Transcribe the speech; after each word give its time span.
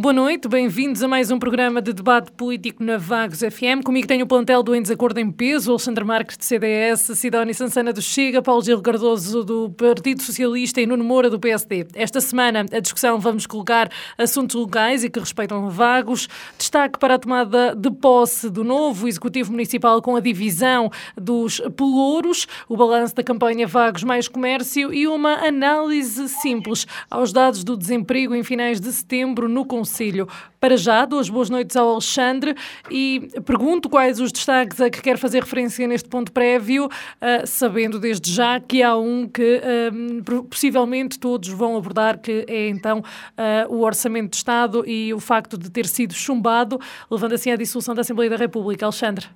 Boa 0.00 0.12
noite, 0.12 0.46
bem-vindos 0.46 1.02
a 1.02 1.08
mais 1.08 1.28
um 1.32 1.40
programa 1.40 1.82
de 1.82 1.92
debate 1.92 2.30
político 2.30 2.84
na 2.84 2.98
Vagos 2.98 3.40
FM. 3.40 3.82
Comigo 3.84 4.06
tenho 4.06 4.24
o 4.24 4.28
plantel 4.28 4.62
do 4.62 4.72
Em 4.72 4.80
Desacordo 4.80 5.18
em 5.18 5.28
Peso, 5.28 5.72
Alexandre 5.72 6.04
Marques 6.04 6.38
de 6.38 6.44
CDS, 6.44 7.18
Sidónia 7.18 7.52
Sansana 7.52 7.92
do 7.92 8.00
Chega, 8.00 8.40
Paulo 8.40 8.62
Gil 8.62 8.80
Cardoso 8.80 9.42
do 9.42 9.70
Partido 9.70 10.22
Socialista 10.22 10.80
e 10.80 10.86
Nuno 10.86 11.02
Moura 11.02 11.28
do 11.28 11.40
PSD. 11.40 11.88
Esta 11.96 12.20
semana 12.20 12.64
a 12.70 12.78
discussão 12.78 13.18
vamos 13.18 13.44
colocar 13.44 13.90
assuntos 14.16 14.54
locais 14.54 15.02
e 15.02 15.10
que 15.10 15.18
respeitam 15.18 15.68
Vagos. 15.68 16.28
Destaque 16.56 16.96
para 16.96 17.14
a 17.14 17.18
tomada 17.18 17.74
de 17.74 17.90
posse 17.90 18.48
do 18.48 18.62
novo 18.62 19.08
Executivo 19.08 19.50
Municipal 19.50 20.00
com 20.00 20.14
a 20.14 20.20
divisão 20.20 20.92
dos 21.16 21.60
pelouros, 21.76 22.46
o 22.68 22.76
balanço 22.76 23.16
da 23.16 23.24
campanha 23.24 23.66
Vagos 23.66 24.04
mais 24.04 24.28
Comércio 24.28 24.94
e 24.94 25.08
uma 25.08 25.44
análise 25.44 26.28
simples 26.28 26.86
aos 27.10 27.32
dados 27.32 27.64
do 27.64 27.76
desemprego 27.76 28.32
em 28.32 28.44
finais 28.44 28.80
de 28.80 28.92
setembro 28.92 29.48
no 29.48 29.64
Conselho 29.64 29.87
Conselho. 29.88 30.28
Para 30.60 30.76
já, 30.76 31.04
dou 31.04 31.18
as 31.18 31.28
boas 31.28 31.48
noites 31.48 31.76
ao 31.76 31.88
Alexandre 31.88 32.54
e 32.90 33.28
pergunto 33.46 33.88
quais 33.88 34.20
os 34.20 34.30
destaques 34.30 34.80
a 34.80 34.90
que 34.90 35.00
quer 35.00 35.16
fazer 35.16 35.42
referência 35.42 35.86
neste 35.86 36.08
ponto 36.08 36.32
prévio, 36.32 36.86
uh, 36.86 37.46
sabendo 37.46 37.98
desde 37.98 38.32
já 38.32 38.60
que 38.60 38.82
há 38.82 38.96
um 38.96 39.28
que 39.28 39.62
uh, 39.62 40.42
possivelmente 40.44 41.18
todos 41.18 41.48
vão 41.48 41.76
abordar, 41.76 42.18
que 42.18 42.44
é 42.48 42.68
então 42.68 42.98
uh, 42.98 43.72
o 43.72 43.84
Orçamento 43.84 44.30
de 44.30 44.36
Estado 44.36 44.84
e 44.86 45.14
o 45.14 45.20
facto 45.20 45.56
de 45.56 45.70
ter 45.70 45.86
sido 45.86 46.12
chumbado, 46.12 46.78
levando 47.10 47.34
assim 47.34 47.50
à 47.50 47.56
dissolução 47.56 47.94
da 47.94 48.00
Assembleia 48.02 48.30
da 48.30 48.36
República. 48.36 48.84
Alexandre. 48.84 49.26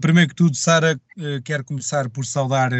primeiro 0.00 0.30
que 0.30 0.34
tudo, 0.34 0.56
Sara, 0.56 1.00
quero 1.44 1.64
começar 1.64 2.08
por 2.10 2.24
saudar 2.24 2.70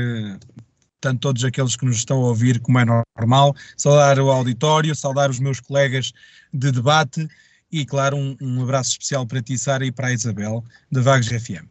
tanto 1.00 1.20
todos 1.20 1.44
aqueles 1.44 1.76
que 1.76 1.84
nos 1.84 1.96
estão 1.96 2.18
a 2.18 2.28
ouvir, 2.28 2.60
como 2.60 2.78
é 2.78 2.84
normal, 3.16 3.54
saudar 3.76 4.18
o 4.18 4.30
auditório, 4.30 4.94
saudar 4.94 5.30
os 5.30 5.38
meus 5.38 5.60
colegas 5.60 6.12
de 6.52 6.72
debate 6.72 7.28
e, 7.70 7.84
claro, 7.84 8.16
um, 8.16 8.36
um 8.40 8.62
abraço 8.62 8.92
especial 8.92 9.26
para 9.26 9.42
ti, 9.42 9.58
Sara, 9.58 9.84
e 9.84 9.92
para 9.92 10.08
a 10.08 10.12
Isabel, 10.12 10.64
da 10.90 11.00
Vagos 11.00 11.28
FM. 11.28 11.66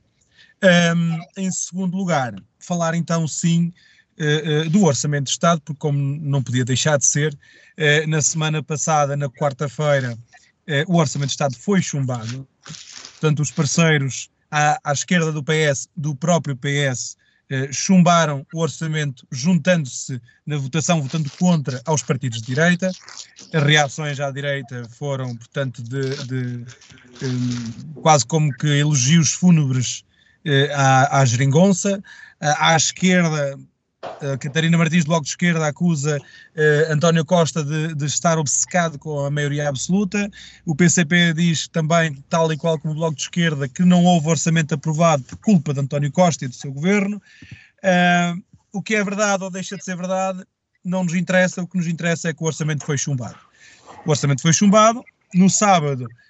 Um, 0.64 1.20
em 1.38 1.52
segundo 1.52 1.96
lugar, 1.96 2.36
falar 2.60 2.96
então, 2.96 3.28
sim, 3.28 3.72
uh, 4.20 4.68
uh, 4.68 4.70
do 4.70 4.84
Orçamento 4.84 5.26
de 5.26 5.32
Estado, 5.32 5.62
porque, 5.62 5.80
como 5.80 5.98
não 5.98 6.42
podia 6.42 6.66
deixar 6.66 6.98
de 6.98 7.06
ser, 7.06 7.34
uh, 7.34 8.08
na 8.08 8.22
semana 8.22 8.62
passada, 8.64 9.16
na 9.16 9.30
quarta-feira, 9.30 10.18
o 10.88 10.98
Orçamento 10.98 11.30
de 11.30 11.34
Estado 11.34 11.56
foi 11.56 11.82
chumbado. 11.82 12.46
Portanto, 13.12 13.42
os 13.42 13.50
parceiros 13.52 14.30
à, 14.52 14.78
à 14.84 14.92
esquerda 14.92 15.32
do 15.32 15.42
PS, 15.42 15.88
do 15.96 16.14
próprio 16.14 16.58
PS, 16.58 17.16
eh, 17.50 17.72
chumbaram 17.72 18.46
o 18.54 18.60
orçamento 18.60 19.26
juntando-se 19.32 20.22
na 20.46 20.58
votação, 20.58 21.02
votando 21.02 21.30
contra 21.40 21.82
aos 21.86 22.04
partidos 22.04 22.42
de 22.42 22.48
direita. 22.48 22.92
As 23.54 23.64
reações 23.64 24.20
à 24.20 24.30
direita 24.32 24.86
foram, 24.90 25.36
portanto, 25.36 25.82
de, 25.82 26.10
de 26.26 26.66
eh, 27.22 28.02
quase 28.02 28.26
como 28.26 28.54
que 28.54 28.68
elogios 28.68 29.32
fúnebres 29.32 30.04
uh, 30.46 30.74
à, 30.74 31.20
à 31.22 31.26
geringonça. 31.26 32.04
À 32.40 32.76
esquerda, 32.76 33.58
Uh, 34.22 34.38
Catarina 34.40 34.78
Martins, 34.78 35.04
do 35.04 35.10
Bloco 35.10 35.24
de 35.24 35.30
Esquerda, 35.30 35.68
acusa 35.68 36.18
uh, 36.18 36.92
António 36.92 37.24
Costa 37.26 37.64
de, 37.64 37.94
de, 37.94 38.06
estar 38.06 38.38
obcecado 38.38 38.98
com 38.98 39.26
a 39.26 39.32
maioria 39.32 39.70
absoluta. 39.70 40.30
O 40.66 40.76
PCP 40.76 41.34
diz 41.34 41.68
também, 41.68 42.14
tal 42.30 42.52
e 42.52 42.58
qual 42.58 42.80
como 42.80 42.94
o 42.94 42.98
Bloco 42.98 43.16
de 43.16 43.24
Esquerda, 43.24 43.68
que 43.68 43.84
não 43.84 44.04
houve 44.04 44.30
orçamento 44.30 44.74
aprovado 44.74 45.24
por 45.24 45.38
culpa 45.38 45.74
de 45.74 45.80
António 45.80 46.12
Costa 46.12 46.46
e 46.46 46.48
do 46.48 46.56
seu 46.56 46.72
governo. 46.72 47.22
Uh, 47.84 48.42
o 48.72 48.82
que 48.82 48.96
é 48.96 49.04
verdade 49.04 49.44
ou 49.44 49.52
deixa 49.52 49.78
de 49.78 49.84
ser 49.84 49.96
verdade 49.96 50.44
não 50.84 51.04
nos 51.04 51.14
interessa, 51.14 51.62
o 51.62 51.68
que 51.68 51.78
nos 51.78 51.88
interessa 51.88 52.30
é 52.30 52.34
que 52.34 52.42
o 52.42 52.48
orçamento 52.48 52.86
foi 52.86 52.98
chumbado. 52.98 53.38
O 54.06 54.10
orçamento 54.10 54.42
foi 54.42 54.54
chumbado. 54.54 55.04
No 55.34 55.50
sábado, 55.50 56.08
eh, 56.10 56.27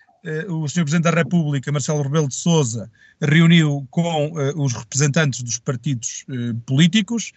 o 0.49 0.67
Sr. 0.67 0.83
Presidente 0.83 1.03
da 1.03 1.11
República, 1.11 1.71
Marcelo 1.71 2.01
Rebelo 2.01 2.27
de 2.27 2.35
Sousa, 2.35 2.91
reuniu 3.21 3.87
com 3.89 4.27
uh, 4.27 4.61
os 4.61 4.73
representantes 4.73 5.41
dos 5.41 5.57
partidos 5.59 6.25
uh, 6.29 6.53
políticos 6.65 7.31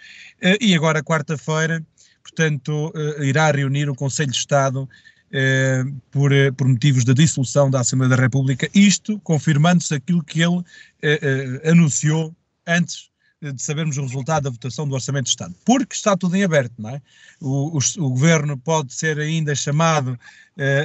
e 0.61 0.75
agora, 0.75 1.03
quarta-feira, 1.03 1.85
portanto, 2.23 2.93
irá 3.21 3.51
reunir 3.51 3.89
o 3.89 3.95
Conselho 3.95 4.31
de 4.31 4.37
Estado 4.37 4.89
por, 6.11 6.31
por 6.57 6.69
motivos 6.69 7.05
da 7.05 7.13
dissolução 7.13 7.71
da 7.71 7.81
Assembleia 7.81 8.15
da 8.15 8.23
República, 8.23 8.69
isto 8.75 9.19
confirmando-se 9.21 9.95
aquilo 9.95 10.23
que 10.23 10.41
ele 10.43 10.63
anunciou 11.65 12.35
antes 12.67 13.10
de 13.41 13.63
sabermos 13.63 13.97
o 13.97 14.03
resultado 14.03 14.45
da 14.45 14.51
votação 14.51 14.87
do 14.87 14.95
Orçamento 14.95 15.25
de 15.25 15.31
Estado, 15.31 15.55
porque 15.65 15.95
está 15.95 16.17
tudo 16.17 16.37
em 16.37 16.45
aberto, 16.45 16.75
não 16.79 16.91
é? 16.91 17.03
O, 17.41 17.79
o, 17.79 18.05
o 18.05 18.11
Governo 18.11 18.59
pode 18.59 18.93
ser 18.93 19.19
ainda 19.19 19.55
chamado 19.55 20.19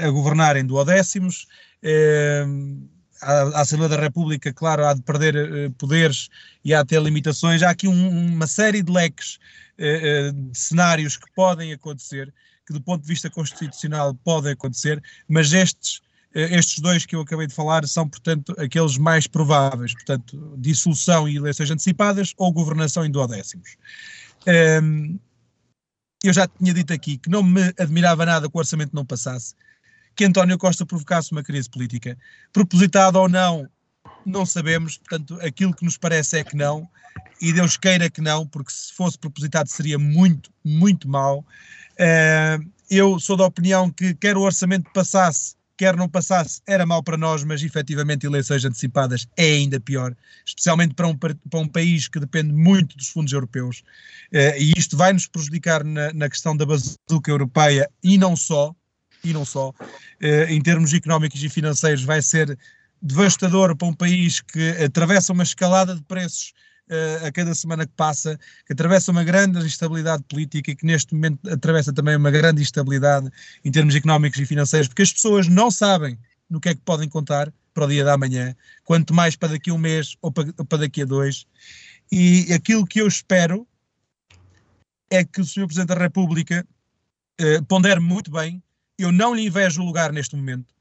a 0.02 0.10
governar 0.10 0.56
em 0.56 0.66
duodécimos, 0.66 1.48
Ehm, 1.86 2.90
a, 3.22 3.62
Assembleia 3.62 3.90
da 3.90 4.02
República, 4.02 4.52
claro, 4.52 4.86
há 4.86 4.94
de 4.96 5.04
perder 5.04 5.36
uh, 5.36 5.72
poderes 5.74 6.30
e 6.64 6.74
há 6.74 6.82
de 6.82 6.90
ter 6.90 7.02
limitações. 7.02 7.62
Há 7.62 7.70
aqui 7.70 7.88
um, 7.88 8.34
uma 8.34 8.48
série 8.48 8.82
de 8.82 8.92
leques, 8.92 9.40
de 9.78 10.58
cenários 10.58 11.18
que 11.18 11.30
podem 11.36 11.74
acontecer, 11.74 12.34
que 12.66 12.74
do 12.74 12.82
ponto 12.82 13.02
de 13.02 13.08
vista 13.08 13.30
constitucional 13.30 14.16
podem 14.16 14.54
acontecer, 14.54 15.04
mas 15.28 15.52
estes, 15.54 16.02
estes 16.36 16.80
dois 16.80 17.06
que 17.06 17.16
eu 17.16 17.22
acabei 17.22 17.48
de 17.48 17.54
falar 17.54 17.88
são, 17.88 18.08
portanto, 18.08 18.54
aqueles 18.58 18.98
mais 18.98 19.26
prováveis, 19.26 19.94
portanto, 19.94 20.54
dissolução 20.58 21.28
e 21.30 21.38
eleições 21.38 21.72
antecipadas 21.72 22.34
ou 22.38 22.52
governação 22.52 23.06
em 23.06 23.12
duodécimos. 23.12 23.78
Um, 24.46 24.52
ehm, 24.52 25.20
eu 26.24 26.34
já 26.34 26.48
tinha 26.48 26.74
dito 26.74 26.92
aqui 26.92 27.18
que 27.18 27.30
não 27.30 27.42
me 27.42 27.74
admirava 27.80 28.26
nada 28.26 28.50
que 28.50 28.58
o 28.58 28.60
orçamento 28.60 28.94
não 28.94 29.06
passasse, 29.06 29.56
que 30.16 30.26
António 30.26 30.58
Costa 30.58 30.86
provocasse 30.86 31.32
uma 31.32 31.44
crise 31.44 31.70
política. 31.70 32.18
Propositada 32.52 33.20
ou 33.20 33.30
não, 33.30 33.70
não 34.26 34.46
sabemos, 34.46 34.98
portanto, 34.98 35.40
aquilo 35.42 35.74
que 35.74 35.86
nos 35.86 35.98
parece 35.98 36.40
é 36.40 36.44
que 36.44 36.56
não, 36.56 36.90
e 37.42 37.54
Deus 37.54 37.78
queira 37.78 38.10
que 38.10 38.22
não, 38.22 38.48
porque 38.48 38.72
se 38.72 38.94
fosse 38.94 39.18
propositado 39.18 39.70
seria 39.70 40.00
muito, 40.00 40.52
muito 40.64 41.08
mau. 41.08 41.46
Uh, 41.94 42.72
eu 42.90 43.20
sou 43.20 43.38
da 43.38 43.46
opinião 43.46 43.90
que 43.90 44.14
quer 44.16 44.38
o 44.38 44.42
orçamento 44.42 44.90
passasse, 44.94 45.56
quer 45.78 45.96
não 45.96 46.08
passasse, 46.08 46.62
era 46.68 46.86
mau 46.86 47.04
para 47.04 47.18
nós, 47.18 47.44
mas 47.44 47.62
efetivamente 47.62 48.26
eleições 48.26 48.64
antecipadas 48.64 49.28
é 49.36 49.44
ainda 49.44 49.80
pior, 49.80 50.16
especialmente 50.46 50.94
para 50.94 51.08
um, 51.08 51.18
para 51.18 51.36
um 51.54 51.68
país 51.68 52.08
que 52.08 52.20
depende 52.20 52.54
muito 52.54 52.96
dos 52.98 53.10
fundos 53.10 53.34
europeus. 53.34 53.84
Uh, 54.34 54.58
e 54.58 54.74
isto 54.78 54.96
vai 54.96 55.14
nos 55.14 55.28
prejudicar 55.28 55.84
na, 55.84 56.14
na 56.14 56.30
questão 56.30 56.56
da 56.56 56.66
bazuca 56.66 57.30
europeia 57.30 57.90
e 58.04 58.18
não 58.18 58.36
só, 58.36 58.74
e 59.24 59.34
não 59.34 59.44
só, 59.44 59.74
eh, 60.22 60.54
em 60.54 60.62
termos 60.62 60.94
económicos 60.94 61.44
e 61.44 61.50
financeiros, 61.50 62.04
vai 62.04 62.22
ser 62.22 62.56
devastador 63.02 63.76
para 63.76 63.88
um 63.88 63.94
país 63.94 64.40
que 64.40 64.70
atravessa 64.84 65.34
uma 65.34 65.44
escalada 65.44 65.96
de 65.96 66.04
preços 66.04 66.50
uh, 66.50 66.75
a 67.26 67.32
cada 67.32 67.56
semana 67.56 67.86
que 67.86 67.94
passa, 67.94 68.40
que 68.66 68.74
atravessa 68.74 69.12
uma 69.12 69.24
grande 69.24 69.58
instabilidade 69.66 70.24
política 70.30 70.72
e 70.72 70.76
que 70.76 70.86
neste 70.86 71.16
momento 71.16 71.40
atravessa 71.50 71.92
também 71.92 72.16
uma 72.16 72.30
grande 72.30 72.62
instabilidade 72.62 73.30
em 73.64 73.72
termos 73.72 73.96
económicos 73.96 74.40
e 74.40 74.46
financeiros, 74.46 74.88
porque 74.88 75.02
as 75.02 75.12
pessoas 75.12 75.48
não 75.48 75.72
sabem 75.72 76.18
no 76.50 76.60
que 76.60 76.70
é 76.70 76.76
que 76.76 76.82
podem 76.82 77.10
contar 77.10 77.52
para 77.74 77.86
o 77.86 77.88
dia 77.88 78.04
da 78.04 78.18
manhã, 78.18 78.56
quanto 78.84 79.14
mais 79.14 79.36
para 79.36 79.50
daqui 79.50 79.72
a 79.72 79.74
um 79.74 79.78
mês 79.78 80.16
ou 80.22 80.32
para, 80.32 80.78
daqui 80.78 81.02
a 81.02 81.06
dois. 81.06 81.46
E 82.12 82.54
aquilo 82.54 82.86
que 82.86 83.02
eu 83.02 83.08
espero 83.08 83.68
é 85.10 85.24
que 85.24 85.42
o 85.42 85.46
Sr. 85.46 85.66
Presidente 85.66 85.90
da 85.90 85.96
República 85.96 86.66
uh, 87.42 87.66
pondere 87.66 88.00
muito 88.00 88.30
bem 88.30 88.62
eu 88.98 89.12
não 89.12 89.34
lhe 89.34 89.46
invejo 89.46 89.82
o 89.82 89.86
lugar 89.86 90.12
neste 90.12 90.36
momento, 90.36 90.74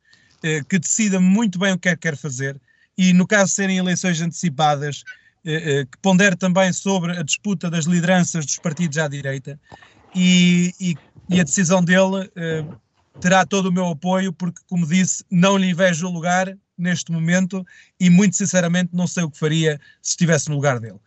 eh, 0.43 0.63
que 0.69 0.79
decida 0.79 1.21
muito 1.21 1.59
bem 1.59 1.73
o 1.73 1.79
que 1.79 1.89
é 1.89 1.97
que 1.97 2.03
quer 2.03 2.17
fazer 2.17 2.61
e, 2.97 3.13
no 3.13 3.27
caso 3.27 3.47
de 3.47 3.57
serem 3.57 3.79
eleições 3.79 4.21
antecipadas, 4.21 5.03
eh, 5.07 5.11
eh, 5.11 5.24
que 5.45 5.99
pondere 6.01 6.37
também 6.37 6.73
sobre 6.73 7.19
a 7.19 7.23
disputa 7.23 7.71
das 7.71 7.85
lideranças 7.85 8.47
dos 8.47 8.59
partidos 8.59 8.97
à 8.99 9.07
direita 9.07 9.61
e, 10.15 10.73
e, 10.81 10.97
e 11.29 11.41
a 11.41 11.45
decisão 11.45 11.85
dele 11.85 12.31
terá 13.21 13.45
todo 13.45 13.67
o 13.67 13.73
meu 13.73 13.89
apoio, 13.89 14.33
porque, 14.33 14.61
como 14.69 14.87
disse, 14.87 15.25
não 15.31 15.57
lhe 15.57 15.71
invejo 15.71 16.07
o 16.07 16.11
lugar 16.11 16.57
neste 16.77 17.13
momento 17.13 17.65
e, 17.99 18.11
muito 18.11 18.37
sinceramente, 18.37 18.91
não 18.93 19.07
sei 19.07 19.25
o 19.25 19.31
que 19.31 19.39
faria 19.39 19.81
se 20.03 20.11
estivesse 20.11 20.49
no 20.49 20.57
lugar 20.57 20.81
dele. 20.81 20.99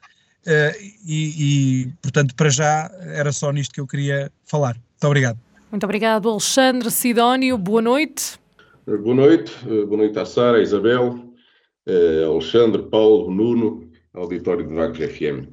Uh, 0.45 0.71
e, 1.05 1.85
e, 1.85 1.93
portanto, 2.01 2.33
para 2.35 2.49
já 2.49 2.89
era 3.01 3.31
só 3.33 3.51
nisto 3.51 3.73
que 3.73 3.81
eu 3.81 3.87
queria 3.87 4.31
falar. 4.45 4.75
Muito 4.75 5.05
obrigado. 5.05 5.39
Muito 5.69 5.83
obrigado, 5.83 6.29
Alexandre 6.29 6.89
Sidónio. 6.89 7.57
Boa 7.57 7.81
noite. 7.81 8.39
Boa 8.85 9.15
noite. 9.15 9.51
Boa 9.65 9.97
noite 9.97 10.17
à 10.17 10.23
Sara, 10.23 10.59
à 10.59 10.61
Isabel, 10.61 11.33
Alexandre, 12.25 12.83
Paulo, 12.83 13.29
Nuno, 13.29 13.86
auditório 14.17 14.67
de 14.67 14.73
Vagos 14.73 14.97
FM. 14.97 15.47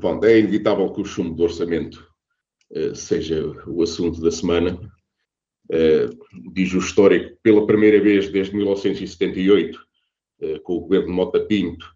Bom, 0.00 0.24
é 0.24 0.38
inevitável 0.38 0.92
que 0.92 1.00
o 1.00 1.04
chumbo 1.04 1.34
do 1.34 1.44
orçamento 1.44 2.06
seja 2.94 3.44
o 3.66 3.82
assunto 3.82 4.20
da 4.20 4.30
semana. 4.30 4.78
Diz 6.52 6.72
o 6.74 6.78
histórico, 6.78 7.38
pela 7.42 7.66
primeira 7.66 8.00
vez 8.00 8.28
desde 8.30 8.54
1978, 8.54 9.78
com 10.62 10.74
o 10.74 10.80
governo 10.80 11.06
de 11.06 11.12
Mota 11.12 11.40
Pinto, 11.40 11.86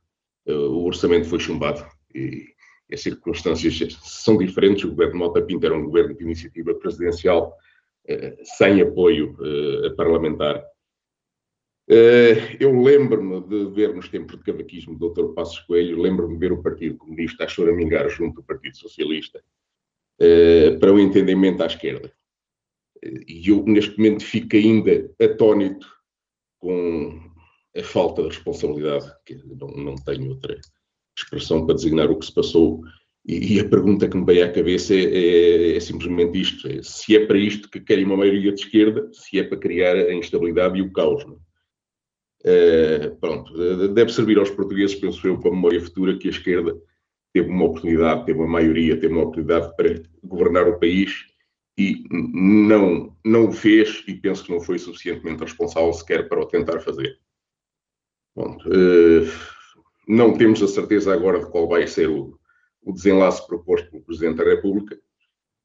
o 0.47 0.85
orçamento 0.85 1.27
foi 1.27 1.39
chumbado. 1.39 1.85
E 2.15 2.47
as 2.91 3.03
circunstâncias 3.03 3.99
são 4.03 4.39
diferentes. 4.39 4.85
O 4.85 4.91
governo 4.91 5.13
de 5.13 5.19
Mota 5.19 5.43
Pinto 5.43 5.67
era 5.67 5.77
um 5.77 5.85
governo 5.85 6.17
de 6.17 6.25
iniciativa 6.25 6.75
presidencial 6.75 7.55
sem 8.57 8.81
apoio 8.81 9.37
parlamentar. 9.97 10.65
Eu 11.89 12.83
lembro-me 12.83 13.41
de 13.41 13.71
ver 13.75 13.95
nos 13.95 14.09
tempos 14.09 14.37
de 14.37 14.45
cavaquismo 14.45 14.99
do 14.99 15.09
Dr. 15.09 15.33
Passos 15.33 15.61
Coelho, 15.61 16.01
lembro-me 16.01 16.35
de 16.35 16.41
ver 16.41 16.53
o 16.53 16.63
Partido 16.63 16.99
Comunista 16.99 17.45
a 17.45 17.49
choramingar 17.49 18.09
junto 18.11 18.37
do 18.37 18.43
Partido 18.43 18.77
Socialista 18.77 19.43
para 20.79 20.93
o 20.93 20.99
entendimento 20.99 21.63
à 21.63 21.67
esquerda. 21.67 22.13
E 23.03 23.49
eu, 23.49 23.65
neste 23.65 23.97
momento, 23.97 24.25
fico 24.25 24.57
ainda 24.57 25.11
atónito 25.21 25.87
com 26.59 27.19
a 27.77 27.83
falta 27.83 28.23
de 28.23 28.29
responsabilidade, 28.29 29.11
que 29.25 29.37
não, 29.37 29.69
não 29.69 29.95
tenho 29.97 30.31
outra 30.31 30.61
expressão 31.17 31.65
para 31.65 31.75
designar 31.75 32.11
o 32.11 32.19
que 32.19 32.27
se 32.27 32.35
passou. 32.35 32.83
E, 33.27 33.57
e 33.57 33.61
a 33.61 33.69
pergunta 33.69 34.09
que 34.09 34.17
me 34.17 34.25
veio 34.25 34.45
à 34.45 34.49
cabeça 34.49 34.95
é, 34.95 35.05
é, 35.05 35.77
é 35.77 35.81
simplesmente 35.81 36.41
isto: 36.41 36.67
é, 36.69 36.83
se 36.83 37.17
é 37.17 37.27
para 37.27 37.39
isto 37.39 37.71
que 37.71 37.81
querem 37.81 38.05
uma 38.05 38.17
maioria 38.17 38.53
de 38.53 38.61
esquerda, 38.61 39.09
se 39.13 39.39
é 39.39 39.45
para 39.45 39.59
criar 39.59 39.97
a 39.97 40.15
instabilidade 40.15 40.79
e 40.79 40.83
o 40.83 40.93
caos. 40.93 41.25
É, 42.51 43.11
pronto, 43.21 43.53
deve 43.89 44.11
servir 44.11 44.39
aos 44.39 44.49
portugueses, 44.49 44.97
penso 44.97 45.27
eu, 45.27 45.39
para 45.39 45.51
a 45.51 45.55
memória 45.55 45.83
futura, 45.83 46.17
que 46.17 46.29
a 46.29 46.31
esquerda 46.31 46.75
teve 47.31 47.51
uma 47.51 47.67
oportunidade, 47.67 48.25
teve 48.25 48.39
uma 48.39 48.49
maioria, 48.49 48.99
teve 48.99 49.13
uma 49.13 49.25
oportunidade 49.25 49.77
para 49.77 50.03
governar 50.25 50.67
o 50.67 50.81
país 50.81 51.27
e 51.77 52.05
não, 52.11 53.15
não 53.23 53.49
o 53.49 53.53
fez 53.53 54.03
e 54.09 54.15
penso 54.15 54.45
que 54.45 54.51
não 54.51 54.61
foi 54.61 54.79
suficientemente 54.79 55.43
responsável 55.43 55.93
sequer 55.93 56.27
para 56.27 56.41
o 56.41 56.47
tentar 56.47 56.81
fazer. 56.81 57.19
Pronto, 58.35 58.67
uh, 58.67 59.31
não 60.09 60.33
temos 60.33 60.63
a 60.63 60.69
certeza 60.69 61.13
agora 61.13 61.41
de 61.41 61.51
qual 61.51 61.69
vai 61.69 61.87
ser 61.87 62.09
o, 62.09 62.41
o 62.83 62.95
desenlace 62.95 63.47
proposto 63.47 63.91
pelo 63.91 64.05
Presidente 64.05 64.39
da 64.39 64.45
República. 64.45 64.99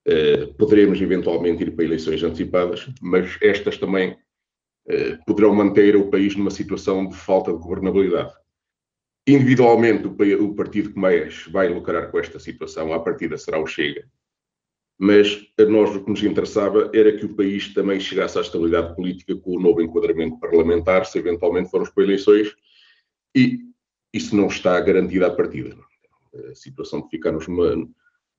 Uh, 0.06 0.54
poderemos 0.56 1.02
eventualmente 1.02 1.64
ir 1.64 1.72
para 1.72 1.86
eleições 1.86 2.22
antecipadas, 2.22 2.90
mas 3.02 3.38
estas 3.42 3.78
também 3.78 4.12
uh, 4.12 4.23
poderão 5.26 5.56
manter 5.56 5.96
o 5.96 6.10
país 6.10 6.36
numa 6.36 6.52
situação 6.52 7.08
de 7.08 7.16
falta 7.16 7.52
de 7.52 7.58
governabilidade. 7.60 8.34
Individualmente, 9.26 10.06
o, 10.06 10.54
partido 10.54 10.92
que 10.92 11.00
mais 11.00 11.46
vai 11.48 11.70
lucrar 11.70 12.12
com 12.12 12.20
esta 12.20 12.40
situação, 12.40 12.92
à 12.92 13.00
partida, 13.00 13.38
será 13.38 13.58
o 13.58 13.66
Chega, 13.66 14.06
mas 15.00 15.48
a 15.58 15.64
nós 15.64 15.96
o 15.96 16.04
que 16.04 16.10
nos 16.10 16.24
interessava 16.24 16.92
era 16.94 17.16
que 17.16 17.26
o 17.26 17.36
país 17.36 17.74
também 17.74 18.00
chegasse 18.00 18.38
à 18.38 18.42
estabilidade 18.42 18.96
política 18.96 19.36
com 19.36 19.56
o 19.56 19.60
novo 19.60 19.82
enquadramento 19.82 20.40
parlamentar, 20.40 21.06
se 21.06 21.18
eventualmente 21.18 21.70
formos 21.70 21.90
para 21.90 22.04
eleições, 22.04 22.54
e 23.36 23.60
isso 24.14 24.36
não 24.36 24.48
está 24.48 24.80
garantido 24.82 25.26
à 25.26 25.32
partida. 25.32 25.76
A 26.52 26.56
situação 26.56 27.02
de 27.02 27.10
ficarmos 27.10 27.48
numa, 27.48 27.90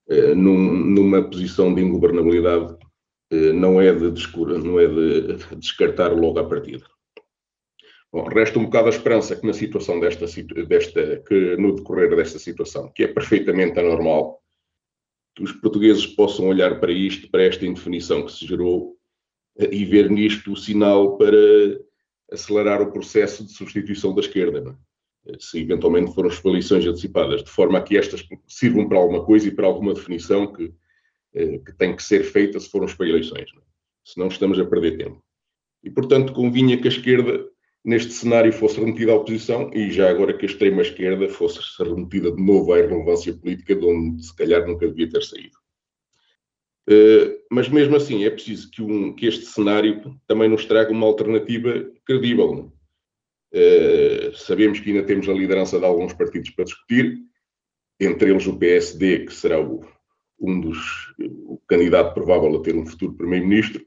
eh, 0.09 0.35
numa 0.35 1.23
posição 1.23 1.75
de 1.75 1.83
ingovernabilidade 1.83 2.75
eh, 2.75 2.84
não 3.53 3.81
é 3.81 3.93
de, 3.93 4.11
não 4.63 4.79
é 4.81 4.87
de 4.87 5.57
descartar 5.57 6.13
logo 6.13 6.39
à 6.39 6.45
partida. 6.45 6.85
Bom, 8.13 8.25
resta 8.29 8.59
um 8.61 8.65
bocado 8.65 8.87
a 8.87 8.91
esperança 8.91 9.35
que 9.35 9.45
na 9.45 9.53
situação 9.53 9.99
desta, 9.99 10.27
desta 10.67 11.17
que 11.27 11.57
no 11.57 11.75
decorrer 11.75 12.15
desta 12.15 12.39
situação, 12.39 12.93
que 12.95 13.03
é 13.03 13.09
perfeitamente 13.09 13.79
anormal, 13.79 14.41
que 15.35 15.43
os 15.43 15.51
portugueses 15.51 16.07
possam 16.07 16.47
olhar 16.47 16.79
para 16.79 16.93
isto, 16.93 17.29
para 17.29 17.43
esta 17.43 17.67
indefinição 17.67 18.25
que 18.25 18.31
se 18.31 18.47
gerou 18.47 18.97
eh, 19.59 19.69
e 19.73 19.85
ver 19.85 20.09
nisto 20.09 20.53
o 20.53 20.57
sinal 20.57 21.19
para 21.19 21.37
acelerar 22.31 22.81
o 22.81 22.93
processo 22.93 23.45
de 23.45 23.53
substituição 23.53 24.15
da 24.15 24.21
esquerda. 24.21 24.79
É? 25.27 25.37
Se 25.41 25.59
eventualmente 25.61 26.15
foram 26.15 26.31
eleições 26.45 26.87
antecipadas, 26.87 27.43
de 27.43 27.51
forma 27.51 27.79
a 27.79 27.83
que 27.83 27.97
estas 27.97 28.25
sirvam 28.47 28.89
para 28.89 28.99
alguma 28.99 29.25
coisa 29.25 29.49
e 29.49 29.51
para 29.51 29.67
alguma 29.67 29.93
definição 29.93 30.53
que, 30.53 30.67
eh, 30.67 30.73
que 31.35 31.73
tem 31.77 31.97
que 31.97 32.03
ser 32.03 32.23
feita 32.23 32.61
se 32.61 32.71
formos 32.71 32.95
para 32.95 33.09
eleições. 33.09 33.53
Não? 33.53 33.61
É? 33.61 33.65
Senão 34.05 34.29
estamos 34.29 34.59
a 34.59 34.65
perder 34.65 34.97
tempo. 34.97 35.23
E, 35.83 35.91
portanto, 35.91 36.33
convinha 36.33 36.81
que 36.81 36.89
a 36.89 36.91
esquerda 36.91 37.47
neste 37.85 38.13
cenário 38.13 38.53
fosse 38.53 38.81
remetida 38.81 39.13
à 39.13 39.17
oposição 39.17 39.71
e 39.75 39.91
já 39.91 40.09
agora 40.09 40.33
que 40.33 40.47
a 40.47 40.49
extrema-esquerda 40.49 41.29
fosse 41.29 41.61
remetida 41.83 42.33
de 42.33 42.43
novo 42.43 42.73
à 42.73 42.79
irrelevância 42.79 43.35
política, 43.35 43.75
de 43.75 43.85
onde 43.85 44.25
se 44.25 44.35
calhar 44.35 44.67
nunca 44.67 44.89
devia 44.89 45.11
ter 45.11 45.23
saído. 45.23 45.59
Uh, 46.89 47.41
mas 47.51 47.69
mesmo 47.69 47.97
assim 47.97 48.25
é 48.25 48.31
preciso 48.31 48.71
que, 48.71 48.83
um, 48.83 49.15
que, 49.15 49.27
este 49.27 49.47
cenário 49.47 50.19
também 50.27 50.49
nos 50.49 50.65
traga 50.65 50.93
uma 50.93 51.07
alternativa 51.07 51.91
credível. 52.07 52.73
Uh, 53.53 54.35
sabemos 54.35 54.81
que 54.81 54.91
ainda 54.91 55.03
temos 55.03 55.29
a 55.29 55.33
liderança 55.33 55.79
de 55.79 55.85
alguns 55.85 56.13
partidos 56.13 56.51
para 56.51 56.65
discutir, 56.65 57.19
entre 58.01 58.31
eles 58.31 58.47
o 58.47 58.59
PSD, 58.59 59.27
que 59.27 59.35
será 59.35 59.61
o, 59.61 59.85
um 60.47 60.61
dos 60.61 61.15
o 61.19 61.61
candidato 61.69 62.15
provável 62.15 62.57
a 62.57 62.63
ter 62.63 62.75
um 62.75 62.87
futuro 62.87 63.15
primeiro-ministro, 63.15 63.85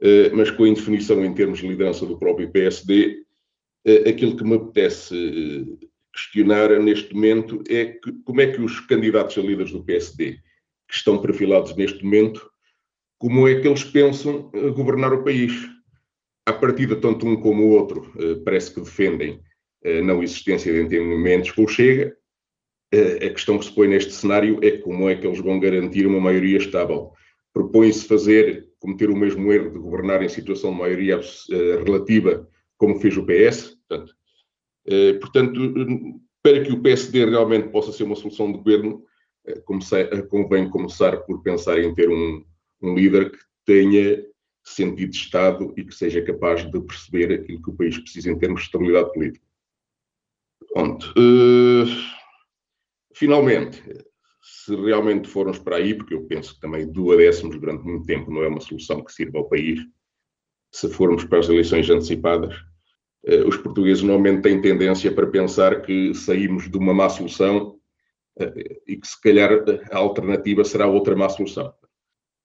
eh, 0.00 0.30
mas 0.30 0.50
com 0.50 0.64
a 0.64 0.68
indefinição 0.68 1.24
em 1.24 1.34
termos 1.34 1.60
de 1.60 1.68
liderança 1.68 2.04
do 2.04 2.18
próprio 2.18 2.50
PSD, 2.50 3.24
eh, 3.84 4.08
aquilo 4.10 4.36
que 4.36 4.44
me 4.44 4.56
apetece 4.56 5.14
eh, 5.14 5.86
questionar 6.12 6.78
neste 6.80 7.14
momento 7.14 7.62
é 7.68 7.86
que, 7.86 8.12
como 8.24 8.40
é 8.40 8.50
que 8.50 8.60
os 8.60 8.80
candidatos 8.80 9.36
a 9.38 9.40
líderes 9.40 9.72
do 9.72 9.84
PSD, 9.84 10.38
que 10.88 10.94
estão 10.94 11.20
perfilados 11.20 11.74
neste 11.76 12.04
momento, 12.04 12.48
como 13.18 13.48
é 13.48 13.60
que 13.60 13.66
eles 13.66 13.84
pensam 13.84 14.50
governar 14.74 15.12
o 15.12 15.24
país? 15.24 15.52
À 16.46 16.52
partida, 16.52 16.96
tanto 16.96 17.26
um 17.26 17.40
como 17.40 17.64
o 17.64 17.70
outro 17.70 18.12
parece 18.44 18.72
que 18.72 18.80
defendem 18.80 19.40
a 19.84 20.02
não 20.02 20.22
existência 20.22 20.72
de 20.72 20.82
entendimentos 20.82 21.50
com 21.50 21.64
o 21.64 21.68
Chega. 21.68 22.14
A 22.96 23.30
questão 23.30 23.58
que 23.58 23.64
se 23.64 23.72
põe 23.72 23.88
neste 23.88 24.12
cenário 24.12 24.58
é 24.62 24.78
como 24.78 25.08
é 25.08 25.14
que 25.14 25.26
eles 25.26 25.40
vão 25.40 25.58
garantir 25.60 26.06
uma 26.06 26.20
maioria 26.20 26.58
estável. 26.58 27.12
Propõe-se 27.52 28.06
fazer 28.06 28.66
cometer 28.78 29.10
o 29.10 29.16
mesmo 29.16 29.52
erro 29.52 29.70
de 29.70 29.78
governar 29.78 30.22
em 30.22 30.28
situação 30.28 30.72
de 30.72 30.78
maioria 30.78 31.18
uh, 31.18 31.84
relativa, 31.84 32.48
como 32.76 33.00
fez 33.00 33.16
o 33.16 33.24
PS. 33.24 33.76
Portanto, 33.88 34.14
uh, 34.88 35.20
portanto, 35.20 36.20
para 36.42 36.62
que 36.62 36.72
o 36.72 36.80
PSD 36.80 37.24
realmente 37.24 37.68
possa 37.68 37.92
ser 37.92 38.04
uma 38.04 38.16
solução 38.16 38.52
de 38.52 38.58
governo, 38.58 39.02
uh, 39.48 39.62
comecei, 39.64 40.06
convém 40.28 40.70
começar 40.70 41.16
por 41.18 41.42
pensar 41.42 41.78
em 41.78 41.94
ter 41.94 42.08
um, 42.08 42.44
um 42.82 42.94
líder 42.94 43.32
que 43.32 43.38
tenha 43.64 44.24
sentido 44.62 45.10
de 45.10 45.16
Estado 45.16 45.72
e 45.76 45.84
que 45.84 45.94
seja 45.94 46.22
capaz 46.22 46.68
de 46.70 46.80
perceber 46.80 47.32
aquilo 47.32 47.62
que 47.62 47.70
o 47.70 47.74
país 47.74 47.98
precisa 47.98 48.30
em 48.30 48.38
termos 48.38 48.60
de 48.60 48.66
estabilidade 48.66 49.12
política. 49.12 49.44
Pronto. 50.72 51.14
Finalmente, 53.16 53.82
se 54.42 54.76
realmente 54.76 55.28
formos 55.28 55.58
para 55.58 55.76
aí, 55.76 55.94
porque 55.94 56.14
eu 56.14 56.26
penso 56.26 56.54
que 56.54 56.60
também 56.60 56.86
duodécimos 56.86 57.58
durante 57.58 57.82
muito 57.82 58.04
tempo 58.04 58.30
não 58.30 58.42
é 58.42 58.48
uma 58.48 58.60
solução 58.60 59.02
que 59.02 59.12
sirva 59.12 59.38
ao 59.38 59.48
país, 59.48 59.80
se 60.70 60.88
formos 60.90 61.24
para 61.24 61.38
as 61.38 61.48
eleições 61.48 61.88
antecipadas, 61.88 62.54
eh, 63.24 63.42
os 63.42 63.56
portugueses 63.56 64.02
normalmente 64.02 64.42
têm 64.42 64.60
tendência 64.60 65.10
para 65.10 65.26
pensar 65.26 65.80
que 65.80 66.14
saímos 66.14 66.70
de 66.70 66.76
uma 66.76 66.92
má 66.92 67.08
solução 67.08 67.78
eh, 68.38 68.80
e 68.86 68.96
que 68.96 69.06
se 69.06 69.18
calhar 69.20 69.50
a 69.90 69.96
alternativa 69.96 70.62
será 70.62 70.86
outra 70.86 71.16
má 71.16 71.28
solução. 71.30 71.72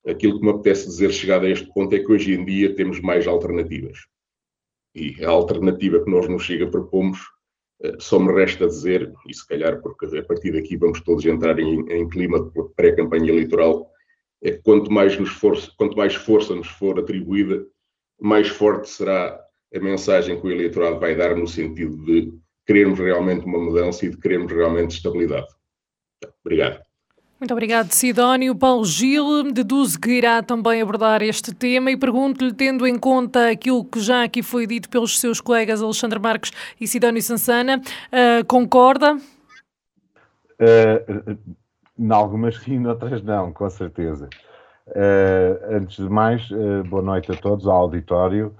Aquilo 0.08 0.40
que 0.40 0.46
me 0.46 0.52
apetece 0.52 0.88
dizer 0.88 1.12
chegado 1.12 1.46
a 1.46 1.50
este 1.50 1.72
ponto 1.74 1.94
é 1.94 2.00
que 2.00 2.12
hoje 2.12 2.34
em 2.34 2.46
dia 2.46 2.74
temos 2.74 3.02
mais 3.02 3.28
alternativas. 3.28 4.00
E 4.96 5.24
a 5.24 5.30
alternativa 5.30 6.04
que 6.04 6.10
nós 6.10 6.28
nos 6.30 6.44
chega 6.44 6.72
propomos 6.72 7.20
só 8.00 8.20
me 8.20 8.32
resta 8.34 8.68
dizer, 8.68 9.12
e 9.28 9.34
se 9.34 9.48
calhar 9.48 9.82
porque 9.82 10.06
a 10.18 10.24
partir 10.24 10.52
daqui 10.52 10.78
vamos 10.78 11.02
todos 11.02 11.26
entrar 11.26 11.58
em, 11.60 11.82
em 11.92 12.08
clima 12.08 12.40
de 12.40 12.52
pré-campanha 12.76 13.30
eleitoral, 13.30 13.90
é 14.44 14.52
que 14.52 14.62
quanto 14.64 14.92
mais, 14.92 15.18
nos 15.18 15.30
for, 15.30 15.58
quanto 15.78 15.96
mais 15.96 16.16
força 16.16 16.56
nos 16.56 16.68
for 16.68 17.00
atribuída, 17.00 17.66
mais 18.20 18.48
forte 18.50 18.90
será 18.90 19.40
a 19.74 19.80
mensagem 19.80 20.40
que 20.40 20.46
o 20.46 20.52
eleitorado 20.52 21.00
vai 21.00 21.16
dar 21.16 21.36
no 21.36 21.48
sentido 21.48 21.98
de 22.06 22.34
querermos 22.66 23.00
realmente 23.00 23.46
uma 23.46 23.60
mudança 23.60 24.06
e 24.06 24.10
de 24.10 24.18
querermos 24.18 24.52
realmente 24.52 24.96
estabilidade. 24.96 25.48
Obrigado. 26.44 26.91
Muito 27.42 27.54
obrigado, 27.54 27.90
Sidónio. 27.90 28.54
Paulo 28.54 28.86
Gil 28.86 29.52
deduzo 29.52 30.00
que 30.00 30.12
irá 30.12 30.44
também 30.44 30.80
abordar 30.80 31.24
este 31.24 31.52
tema 31.52 31.90
e 31.90 31.98
pergunto-lhe, 31.98 32.54
tendo 32.54 32.86
em 32.86 33.00
conta 33.00 33.50
aquilo 33.50 33.84
que 33.84 34.00
já 34.00 34.24
aqui 34.24 34.44
foi 34.44 34.68
dito 34.68 34.88
pelos 34.88 35.20
seus 35.20 35.42
colegas 35.42 35.82
Alexandre 35.82 36.20
Marques 36.20 36.52
e 36.80 36.88
Sidónio 36.88 37.20
Sansana, 37.20 37.82
uh, 37.82 38.46
concorda? 38.46 39.16
Uh, 39.16 41.36
em 41.98 42.12
algumas 42.12 42.60
sim, 42.60 42.78
noutras 42.78 43.24
não, 43.24 43.52
com 43.52 43.68
certeza. 43.72 44.30
Uh, 44.90 45.78
antes 45.78 45.96
de 45.96 46.08
mais, 46.08 46.48
uh, 46.52 46.84
boa 46.88 47.02
noite 47.02 47.32
a 47.32 47.36
todos, 47.36 47.66
ao 47.66 47.76
auditório, 47.76 48.56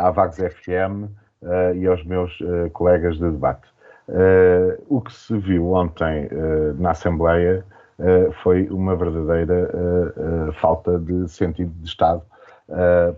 à 0.00 0.10
Vagos 0.10 0.36
FM 0.36 1.08
e 1.76 1.86
aos 1.86 2.04
meus 2.04 2.36
colegas 2.72 3.14
de 3.14 3.30
debate. 3.30 3.68
o 4.88 5.00
que 5.00 5.14
se 5.14 5.38
viu 5.38 5.72
ontem 5.72 6.28
na 6.78 6.90
Assembleia 6.90 7.64
foi 8.42 8.68
uma 8.68 8.96
verdadeira 8.96 9.70
falta 10.54 10.98
de 10.98 11.28
sentido 11.28 11.72
de 11.80 11.88
Estado 11.88 12.22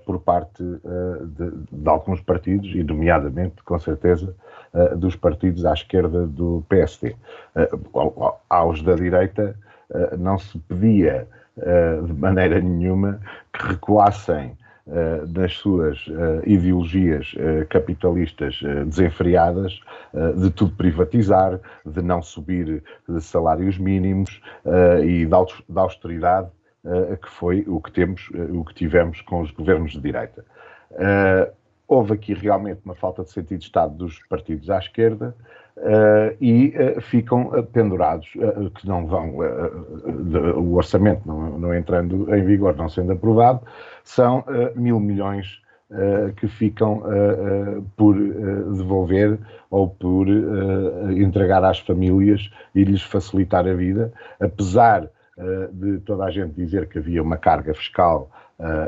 por 0.05 0.21
parte 0.21 0.63
de, 0.63 1.51
de, 1.71 1.89
alguns 1.89 2.21
partidos, 2.21 2.75
e 2.75 2.83
nomeadamente, 2.83 3.63
com 3.63 3.79
certeza, 3.79 4.35
dos 4.97 5.17
partidos 5.17 5.65
à 5.65 5.73
esquerda 5.73 6.27
do 6.27 6.65
PSD. 6.69 7.15
aos 8.49 8.83
da 8.83 8.95
direita 8.95 9.57
não 10.19 10.39
se 10.39 10.59
pedia 10.59 11.27
eh, 11.57 12.01
de 12.03 12.13
maneira 12.13 12.61
nenhuma 12.61 13.21
que 13.53 13.69
recuassem 13.69 14.59
Uh, 14.87 15.27
nas 15.35 15.55
suas 15.55 16.07
uh, 16.09 16.43
ideologias 16.45 17.33
uh, 17.33 17.67
capitalistas 17.71 18.61
desenfreadas, 18.87 19.81
de 20.37 20.51
tudo 20.51 20.77
privatizar, 20.77 21.59
de 21.87 22.03
não 22.03 22.21
subir 22.21 22.85
salários 23.21 23.79
mínimos 23.79 24.41
e 25.05 25.27
da 25.27 25.81
austeridade, 25.81 26.49
que 27.21 27.29
foi 27.31 27.65
o 27.67 27.81
que 27.81 27.91
temos, 27.91 28.29
o 28.53 28.65
que 28.65 28.75
tivemos 28.75 29.21
com 29.23 29.41
os 29.41 29.51
governos 29.51 29.93
de 29.93 30.01
direita. 30.01 30.45
houve 31.89 32.13
aqui 32.13 32.33
realmente 32.33 32.81
uma 32.85 32.95
falta 32.95 33.25
de 33.25 33.31
sentido 33.31 33.59
de 33.59 33.65
Estado 33.65 33.95
dos 33.95 34.21
partidos 34.29 34.71
à 34.71 34.79
esquerda, 34.79 35.35
Uh, 35.77 36.37
e 36.41 36.69
uh, 36.69 37.01
ficam 37.01 37.49
uh, 37.49 37.65
pendurados, 37.65 38.29
que 38.77 38.87
não 38.87 39.09
vão, 39.09 39.35
o 40.57 40.77
orçamento 40.77 41.27
não, 41.27 41.59
não, 41.59 41.75
entrando 41.75 42.33
em 42.33 42.45
vigor, 42.45 42.77
não 42.77 42.89
sendo 42.89 43.13
aprovado, 43.13 43.61
são 44.05 44.45
mil 44.77 45.01
milhões 45.01 45.63
que 46.37 46.49
ficam 46.49 47.03
por 47.97 48.15
devolver 48.15 49.39
ou 49.71 49.89
por 49.89 50.27
entregar 51.17 51.63
às 51.63 51.79
famílias 51.79 52.51
e 52.75 52.83
lhes 52.85 53.03
facilitar 53.03 53.67
a 53.69 53.75
vida, 53.75 54.13
apesar 54.41 55.09
de 55.73 55.99
toda 56.01 56.25
a 56.25 56.31
gente 56.31 56.55
dizer 56.55 56.89
que 56.89 56.99
havia 56.99 57.23
uma 57.23 57.37
carga 57.37 57.75
fiscal 57.75 58.31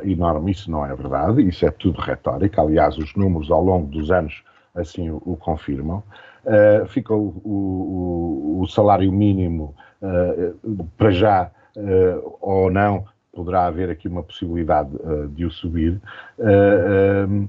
enorme, 0.02 0.52
isso 0.52 0.70
não 0.70 0.84
é 0.84 0.94
verdade, 0.96 1.46
isso 1.46 1.64
é 1.66 1.70
tudo 1.70 2.00
retórica, 2.00 2.60
aliás, 2.60 2.96
os 2.96 3.14
números 3.14 3.50
ao 3.50 3.62
longo 3.62 3.86
dos 3.88 4.10
anos 4.10 4.42
assim 4.74 5.10
o, 5.10 5.22
o 5.24 5.36
confirmam 5.36 6.02
uh, 6.46 6.86
fica 6.86 7.12
o, 7.14 7.28
o, 7.44 8.60
o, 8.62 8.68
salário 8.68 9.12
mínimo 9.12 9.74
uh, 10.00 10.84
para 10.96 11.10
já 11.10 11.50
uh, 11.76 12.36
ou 12.40 12.70
não, 12.70 13.04
poderá 13.32 13.66
haver 13.66 13.90
aqui 13.90 14.08
uma 14.08 14.22
possibilidade 14.22 14.90
de 15.34 15.44
o 15.44 15.50
subir. 15.50 16.00
Um, 16.38 17.48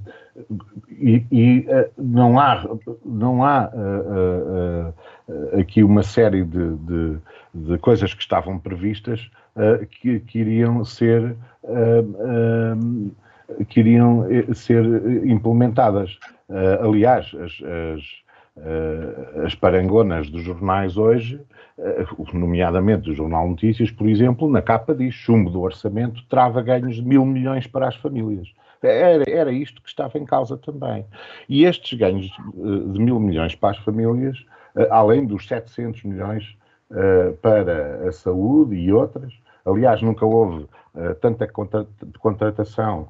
e, 0.90 1.26
e 1.32 1.66
não 1.98 2.38
há, 2.38 2.68
não 3.06 3.42
há 3.42 3.72
aqui 5.58 5.82
uma 5.82 6.04
série 6.04 6.44
de, 6.44 6.76
de, 6.76 7.18
de, 7.54 7.78
coisas 7.78 8.14
que 8.14 8.22
estavam 8.22 8.60
previstas 8.60 9.32
que, 10.02 10.20
que, 10.20 10.40
iriam 10.40 10.84
ser 10.84 11.38
que 13.70 13.80
iriam 13.80 14.28
ser 14.54 14.86
implementadas. 15.26 16.20
aliás, 16.82 17.34
as, 17.34 17.64
as 17.96 18.27
as 19.46 19.56
parangonas 19.56 20.30
dos 20.30 20.42
jornais 20.42 20.98
hoje, 20.98 21.40
uh, 21.78 22.38
nomeadamente 22.38 23.10
o 23.10 23.14
Jornal 23.14 23.48
Notícias, 23.48 23.92
por 23.92 24.08
exemplo, 24.08 24.50
na 24.50 24.62
capa 24.62 24.96
diz 24.96 25.14
chumbo 25.14 25.50
do 25.50 25.62
orçamento 25.62 26.24
trava 26.28 26.62
ganhos 26.62 26.96
de 26.96 27.04
mil 27.04 27.26
milhões 27.26 27.68
para 27.68 27.88
as 27.88 27.96
famílias. 27.96 28.48
Era, 28.82 29.30
era 29.30 29.52
isto 29.52 29.82
que 29.82 29.90
estava 29.90 30.18
em 30.18 30.26
causa 30.26 30.58
também. 30.58 31.06
E 31.50 31.66
estes 31.66 31.98
ganhos 31.98 32.32
uh, 32.56 32.92
de 32.92 33.00
mil 33.00 33.20
milhões 33.20 33.56
para 33.56 33.78
as 33.78 33.84
famílias, 33.84 34.38
além 34.92 35.26
dos 35.26 35.48
700 35.48 36.04
milhões 36.04 36.56
para 37.42 38.08
a 38.08 38.12
saúde 38.12 38.76
e 38.76 38.94
outras, 38.94 39.34
aliás, 39.66 40.02
nunca 40.04 40.24
houve 40.24 40.68
tanta 41.22 41.48
contratação 42.20 43.08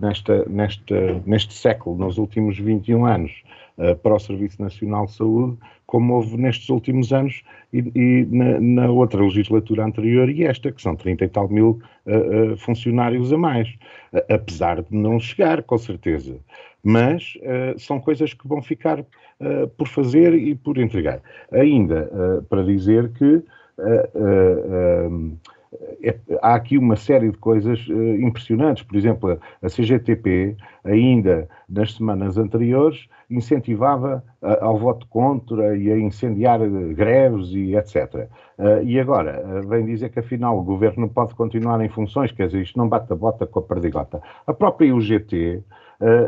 nesta, 0.00 0.44
nesta, 0.48 1.22
neste 1.26 1.54
século, 1.54 1.96
nos 1.98 2.18
últimos 2.18 2.58
21 2.58 3.04
anos, 3.04 3.42
uh, 3.80 3.96
para 3.96 4.14
o 4.14 4.18
Serviço 4.18 4.60
Nacional 4.60 5.06
de 5.06 5.12
Saúde, 5.12 5.56
como 5.86 6.14
houve 6.14 6.36
nestes 6.36 6.68
últimos 6.68 7.12
anos 7.12 7.42
e, 7.72 7.78
e 7.94 8.26
na, 8.30 8.60
na, 8.60 8.90
outra 8.90 9.20
legislatura 9.20 9.84
anterior 9.84 10.28
e 10.28 10.44
esta, 10.44 10.70
que 10.70 10.80
são 10.80 10.94
30 10.94 11.24
e 11.24 11.28
tal 11.28 11.48
mil 11.48 11.80
uh, 12.06 12.52
uh, 12.52 12.56
funcionários 12.58 13.32
a 13.32 13.38
mais, 13.38 13.68
apesar 14.28 14.82
de 14.82 14.94
não 14.94 15.18
chegar, 15.18 15.62
com 15.62 15.78
certeza. 15.78 16.36
Mas 16.82 17.34
são 17.76 18.00
coisas 18.00 18.32
que 18.32 18.48
vão 18.48 18.62
ficar 18.62 19.04
por 19.76 19.86
fazer 19.86 20.32
e 20.32 20.54
por 20.54 20.78
entregar. 20.78 21.20
Ainda 21.52 22.10
para 22.48 22.64
dizer 22.64 23.12
que 23.12 23.44
é, 26.02 26.18
há 26.42 26.54
aqui 26.54 26.76
uma 26.76 26.96
série 26.96 27.30
de 27.30 27.38
coisas 27.38 27.86
uh, 27.88 28.14
impressionantes. 28.16 28.82
Por 28.82 28.96
exemplo, 28.96 29.38
a, 29.62 29.66
CGTP, 29.68 30.56
ainda 30.84 31.48
nas 31.68 31.94
semanas 31.94 32.36
anteriores, 32.36 33.08
incentivava 33.30 34.24
uh, 34.42 34.64
ao 34.64 34.78
voto 34.78 35.06
contra 35.06 35.76
e 35.76 35.90
a 35.90 35.96
incendiar 35.98 36.60
uh, 36.60 36.94
greves 36.94 37.50
e 37.50 37.76
etc. 37.76 38.28
e 38.84 38.98
agora 38.98 39.62
vem 39.66 39.86
dizer 39.86 40.10
que 40.10 40.18
afinal 40.18 40.58
o 40.58 40.62
governo 40.62 41.08
pode 41.08 41.34
continuar 41.34 41.80
em 41.80 41.88
funções, 41.88 42.32
quer 42.32 42.46
dizer, 42.46 42.62
isto 42.62 42.78
não 42.78 42.88
bate 42.88 43.12
a 43.12 43.16
bota 43.16 43.46
com 43.46 43.60
a 43.60 43.62
perdigota. 43.62 44.20
A 44.46 44.52
própria 44.52 44.94
UGT 44.94 45.62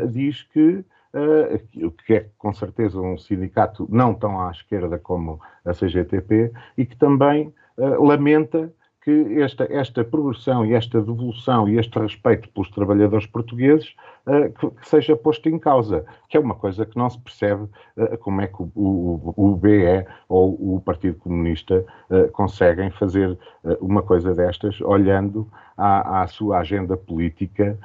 diz 0.09 0.43
que 0.43 0.83
Uh, 1.15 1.91
que 2.07 2.13
é 2.15 2.25
com 2.39 2.51
certeza 2.51 2.99
um 2.99 3.19
sindicato 3.19 3.87
não 3.87 4.15
tão 4.15 4.41
à 4.41 4.49
esquerda 4.49 4.97
como 4.97 5.39
a 5.63 5.71
CGTP, 5.71 6.51
e 6.75 6.87
que 6.87 6.97
também 6.97 7.53
uh, 7.77 8.03
lamenta 8.03 8.73
que 9.03 9.41
esta, 9.41 9.67
esta 9.69 10.03
progressão 10.03 10.65
e 10.65 10.73
esta 10.73 11.01
devolução 11.01 11.67
e 11.67 11.77
este 11.77 11.99
respeito 11.99 12.49
pelos 12.49 12.69
trabalhadores 12.71 13.25
portugueses 13.25 13.93
uh, 14.25 14.51
que, 14.53 14.69
que, 14.79 14.89
seja 14.89 15.15
posto 15.15 15.49
em 15.49 15.59
causa, 15.59 16.05
que 16.29 16.37
é 16.37 16.39
uma 16.39 16.55
coisa 16.55 16.85
que 16.85 16.97
não 16.97 17.09
se 17.09 17.19
percebe 17.19 17.63
uh, 17.97 18.17
como 18.19 18.41
é 18.41 18.47
que 18.47 18.61
o, 18.61 18.71
o, 18.75 19.33
o, 19.35 19.55
BE 19.57 20.05
ou 20.29 20.75
o 20.75 20.81
Partido 20.81 21.17
Comunista 21.19 21.85
uh, 22.09 22.31
conseguem 22.31 22.89
fazer 22.91 23.37
uma 23.81 24.01
coisa 24.01 24.33
destas 24.33 24.79
olhando 24.81 25.49
à, 25.77 26.21
à 26.21 26.27
sua 26.27 26.59
agenda 26.59 26.95
política 26.95 27.77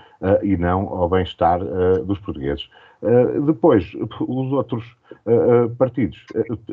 e 0.42 0.56
não 0.56 0.88
ao 0.88 1.08
bem-estar 1.08 1.60
dos 2.04 2.18
portugueses. 2.18 2.68
depois, 3.46 3.92
os 3.94 4.52
outros 4.52 4.96
partidos 5.78 6.24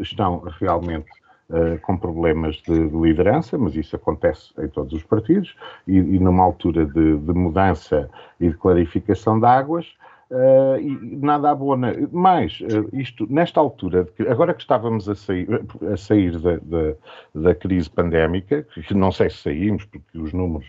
estão 0.02 0.40
realmente 0.60 1.08
Uh, 1.48 1.80
com 1.82 1.96
problemas 1.96 2.56
de, 2.56 2.90
de, 2.90 2.98
liderança, 2.98 3.56
mas 3.56 3.76
isso 3.76 3.96
acontece 3.96 4.52
em 4.58 4.68
todos 4.68 4.92
os 4.94 5.04
partidos, 5.04 5.56
e, 5.86 5.96
e 5.96 6.20
numa 6.20 6.44
altura 6.44 6.88
de, 6.88 7.18
de, 7.20 7.34
mudança 7.34 8.10
e 8.40 8.50
de 8.50 8.58
clarificação 8.58 9.40
de 9.40 9.46
águas, 9.46 9.86
uh, 10.32 10.80
e 10.80 11.16
nada 11.18 11.52
abona. 11.52 11.94
Mas, 12.12 12.60
uh, 12.62 12.90
isto, 12.94 13.28
nesta 13.32 13.60
altura, 13.60 14.08
agora 14.28 14.56
que 14.56 14.62
estávamos 14.62 15.08
a 15.08 15.14
sair, 15.14 15.48
a 15.94 15.96
sair 15.96 16.36
da, 16.40 16.58
da, 16.58 16.96
da 17.36 17.54
crise 17.54 17.92
pandémica, 17.92 18.64
que 18.64 18.96
não 18.96 19.12
sei 19.12 19.30
se 19.30 19.38
saímos, 19.38 19.86
porque 19.86 20.18
os 20.18 20.34
números 20.34 20.68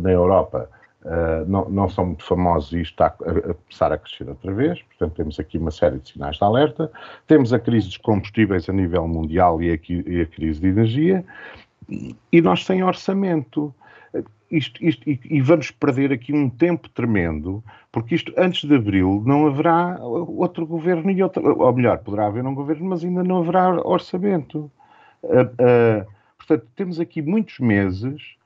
na 0.00 0.10
Europa 0.10 0.70
Uh, 1.04 1.48
não, 1.48 1.68
não, 1.68 1.88
são 1.88 2.06
muito 2.06 2.24
famosos 2.24 2.72
e 2.72 2.80
está 2.80 3.06
a, 3.06 3.08
a, 3.08 3.54
começar 3.54 3.92
a 3.92 3.98
crescer 3.98 4.28
outra 4.28 4.52
vez, 4.52 4.82
portanto 4.82 5.14
temos 5.14 5.38
aqui 5.38 5.56
uma 5.56 5.70
série 5.70 5.98
de 6.00 6.10
sinais 6.10 6.36
de 6.36 6.42
alerta. 6.44 6.90
Temos 7.26 7.52
a 7.52 7.58
crise 7.58 7.86
dos 7.86 7.96
combustíveis 7.98 8.68
a 8.68 8.72
nível 8.72 9.06
mundial 9.06 9.62
e 9.62 9.70
a, 9.70 9.78
e 9.88 10.20
a 10.22 10.26
crise 10.26 10.60
de 10.60 10.66
energia, 10.66 11.24
e 11.88 12.40
nós 12.40 12.64
sem 12.64 12.82
orçamento. 12.82 13.72
Isto, 14.50 14.82
isto, 14.82 15.08
e, 15.08 15.20
e, 15.24 15.40
vamos 15.42 15.70
perder 15.70 16.10
aqui 16.10 16.32
um 16.32 16.48
tempo 16.48 16.88
tremendo, 16.88 17.62
porque 17.92 18.14
isto 18.14 18.32
antes 18.36 18.66
de 18.66 18.74
abril 18.74 19.22
não 19.24 19.46
haverá 19.46 19.98
outro 20.00 20.66
governo 20.66 21.10
e 21.10 21.22
outro, 21.22 21.60
ou 21.60 21.72
melhor, 21.72 21.98
poderá 21.98 22.26
haver 22.26 22.46
um 22.46 22.54
governo, 22.54 22.86
mas 22.88 23.04
ainda 23.04 23.22
não 23.22 23.42
haverá 23.42 23.70
orçamento. 23.86 24.70
Uh, 25.22 25.42
uh, 25.42 26.06
portanto, 26.38 26.66
temos 26.74 26.98
aqui 26.98 27.20
muitos 27.20 27.58
meses 27.58 28.36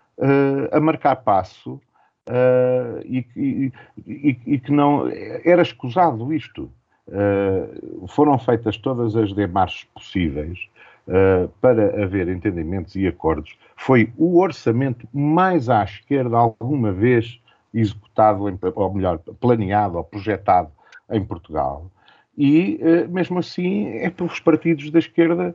a 0.70 0.78
marcar 0.78 1.16
passo 1.16 1.80
uh, 2.28 3.00
e, 3.04 3.26
e, 3.36 3.72
e, 4.06 4.38
e, 4.46 4.58
que 4.58 4.72
não 4.72 5.08
era 5.44 5.62
escusado 5.62 6.32
isto. 6.32 6.70
Uh, 7.08 8.06
foram 8.08 8.38
feitas 8.38 8.76
todas 8.76 9.16
as 9.16 9.32
demarches 9.32 9.84
possíveis 9.92 10.68
uh, 11.08 11.48
para 11.60 12.02
haver 12.02 12.28
entendimentos 12.28 12.94
e 12.94 13.06
acordos. 13.06 13.58
Foi 13.76 14.12
o 14.16 14.38
orçamento 14.38 15.06
mais 15.12 15.68
à 15.68 15.82
esquerda 15.82 16.36
alguma 16.36 16.92
vez 16.92 17.40
executado, 17.74 18.48
em, 18.48 18.58
ou 18.74 18.94
melhor, 18.94 19.18
planeado 19.40 19.96
ou 19.96 20.04
projetado 20.04 20.70
em 21.10 21.24
Portugal. 21.24 21.90
E, 22.38 22.80
mesmo 23.10 23.40
assim, 23.40 23.88
é 23.98 24.08
pelos 24.08 24.40
partidos 24.40 24.90
da 24.90 24.98
esquerda, 24.98 25.54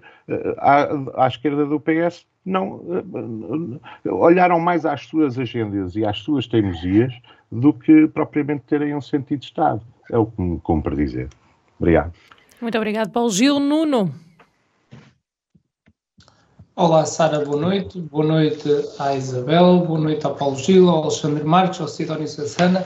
à, 0.58 1.24
à 1.26 1.28
esquerda 1.28 1.66
do 1.66 1.80
PS, 1.80 2.28
não 2.48 2.82
olharam 4.06 4.60
mais 4.60 4.86
às 4.86 5.06
suas 5.06 5.38
agendas 5.38 5.96
e 5.96 6.06
às 6.06 6.20
suas 6.20 6.48
teimosias 6.48 7.14
do 7.52 7.74
que 7.74 8.08
propriamente 8.08 8.64
terem 8.68 8.96
um 8.96 9.02
sentido 9.02 9.40
de 9.40 9.46
Estado. 9.46 9.82
É 10.12 10.18
o 10.18 10.26
que 10.26 10.42
me 10.42 10.60
cumpre 10.62 10.96
dizer. 10.96 11.30
Obrigado. 11.80 12.14
Muito 12.62 12.78
obrigado, 12.78 13.12
Paulo 13.12 13.30
Gil. 13.30 13.60
Nuno. 13.60 14.12
Olá, 16.76 17.06
Sara, 17.06 17.44
boa 17.44 17.60
noite. 17.60 18.00
Boa 18.00 18.26
noite 18.26 18.70
à 19.00 19.16
Isabel, 19.16 19.80
boa 19.80 20.00
noite 20.00 20.26
ao 20.26 20.36
Paulo 20.36 20.56
Gil, 20.56 20.88
ao 20.90 21.04
Alexandre 21.04 21.44
Marques, 21.44 21.82
ao 21.82 21.88
Sidónio 21.88 22.28
Sassana 22.28 22.86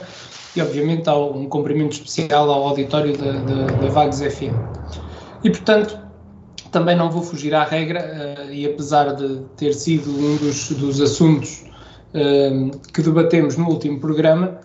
e, 0.56 0.62
obviamente, 0.62 1.08
ao, 1.08 1.36
um 1.36 1.48
cumprimento 1.48 1.92
especial 1.92 2.50
ao 2.50 2.68
auditório 2.68 3.16
da, 3.16 3.32
da, 3.32 3.66
da 3.66 3.88
Vagos 3.88 4.20
FM. 4.20 4.54
E, 5.44 5.50
portanto, 5.50 6.01
também 6.72 6.96
não 6.96 7.10
vou 7.10 7.22
fugir 7.22 7.54
à 7.54 7.62
regra, 7.62 8.00
uh, 8.48 8.52
e 8.52 8.66
apesar 8.66 9.14
de 9.14 9.42
ter 9.56 9.74
sido 9.74 10.10
um 10.10 10.36
dos, 10.38 10.70
dos 10.70 11.00
assuntos 11.00 11.64
uh, 12.14 12.78
que 12.92 13.02
debatemos 13.02 13.56
no 13.56 13.68
último 13.68 14.00
programa, 14.00 14.58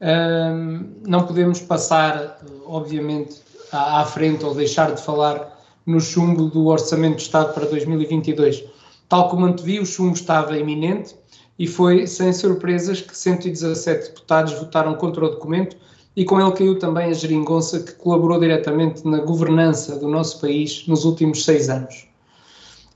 uh, 0.00 0.86
não 1.08 1.26
podemos 1.26 1.60
passar, 1.60 2.38
obviamente, 2.66 3.40
à, 3.72 4.02
à, 4.02 4.04
frente 4.04 4.44
ou 4.44 4.54
deixar 4.54 4.92
de 4.92 5.00
falar 5.00 5.58
no 5.86 6.00
chumbo 6.00 6.50
do 6.50 6.66
Orçamento 6.66 7.16
de 7.16 7.22
Estado 7.22 7.52
para 7.54 7.66
2022. 7.66 8.64
Tal 9.08 9.28
como 9.28 9.46
antevi, 9.46 9.80
o 9.80 9.86
chumbo 9.86 10.14
estava 10.14 10.56
iminente 10.56 11.16
e 11.58 11.66
foi 11.66 12.06
sem 12.06 12.32
surpresas 12.32 13.00
que 13.00 13.16
117 13.16 14.10
deputados 14.10 14.52
votaram 14.54 14.94
contra 14.94 15.24
o 15.24 15.30
documento 15.30 15.76
e 16.16 16.24
com 16.24 16.40
ele 16.40 16.52
caiu 16.52 16.78
também 16.78 17.10
a 17.10 17.12
geringonça 17.12 17.80
que 17.80 17.92
colaborou 17.92 18.38
diretamente 18.38 19.06
na 19.06 19.18
governança 19.18 19.98
do 19.98 20.08
nosso 20.08 20.40
país 20.40 20.86
nos 20.86 21.04
últimos 21.04 21.44
seis 21.44 21.68
anos. 21.68 22.06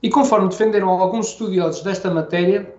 E 0.01 0.09
conforme 0.09 0.47
defenderam 0.47 0.89
alguns 0.89 1.29
estudiosos 1.29 1.81
desta 1.81 2.09
matéria, 2.09 2.73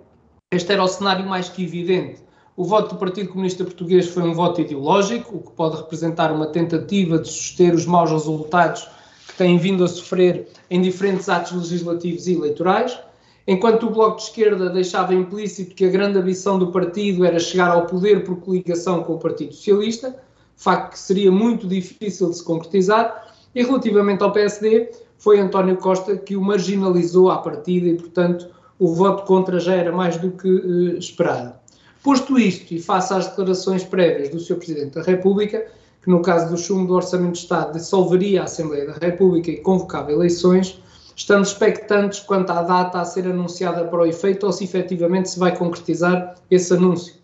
este 0.51 0.73
era 0.73 0.83
o 0.83 0.89
cenário 0.89 1.29
mais 1.29 1.49
que 1.49 1.63
evidente. 1.63 2.23
O 2.57 2.65
voto 2.65 2.95
do 2.95 2.99
Partido 2.99 3.29
Comunista 3.29 3.63
Português 3.65 4.09
foi 4.09 4.23
um 4.23 4.33
voto 4.33 4.61
ideológico, 4.61 5.37
o 5.37 5.41
que 5.41 5.51
pode 5.53 5.77
representar 5.77 6.33
uma 6.33 6.47
tentativa 6.47 7.19
de 7.19 7.29
suster 7.29 7.75
os 7.75 7.85
maus 7.87 8.11
resultados 8.11 8.89
que 9.29 9.35
têm 9.35 9.59
vindo 9.59 9.85
a 9.85 9.89
sofrer 9.89 10.49
em 10.71 10.81
diferentes 10.81 11.29
atos 11.29 11.53
legislativos 11.53 12.27
e 12.27 12.35
eleitorais, 12.35 12.99
enquanto 13.47 13.87
o 13.87 13.91
Bloco 13.91 14.17
de 14.17 14.23
Esquerda 14.25 14.71
deixava 14.71 15.15
implícito 15.15 15.75
que 15.75 15.85
a 15.85 15.91
grande 15.91 16.19
ambição 16.19 16.59
do 16.59 16.73
partido 16.73 17.25
era 17.25 17.39
chegar 17.39 17.71
ao 17.71 17.87
poder 17.87 18.25
por 18.25 18.37
coligação 18.41 19.03
com 19.03 19.15
o 19.15 19.19
Partido 19.19 19.55
Socialista, 19.55 20.19
facto 20.63 20.93
que 20.93 20.99
seria 20.99 21.33
muito 21.33 21.67
difícil 21.67 22.31
de 22.31 22.37
se 22.37 22.45
concretizar, 22.45 23.35
e 23.55 23.63
relativamente 23.63 24.23
ao 24.23 24.31
PSD, 24.31 24.91
foi 25.19 25.41
António 25.41 25.77
Costa 25.77 26.17
que 26.17 26.37
o 26.37 26.41
marginalizou 26.41 27.31
à 27.31 27.39
partida 27.39 27.89
e, 27.89 27.97
portanto, 27.97 28.49
o 28.79 28.95
voto 28.95 29.25
contra 29.25 29.59
já 29.59 29.75
era 29.75 29.91
mais 29.91 30.17
do 30.17 30.31
que 30.31 30.49
uh, 30.49 30.99
esperado. 30.99 31.55
Posto 32.03 32.39
isto, 32.39 32.73
e 32.73 32.81
face 32.81 33.13
às 33.13 33.27
declarações 33.27 33.85
prévias 33.85 34.31
do 34.31 34.41
Sr. 34.41 34.57
Presidente 34.57 34.95
da 34.95 35.03
República, 35.03 35.67
que 36.03 36.09
no 36.09 36.23
caso 36.23 36.49
do 36.49 36.57
chumbo 36.57 36.89
do 36.89 36.95
Orçamento 36.95 37.33
de 37.33 37.39
Estado 37.41 37.73
dissolveria 37.79 38.43
a 38.43 38.45
Assembleia 38.45 38.87
da 38.87 38.95
República 38.95 39.51
e 39.51 39.59
convocava 39.59 40.11
eleições, 40.11 40.81
estamos 41.15 41.49
expectantes 41.49 42.21
quanto 42.21 42.51
à 42.51 42.63
data 42.63 43.01
a 43.01 43.05
ser 43.05 43.27
anunciada 43.27 43.85
para 43.85 44.01
o 44.01 44.07
efeito 44.07 44.47
ou 44.47 44.53
se 44.53 44.65
efetivamente 44.65 45.29
se 45.29 45.39
vai 45.39 45.55
concretizar 45.55 46.37
esse 46.51 46.73
anúncio. 46.73 47.15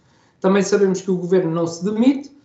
Também 0.41 0.63
sabemos 0.63 1.01
que 1.01 1.11
o 1.11 1.17
Governo 1.17 1.51
não 1.51 1.67
se 1.67 1.83
demite, 1.83 2.36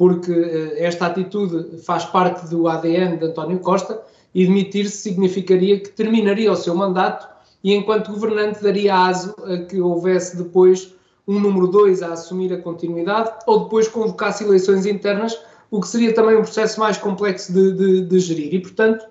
porque 0.00 0.32
eh, 0.32 0.76
esta 0.78 1.08
atitude 1.08 1.76
faz 1.82 2.06
parte 2.06 2.48
do 2.48 2.66
ADN 2.66 3.18
de 3.18 3.26
António 3.26 3.58
Costa 3.58 4.00
e 4.34 4.46
demitir-se 4.46 4.96
significaria 4.96 5.78
que 5.78 5.90
terminaria 5.90 6.50
o 6.50 6.56
seu 6.56 6.74
mandato 6.74 7.28
e, 7.62 7.74
enquanto 7.74 8.10
governante, 8.10 8.62
daria 8.62 8.96
aso 8.96 9.34
a 9.44 9.58
que 9.58 9.78
houvesse 9.78 10.38
depois 10.38 10.94
um 11.28 11.38
número 11.38 11.66
2 11.66 12.02
a 12.02 12.14
assumir 12.14 12.50
a 12.50 12.56
continuidade 12.56 13.30
ou 13.46 13.64
depois 13.64 13.88
convocasse 13.88 14.42
eleições 14.42 14.86
internas, 14.86 15.38
o 15.70 15.82
que 15.82 15.88
seria 15.88 16.14
também 16.14 16.34
um 16.34 16.42
processo 16.42 16.80
mais 16.80 16.96
complexo 16.96 17.52
de, 17.52 17.72
de, 17.72 18.00
de 18.06 18.20
gerir. 18.20 18.54
E, 18.54 18.58
portanto, 18.58 19.04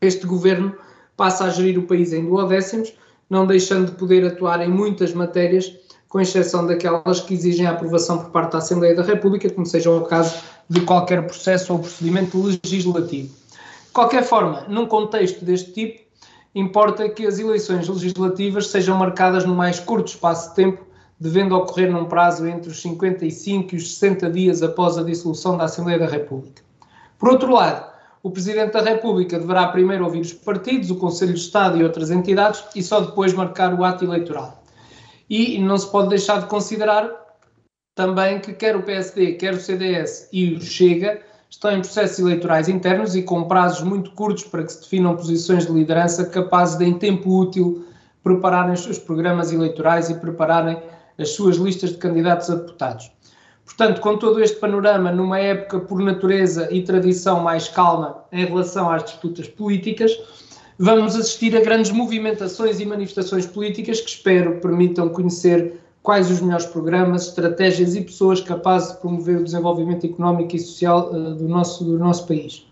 este 0.00 0.26
governo 0.26 0.74
passa 1.18 1.44
a 1.44 1.50
gerir 1.50 1.78
o 1.78 1.86
país 1.86 2.14
em 2.14 2.24
duodécimos, 2.24 2.94
não 3.28 3.46
deixando 3.46 3.90
de 3.90 3.98
poder 3.98 4.24
atuar 4.24 4.62
em 4.62 4.70
muitas 4.70 5.12
matérias 5.12 5.70
com 6.14 6.20
exceção 6.20 6.64
daquelas 6.64 7.18
que 7.18 7.34
exigem 7.34 7.66
a 7.66 7.72
aprovação 7.72 8.18
por 8.18 8.30
parte 8.30 8.52
da 8.52 8.58
Assembleia 8.58 8.94
da 8.94 9.02
República, 9.02 9.50
como 9.50 9.66
seja 9.66 9.90
o 9.90 10.02
caso 10.02 10.44
de 10.70 10.82
qualquer 10.82 11.26
processo 11.26 11.72
ou 11.72 11.80
procedimento 11.80 12.40
legislativo. 12.40 13.34
De 13.86 13.90
qualquer 13.92 14.22
forma, 14.22 14.64
num 14.68 14.86
contexto 14.86 15.44
deste 15.44 15.72
tipo, 15.72 16.04
importa 16.54 17.08
que 17.08 17.26
as 17.26 17.40
eleições 17.40 17.88
legislativas 17.88 18.68
sejam 18.68 18.96
marcadas 18.96 19.44
no 19.44 19.56
mais 19.56 19.80
curto 19.80 20.06
espaço 20.06 20.50
de 20.50 20.54
tempo, 20.54 20.86
devendo 21.18 21.56
ocorrer 21.56 21.90
num 21.90 22.04
prazo 22.04 22.46
entre 22.46 22.70
os 22.70 22.80
55 22.80 23.74
e 23.74 23.76
os 23.76 23.94
60 23.94 24.30
dias 24.30 24.62
após 24.62 24.96
a 24.96 25.02
dissolução 25.02 25.56
da 25.56 25.64
Assembleia 25.64 25.98
da 25.98 26.06
República. 26.06 26.62
Por 27.18 27.30
outro 27.30 27.52
lado, 27.52 27.90
o 28.22 28.30
Presidente 28.30 28.70
da 28.70 28.82
República 28.82 29.36
deverá 29.36 29.66
primeiro 29.66 30.04
ouvir 30.04 30.20
os 30.20 30.32
partidos, 30.32 30.92
o 30.92 30.96
Conselho 30.96 31.34
de 31.34 31.40
Estado 31.40 31.76
e 31.76 31.82
outras 31.82 32.12
entidades 32.12 32.62
e 32.72 32.84
só 32.84 33.00
depois 33.00 33.32
marcar 33.32 33.74
o 33.74 33.82
ato 33.82 34.04
eleitoral. 34.04 34.63
E 35.28 35.58
não 35.58 35.76
se 35.76 35.90
pode 35.90 36.08
deixar 36.08 36.40
de 36.40 36.46
considerar 36.46 37.10
também 37.94 38.40
que 38.40 38.52
quer 38.52 38.76
o 38.76 38.82
PSD, 38.82 39.34
quer 39.34 39.54
o 39.54 39.60
CDS 39.60 40.28
e 40.32 40.54
o 40.54 40.60
Chega 40.60 41.20
estão 41.48 41.70
em 41.70 41.80
processos 41.80 42.18
eleitorais 42.18 42.68
internos 42.68 43.14
e 43.14 43.22
com 43.22 43.44
prazos 43.44 43.82
muito 43.82 44.10
curtos 44.12 44.44
para 44.44 44.64
que 44.64 44.72
se 44.72 44.82
definam 44.82 45.16
posições 45.16 45.66
de 45.66 45.72
liderança 45.72 46.26
capazes 46.26 46.76
de, 46.76 46.84
em 46.84 46.98
tempo 46.98 47.30
útil, 47.30 47.86
prepararem 48.22 48.72
os 48.72 48.82
seus 48.82 48.98
programas 48.98 49.52
eleitorais 49.52 50.10
e 50.10 50.14
prepararem 50.14 50.82
as 51.18 51.30
suas 51.30 51.56
listas 51.56 51.90
de 51.90 51.98
candidatos 51.98 52.50
a 52.50 52.56
deputados. 52.56 53.12
Portanto, 53.64 54.00
com 54.00 54.18
todo 54.18 54.42
este 54.42 54.58
panorama, 54.58 55.10
numa 55.10 55.38
época 55.38 55.80
por 55.80 56.00
natureza 56.00 56.68
e 56.70 56.82
tradição 56.82 57.40
mais 57.40 57.68
calma 57.68 58.24
em 58.32 58.44
relação 58.44 58.90
às 58.90 59.04
disputas 59.04 59.48
políticas, 59.48 60.12
vamos 60.78 61.16
assistir 61.16 61.56
a 61.56 61.60
grandes 61.60 61.90
movimentações 61.90 62.80
e 62.80 62.86
manifestações 62.86 63.46
políticas 63.46 64.00
que 64.00 64.10
espero 64.10 64.60
permitam 64.60 65.08
conhecer 65.08 65.80
quais 66.04 66.30
os 66.30 66.40
melhores 66.40 66.66
programas, 66.66 67.28
estratégias 67.28 67.96
e 67.96 68.02
pessoas 68.02 68.38
capazes 68.42 68.92
de 68.92 69.00
promover 69.00 69.38
o 69.38 69.42
desenvolvimento 69.42 70.04
económico 70.04 70.54
e 70.54 70.60
social 70.60 71.10
uh, 71.10 71.34
do, 71.34 71.48
nosso, 71.48 71.82
do 71.82 71.98
nosso 71.98 72.26
país. 72.28 72.66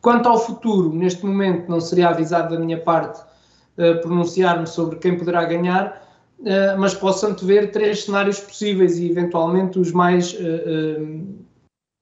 Quanto 0.00 0.28
ao 0.28 0.38
futuro, 0.38 0.94
neste 0.94 1.26
momento 1.26 1.68
não 1.68 1.80
seria 1.80 2.10
avisado 2.10 2.54
da 2.54 2.64
minha 2.64 2.80
parte 2.80 3.20
uh, 3.20 4.00
pronunciar-me 4.00 4.68
sobre 4.68 4.96
quem 5.00 5.18
poderá 5.18 5.44
ganhar, 5.44 6.00
uh, 6.38 6.78
mas 6.78 6.94
posso 6.94 7.26
antever 7.26 7.72
três 7.72 8.04
cenários 8.04 8.38
possíveis 8.38 8.98
e 8.98 9.10
eventualmente 9.10 9.76
os 9.76 9.90
mais, 9.90 10.36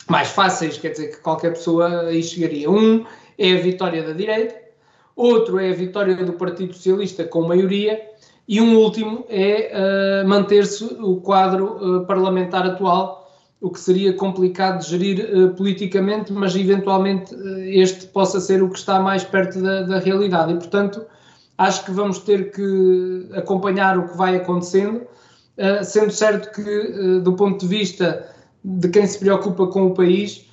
mais 0.06 0.28
fáceis, 0.28 0.76
quer 0.76 0.90
dizer, 0.90 1.12
que 1.12 1.20
qualquer 1.22 1.54
pessoa 1.54 2.02
aí 2.02 2.22
chegaria. 2.22 2.70
Um 2.70 3.06
é 3.38 3.54
a 3.54 3.60
vitória 3.62 4.02
da 4.02 4.12
direita, 4.12 4.61
outro 5.16 5.58
é 5.58 5.70
a 5.70 5.74
vitória 5.74 6.16
do 6.16 6.32
Partido 6.32 6.74
Socialista 6.74 7.24
com 7.24 7.42
maioria, 7.42 8.00
e 8.48 8.60
um 8.60 8.76
último 8.76 9.24
é 9.28 10.22
uh, 10.24 10.28
manter-se 10.28 10.84
o 10.84 11.16
quadro 11.20 12.00
uh, 12.00 12.06
parlamentar 12.06 12.66
atual, 12.66 13.30
o 13.60 13.70
que 13.70 13.78
seria 13.78 14.12
complicado 14.12 14.80
de 14.80 14.90
gerir 14.90 15.30
uh, 15.34 15.54
politicamente, 15.54 16.32
mas 16.32 16.56
eventualmente 16.56 17.34
este 17.68 18.06
possa 18.08 18.40
ser 18.40 18.62
o 18.62 18.68
que 18.68 18.78
está 18.78 18.98
mais 19.00 19.22
perto 19.22 19.62
da, 19.62 19.82
da, 19.82 19.98
realidade. 20.00 20.52
E, 20.52 20.56
portanto, 20.56 21.04
acho 21.56 21.84
que 21.84 21.92
vamos 21.92 22.18
ter 22.18 22.50
que 22.50 23.28
acompanhar 23.34 23.96
o 23.96 24.08
que 24.08 24.16
vai 24.16 24.36
acontecendo, 24.36 25.02
sendo 25.84 26.10
certo 26.10 26.50
que, 26.50 27.20
do 27.20 27.34
ponto 27.34 27.60
de 27.60 27.66
vista 27.66 28.26
de 28.64 28.88
quem 28.88 29.06
se 29.06 29.18
preocupa 29.18 29.66
com 29.66 29.86
o 29.86 29.94
país, 29.94 30.46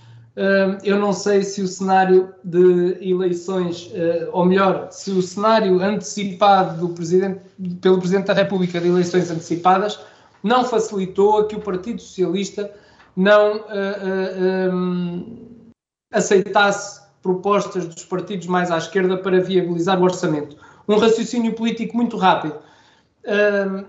eu 0.84 0.98
não 0.98 1.12
sei 1.12 1.44
se 1.44 1.62
o 1.62 1.68
cenário 1.68 2.34
de 2.44 2.98
eleições, 3.02 3.92
eh, 3.94 4.30
ou 4.32 4.46
melhor, 4.46 4.88
se 4.90 5.12
o 5.12 5.22
cenário 5.22 5.82
antecipado 5.82 6.80
do 6.80 6.94
presidente, 6.94 7.42
pelo 7.82 8.00
Presidente 8.00 8.28
da 8.28 8.34
República 8.34 8.80
de 8.80 8.88
eleições 8.88 9.30
antecipadas 9.30 10.00
não 10.42 10.64
facilitou 10.64 11.40
a 11.40 11.46
que 11.48 11.58
o 11.58 11.60
Partido 11.60 12.02
Socialista 12.02 12.74
não 13.18 13.58
uh, 13.58 14.70
uh, 14.70 14.74
um, 14.74 15.66
aceitasse 16.14 17.02
propostas 17.22 17.86
dos 17.86 18.06
partidos 18.06 18.48
mais 18.48 18.72
à 18.72 18.78
esquerda 18.78 19.18
para 19.18 19.42
viabilizar 19.42 20.00
o 20.00 20.04
orçamento. 20.04 20.56
Um 20.88 20.98
raciocínio 20.98 21.54
político 21.54 21.98
muito 21.98 22.16
rápido. 22.16 22.56
Uh, 23.26 23.86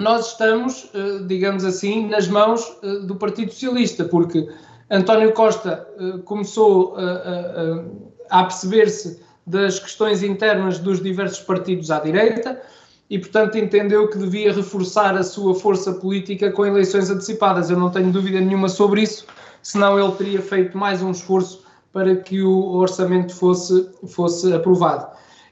nós 0.00 0.32
estamos, 0.32 0.90
digamos 1.28 1.64
assim, 1.64 2.08
nas 2.08 2.26
mãos 2.26 2.76
do 3.06 3.14
Partido 3.14 3.52
Socialista, 3.52 4.04
porque 4.04 4.48
António 4.92 5.32
Costa 5.32 5.88
uh, 5.98 6.18
começou 6.18 6.92
uh, 6.92 7.80
uh, 7.80 8.12
a 8.28 8.44
perceber-se 8.44 9.22
das 9.46 9.78
questões 9.78 10.22
internas 10.22 10.78
dos 10.78 11.02
diversos 11.02 11.40
partidos 11.40 11.90
à 11.90 11.98
direita 11.98 12.60
e, 13.08 13.18
portanto, 13.18 13.56
entendeu 13.56 14.06
que 14.08 14.18
devia 14.18 14.52
reforçar 14.52 15.16
a 15.16 15.22
sua 15.22 15.54
força 15.54 15.94
política 15.94 16.52
com 16.52 16.66
eleições 16.66 17.08
antecipadas. 17.08 17.70
Eu 17.70 17.78
não 17.78 17.90
tenho 17.90 18.12
dúvida 18.12 18.38
nenhuma 18.38 18.68
sobre 18.68 19.00
isso, 19.00 19.24
senão 19.62 19.98
ele 19.98 20.12
teria 20.12 20.42
feito 20.42 20.76
mais 20.76 21.02
um 21.02 21.10
esforço 21.10 21.64
para 21.90 22.14
que 22.16 22.42
o 22.42 22.74
orçamento 22.74 23.34
fosse, 23.34 23.88
fosse 24.08 24.52
aprovado. 24.52 25.06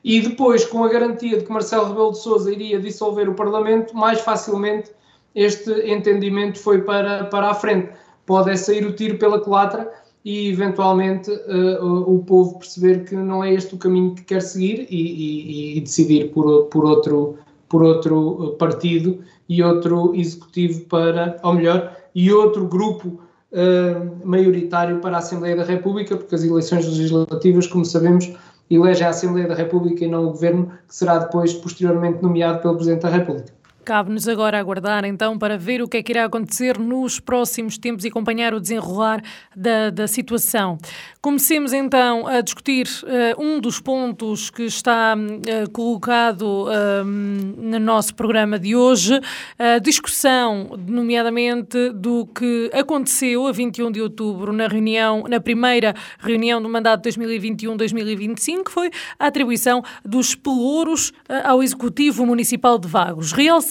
e 0.05 0.20
depois, 0.20 0.66
com 0.66 0.85
a 0.85 0.88
garantia 0.88 1.38
de 1.38 1.44
que 1.44 1.53
Marcelo 1.53 1.88
Rebelo 1.88 2.12
de 2.12 2.18
Sousa 2.18 2.53
iria 2.53 2.79
dissolver 2.79 3.29
o 3.29 3.35
Parlamento, 3.35 3.96
mais 3.96 4.20
facilmente 4.20 4.90
este 5.35 5.70
entendimento 5.90 6.59
foi 6.59 6.83
para, 6.83 7.24
para 7.24 7.50
a 7.50 7.55
frente. 7.55 7.90
Pode 8.26 8.50
é 8.50 8.56
sair 8.56 8.87
o 8.87 8.92
tiro 8.92 9.18
pela 9.18 9.40
culatra 9.40 9.90
e, 10.24 10.50
eventualmente, 10.50 11.30
uh, 11.30 12.14
o, 12.14 12.22
povo 12.24 12.59
perceber 12.59 13.04
que 13.04 13.16
não 13.16 13.42
é 13.42 13.54
este 13.54 13.74
o 13.74 13.78
caminho 13.78 14.14
que 14.14 14.22
quer 14.22 14.42
seguir 14.42 14.87
e, 14.90 15.74
e, 15.74 15.78
e 15.78 15.80
decidir 15.80 16.30
por, 16.30 16.66
por, 16.66 16.85
outro, 16.85 17.38
por 17.68 17.83
outro 17.83 18.56
partido 18.59 19.18
e 19.48 19.62
outro 19.62 20.14
executivo 20.14 20.83
para, 20.83 21.38
ou 21.42 21.54
melhor, 21.54 21.96
e 22.14 22.33
outro 22.33 22.66
grupo 22.66 23.20
uh, 23.52 24.26
maioritário 24.26 25.00
para 25.00 25.16
a 25.16 25.18
Assembleia 25.18 25.56
da 25.56 25.64
República, 25.64 26.16
porque 26.16 26.35
as 26.35 26.44
eleições 26.44 26.87
legislativas, 26.87 27.66
como 27.66 27.85
sabemos, 27.85 28.33
elege 28.70 29.02
a 29.02 29.09
Assembleia 29.09 29.48
da 29.48 29.54
República 29.54 30.04
e 30.04 30.09
não 30.09 30.26
o 30.26 30.30
Governo, 30.30 30.70
que 30.87 30.94
será 30.94 31.18
depois, 31.18 31.52
posteriormente, 31.54 32.22
nomeado 32.22 32.61
pelo 32.61 32.76
Presidente 32.76 33.02
da 33.02 33.09
República. 33.09 33.60
Cabe-nos 33.84 34.28
agora 34.28 34.58
aguardar 34.58 35.04
então 35.04 35.38
para 35.38 35.56
ver 35.56 35.80
o 35.82 35.88
que 35.88 35.96
é 35.96 36.02
que 36.02 36.12
irá 36.12 36.24
acontecer 36.24 36.78
nos 36.78 37.18
próximos 37.18 37.78
tempos 37.78 38.04
e 38.04 38.08
acompanhar 38.08 38.52
o 38.52 38.60
desenrolar 38.60 39.22
da, 39.56 39.90
da 39.90 40.06
situação. 40.06 40.78
Comecemos 41.20 41.72
então 41.72 42.26
a 42.26 42.40
discutir 42.40 42.86
uh, 42.86 43.42
um 43.42 43.58
dos 43.58 43.80
pontos 43.80 44.50
que 44.50 44.64
está 44.64 45.16
uh, 45.16 45.70
colocado 45.70 46.66
uh, 46.66 47.04
no 47.04 47.78
nosso 47.80 48.14
programa 48.14 48.58
de 48.58 48.76
hoje, 48.76 49.18
a 49.58 49.78
discussão, 49.78 50.78
nomeadamente, 50.86 51.90
do 51.90 52.26
que 52.26 52.70
aconteceu 52.72 53.46
a 53.46 53.52
21 53.52 53.90
de 53.90 54.02
outubro 54.02 54.52
na 54.52 54.68
reunião, 54.68 55.24
na 55.28 55.40
primeira 55.40 55.94
reunião 56.18 56.60
do 56.60 56.68
mandato 56.68 57.08
2021-2025, 57.08 58.64
que 58.64 58.70
foi 58.70 58.90
a 59.18 59.26
atribuição 59.26 59.82
dos 60.04 60.34
pelouros 60.34 61.12
ao 61.44 61.62
Executivo 61.62 62.26
Municipal 62.26 62.78
de 62.78 62.88
Vagos. 62.88 63.32
Realçar 63.32 63.69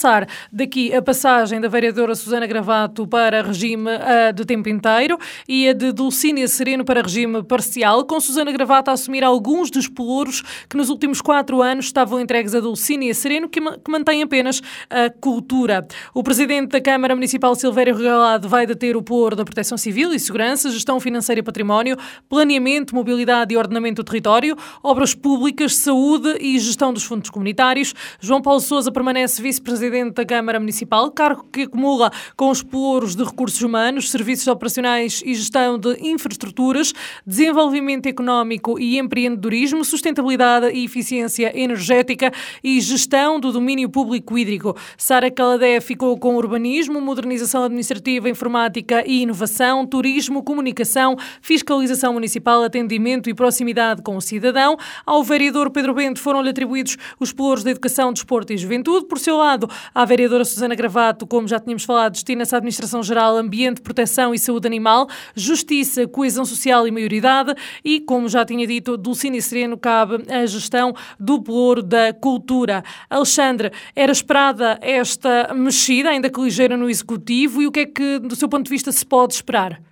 daqui 0.50 0.94
a 0.94 1.02
passagem 1.02 1.60
da 1.60 1.68
vereadora 1.68 2.14
Susana 2.14 2.46
Gravato 2.46 3.06
para 3.06 3.42
regime 3.42 3.90
uh, 3.90 4.32
de 4.32 4.44
tempo 4.46 4.68
inteiro 4.68 5.18
e 5.46 5.68
a 5.68 5.74
de 5.74 5.92
Dulcínia 5.92 6.48
Sereno 6.48 6.84
para 6.84 7.02
regime 7.02 7.42
parcial, 7.42 8.04
com 8.04 8.18
Susana 8.18 8.50
Gravato 8.50 8.90
a 8.90 8.94
assumir 8.94 9.22
alguns 9.22 9.70
dos 9.70 9.88
pelouros 9.88 10.42
que 10.68 10.76
nos 10.76 10.88
últimos 10.88 11.20
quatro 11.20 11.60
anos 11.60 11.86
estavam 11.86 12.18
entregues 12.18 12.54
a 12.54 12.60
Dulcínia 12.60 13.12
Sereno, 13.12 13.48
que, 13.48 13.60
que 13.60 13.90
mantém 13.90 14.22
apenas 14.22 14.62
a 14.88 15.10
cultura. 15.10 15.86
O 16.14 16.22
presidente 16.22 16.70
da 16.70 16.80
Câmara 16.80 17.14
Municipal, 17.14 17.54
Silvério 17.54 17.94
Regalado, 17.94 18.48
vai 18.48 18.66
deter 18.66 18.96
o 18.96 19.02
pôr 19.02 19.34
da 19.34 19.44
Proteção 19.44 19.76
Civil 19.76 20.14
e 20.14 20.18
Segurança, 20.18 20.70
Gestão 20.70 20.98
Financeira 20.98 21.40
e 21.40 21.42
Património, 21.42 21.96
Planeamento, 22.28 22.94
Mobilidade 22.94 23.52
e 23.52 23.56
Ordenamento 23.58 24.02
do 24.02 24.06
Território, 24.06 24.56
Obras 24.82 25.14
Públicas, 25.14 25.76
Saúde 25.76 26.38
e 26.40 26.58
Gestão 26.58 26.92
dos 26.92 27.04
Fundos 27.04 27.28
Comunitários. 27.28 27.94
João 28.18 28.40
Paulo 28.40 28.60
Souza 28.60 28.90
permanece 28.90 29.42
vice-presidente 29.42 29.89
presidente 29.90 30.14
da 30.14 30.24
Câmara 30.24 30.60
Municipal, 30.60 31.10
cargo 31.10 31.44
que 31.52 31.62
acumula 31.62 32.12
com 32.36 32.48
os 32.48 32.62
pelouros 32.62 33.16
de 33.16 33.24
recursos 33.24 33.60
humanos, 33.60 34.10
serviços 34.10 34.46
operacionais 34.46 35.20
e 35.26 35.34
gestão 35.34 35.78
de 35.78 35.98
infraestruturas, 36.00 36.92
desenvolvimento 37.26 38.06
económico 38.06 38.78
e 38.78 38.98
empreendedorismo, 38.98 39.84
sustentabilidade 39.84 40.70
e 40.72 40.84
eficiência 40.84 41.52
energética 41.58 42.32
e 42.62 42.80
gestão 42.80 43.40
do 43.40 43.52
domínio 43.52 43.88
público 43.88 44.38
hídrico. 44.38 44.76
Sara 44.96 45.30
Caladé 45.30 45.80
ficou 45.80 46.16
com 46.16 46.36
urbanismo, 46.36 47.00
modernização 47.00 47.64
administrativa, 47.64 48.28
informática 48.28 49.02
e 49.04 49.22
inovação, 49.22 49.84
turismo, 49.84 50.42
comunicação, 50.42 51.16
fiscalização 51.42 52.12
municipal, 52.12 52.62
atendimento 52.62 53.28
e 53.28 53.34
proximidade 53.34 54.02
com 54.02 54.16
o 54.16 54.20
cidadão. 54.20 54.76
Ao 55.04 55.24
vereador 55.24 55.70
Pedro 55.70 55.94
Bento 55.94 56.20
foram-lhe 56.20 56.50
atribuídos 56.50 56.96
os 57.18 57.32
pelouros 57.32 57.64
da 57.64 57.72
educação, 57.72 58.12
desporto 58.12 58.52
e 58.52 58.56
juventude. 58.56 59.06
Por 59.06 59.18
seu 59.18 59.36
lado, 59.36 59.68
à 59.94 60.04
vereadora 60.04 60.44
Susana 60.44 60.74
Gravato, 60.74 61.26
como 61.26 61.46
já 61.46 61.58
tínhamos 61.58 61.84
falado, 61.84 62.12
destina-se 62.12 62.54
à 62.54 62.58
Administração 62.58 63.02
Geral, 63.02 63.36
Ambiente, 63.36 63.80
Proteção 63.80 64.34
e 64.34 64.38
Saúde 64.38 64.66
Animal, 64.66 65.08
Justiça, 65.34 66.06
Coesão 66.06 66.44
Social 66.44 66.86
e 66.86 66.90
Maioridade 66.90 67.54
e, 67.84 68.00
como 68.00 68.28
já 68.28 68.44
tinha 68.44 68.66
dito, 68.66 68.96
Dulcine 68.96 69.40
Sereno 69.40 69.76
cabe 69.76 70.24
a 70.28 70.46
gestão 70.46 70.94
do 71.18 71.40
pelouro 71.42 71.82
da 71.82 72.12
cultura. 72.12 72.82
Alexandre, 73.08 73.72
era 73.94 74.12
esperada 74.12 74.78
esta 74.80 75.52
mexida, 75.54 76.10
ainda 76.10 76.30
que 76.30 76.40
ligeira 76.40 76.76
no 76.76 76.88
Executivo, 76.88 77.62
e 77.62 77.66
o 77.66 77.72
que 77.72 77.80
é 77.80 77.86
que, 77.86 78.18
do 78.18 78.36
seu 78.36 78.48
ponto 78.48 78.64
de 78.64 78.70
vista, 78.70 78.92
se 78.92 79.04
pode 79.04 79.34
esperar? 79.34 79.89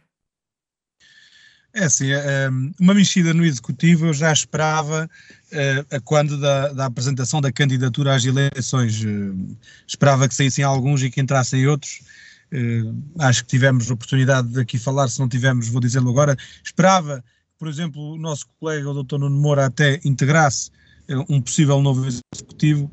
É 1.79 1.85
assim, 1.85 2.11
é, 2.11 2.49
uma 2.81 2.93
mexida 2.93 3.33
no 3.33 3.45
Executivo 3.45 4.07
eu 4.07 4.12
já 4.12 4.33
esperava 4.33 5.09
uh, 5.53 5.95
a 5.95 6.01
quando 6.01 6.37
da, 6.37 6.73
da, 6.73 6.87
apresentação 6.87 7.41
da 7.41 7.53
candidatura 7.53 8.17
às 8.17 8.25
eleições. 8.25 9.01
Esperava 9.87 10.27
que 10.27 10.35
saíssem 10.35 10.64
alguns 10.64 11.01
e 11.05 11.11
que 11.11 11.21
entrassem 11.21 11.69
outros. 11.69 12.01
Acho 13.21 13.45
que 13.45 13.51
tivemos 13.51 13.91
oportunidade 13.93 14.49
de 14.49 14.61
aqui 14.61 14.77
falar, 14.77 15.07
se 15.07 15.21
não 15.21 15.29
tivemos, 15.29 15.69
vou 15.69 15.81
dizê-lo 15.81 16.11
agora. 16.11 16.37
Esperava 16.64 17.19
que, 17.19 17.59
por 17.61 17.69
exemplo, 17.69 18.14
o 18.14 18.19
nosso 18.19 18.47
colega, 18.59 18.91
o 18.91 19.05
Dr. 19.05 19.19
Nuno 19.19 19.38
Moura, 19.38 19.67
até 19.67 20.01
integrasse 20.05 20.73
um 21.29 21.41
possível 21.41 21.81
novo 21.81 22.05
executivo. 22.07 22.91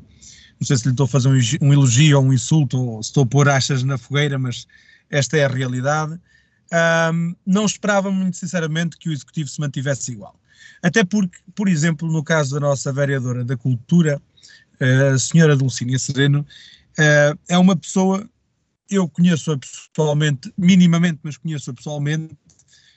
Não 0.60 0.66
sei 0.66 0.76
se 0.76 0.84
lhe 0.84 0.90
estou 0.92 1.06
a 1.06 1.08
fazer 1.08 1.28
um 1.60 1.72
elogio 1.72 2.18
ou 2.18 2.24
um 2.24 2.32
insulto, 2.32 2.78
ou 2.78 3.02
se 3.02 3.08
estou 3.08 3.24
a 3.24 3.26
pôr 3.26 3.48
achas 3.48 3.82
na 3.82 3.98
fogueira, 3.98 4.38
mas 4.38 4.64
esta 5.10 5.36
é 5.36 5.44
a 5.44 5.48
realidade. 5.48 6.20
Um, 7.12 7.34
não 7.46 7.64
esperava 7.64 8.10
muito 8.10 8.36
sinceramente 8.36 8.96
que 8.96 9.08
o 9.08 9.12
executivo 9.12 9.48
se 9.48 9.60
mantivesse 9.60 10.12
igual. 10.12 10.38
Até 10.82 11.04
porque, 11.04 11.38
por 11.54 11.68
exemplo, 11.68 12.10
no 12.10 12.22
caso 12.22 12.54
da 12.54 12.60
nossa 12.60 12.92
vereadora 12.92 13.44
da 13.44 13.56
Cultura, 13.56 14.20
eh, 14.80 15.08
a 15.14 15.18
senhora 15.18 15.56
Dulcínia 15.56 15.98
Sereno, 15.98 16.46
eh, 16.98 17.34
é 17.48 17.58
uma 17.58 17.76
pessoa, 17.76 18.28
eu 18.90 19.08
conheço-a 19.08 19.58
pessoalmente, 19.58 20.52
minimamente, 20.56 21.20
mas 21.22 21.36
conheço-a 21.36 21.74
pessoalmente, 21.74 22.36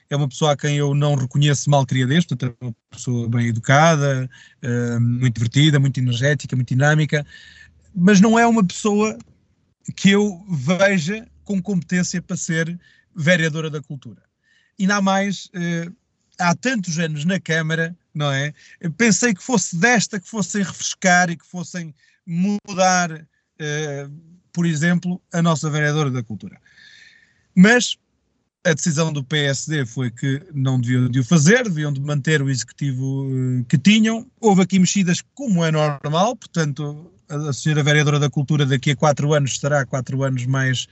é 0.09 0.15
uma 0.15 0.27
pessoa 0.27 0.53
a 0.53 0.57
quem 0.57 0.77
eu 0.77 0.93
não 0.95 1.15
reconheço 1.15 1.69
mal 1.69 1.85
criadez, 1.85 2.25
portanto 2.25 2.57
é 2.59 2.65
uma 2.65 2.75
pessoa 2.89 3.29
bem 3.29 3.47
educada, 3.47 4.29
eh, 4.61 4.99
muito 4.99 5.35
divertida, 5.35 5.79
muito 5.79 5.99
energética, 5.99 6.55
muito 6.55 6.69
dinâmica, 6.69 7.25
mas 7.95 8.19
não 8.19 8.37
é 8.37 8.45
uma 8.47 8.65
pessoa 8.65 9.17
que 9.95 10.09
eu 10.09 10.43
veja 10.49 11.27
com 11.43 11.61
competência 11.61 12.21
para 12.21 12.37
ser 12.37 12.79
vereadora 13.15 13.69
da 13.69 13.81
cultura. 13.81 14.21
Ainda 14.79 15.01
mais, 15.01 15.49
há 16.39 16.55
tantos 16.55 16.97
anos 16.97 17.25
na 17.25 17.39
Câmara, 17.39 17.95
não 18.13 18.31
é? 18.31 18.53
Pensei 18.97 19.33
que 19.33 19.43
fosse 19.43 19.75
desta 19.75 20.19
que 20.19 20.27
fossem 20.27 20.63
refrescar 20.63 21.29
e 21.29 21.37
que 21.37 21.45
fossem 21.45 21.93
mudar, 22.29 23.11
uh, 23.11 24.11
por 24.53 24.65
exemplo, 24.65 25.21
a 25.33 25.41
nossa 25.41 25.69
vereadora 25.69 26.11
da 26.11 26.23
Cultura. 26.23 26.59
Mas 27.55 27.97
a 28.63 28.73
decisão 28.73 29.11
do 29.11 29.23
PSD 29.23 29.85
foi 29.85 30.11
que 30.11 30.41
não 30.53 30.79
deviam 30.79 31.09
de 31.09 31.19
o 31.19 31.23
fazer, 31.23 31.63
deviam 31.63 31.91
de 31.91 31.99
manter 32.01 32.41
o 32.41 32.49
executivo 32.49 33.25
uh, 33.25 33.65
que 33.65 33.77
tinham. 33.77 34.29
Houve 34.39 34.61
aqui 34.61 34.79
mexidas 34.79 35.21
como 35.33 35.65
é 35.65 35.71
normal, 35.71 36.35
portanto, 36.35 37.11
a 37.27 37.53
senhora 37.53 37.83
vereadora 37.83 38.19
da 38.19 38.29
Cultura 38.29 38.65
daqui 38.65 38.91
a 38.91 38.95
quatro 38.95 39.33
anos 39.33 39.51
estará 39.51 39.85
quatro 39.85 40.23
anos 40.23 40.45
mais 40.45 40.87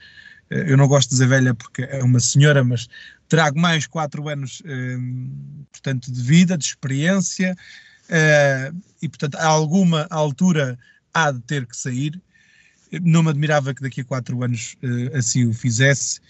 eu 0.50 0.76
não 0.76 0.88
gosto 0.88 1.08
de 1.08 1.14
dizer 1.14 1.28
velha 1.28 1.54
porque 1.54 1.82
é 1.82 2.02
uma 2.02 2.20
senhora, 2.20 2.64
mas 2.64 2.88
trago 3.28 3.58
mais 3.58 3.86
quatro 3.86 4.28
anos, 4.28 4.62
hum, 4.64 5.64
portanto, 5.70 6.10
de 6.10 6.22
vida, 6.22 6.56
de 6.56 6.64
experiência, 6.64 7.56
uh, 8.08 8.82
e, 9.02 9.08
portanto, 9.08 9.36
a 9.36 9.46
alguma 9.46 10.06
altura 10.10 10.78
há 11.12 11.30
de 11.30 11.40
ter 11.40 11.66
que 11.66 11.76
sair. 11.76 12.20
Não 13.02 13.22
me 13.22 13.30
admirava 13.30 13.74
que 13.74 13.82
daqui 13.82 14.00
a 14.00 14.04
quatro 14.04 14.42
anos 14.42 14.76
uh, 14.82 15.16
assim 15.16 15.46
o 15.46 15.52
fizesse. 15.52 16.20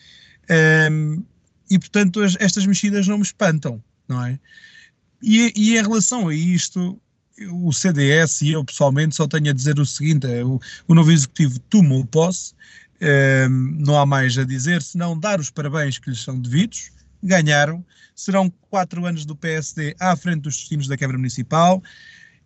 Um, 0.91 1.23
e, 1.71 1.79
portanto, 1.79 2.21
as, 2.21 2.37
estas 2.41 2.67
mexidas 2.67 3.07
não 3.07 3.19
me 3.19 3.23
espantam, 3.23 3.83
não 4.09 4.25
é? 4.25 4.39
E, 5.23 5.53
e, 5.55 5.77
em 5.77 5.83
relação 5.83 6.29
a 6.29 6.35
isto, 6.35 7.01
o 7.53 7.73
CDS 7.73 8.43
e 8.43 8.53
eu 8.53 8.65
pessoalmente 8.65 9.15
só 9.15 9.27
tenho 9.27 9.51
a 9.51 9.53
dizer 9.53 9.79
o 9.79 9.87
seguinte: 9.87 10.27
é, 10.27 10.45
o, 10.45 10.61
o 10.87 10.95
novo 10.95 11.13
executivo 11.13 11.59
tomou 11.61 12.05
posse, 12.05 12.55
não 13.85 13.99
há 13.99 14.05
mais 14.05 14.37
a 14.39 14.45
dizer, 14.45 14.83
senão 14.83 15.19
dar 15.19 15.39
os 15.41 15.51
parabéns 15.51 15.99
que 15.99 16.11
lhes 16.11 16.23
são 16.23 16.39
devidos. 16.39 16.91
Ganharam. 17.23 17.85
Serão 18.15 18.53
quatro 18.71 19.05
anos 19.07 19.25
do 19.25 19.37
PSD 19.37 19.95
à 20.01 20.17
frente 20.17 20.43
dos 20.43 20.57
destinos 20.57 20.89
da 20.89 20.97
Câmara 20.97 21.19
Municipal. 21.19 21.83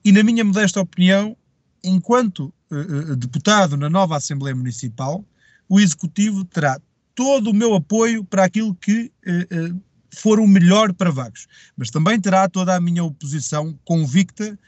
E, 0.05 0.13
na 0.13 0.23
minha 0.23 0.45
modesta 0.45 0.81
opinião, 0.81 1.37
enquanto 1.85 2.53
uh, 2.71 3.17
deputado 3.17 3.77
na 3.77 3.89
nova 3.89 4.17
Assembleia 4.17 4.55
Municipal, 4.55 5.25
o 5.69 5.81
Executivo 5.81 6.45
terá 6.45 6.81
todo 7.15 7.51
o 7.51 7.55
meu 7.55 7.75
apoio 7.75 8.25
para 8.25 8.45
aquilo 8.45 8.75
que 8.75 9.13
uh, 9.27 9.75
uh, 9.75 9.83
for 10.11 10.41
o 10.41 10.47
melhor 10.47 10.93
para 10.93 11.11
Vagos. 11.11 11.47
Mas 11.77 11.91
também 11.91 12.21
terá 12.21 12.49
toda 12.49 12.75
a 12.75 12.81
minha 12.81 13.05
oposição 13.05 13.79
convicta 13.85 14.59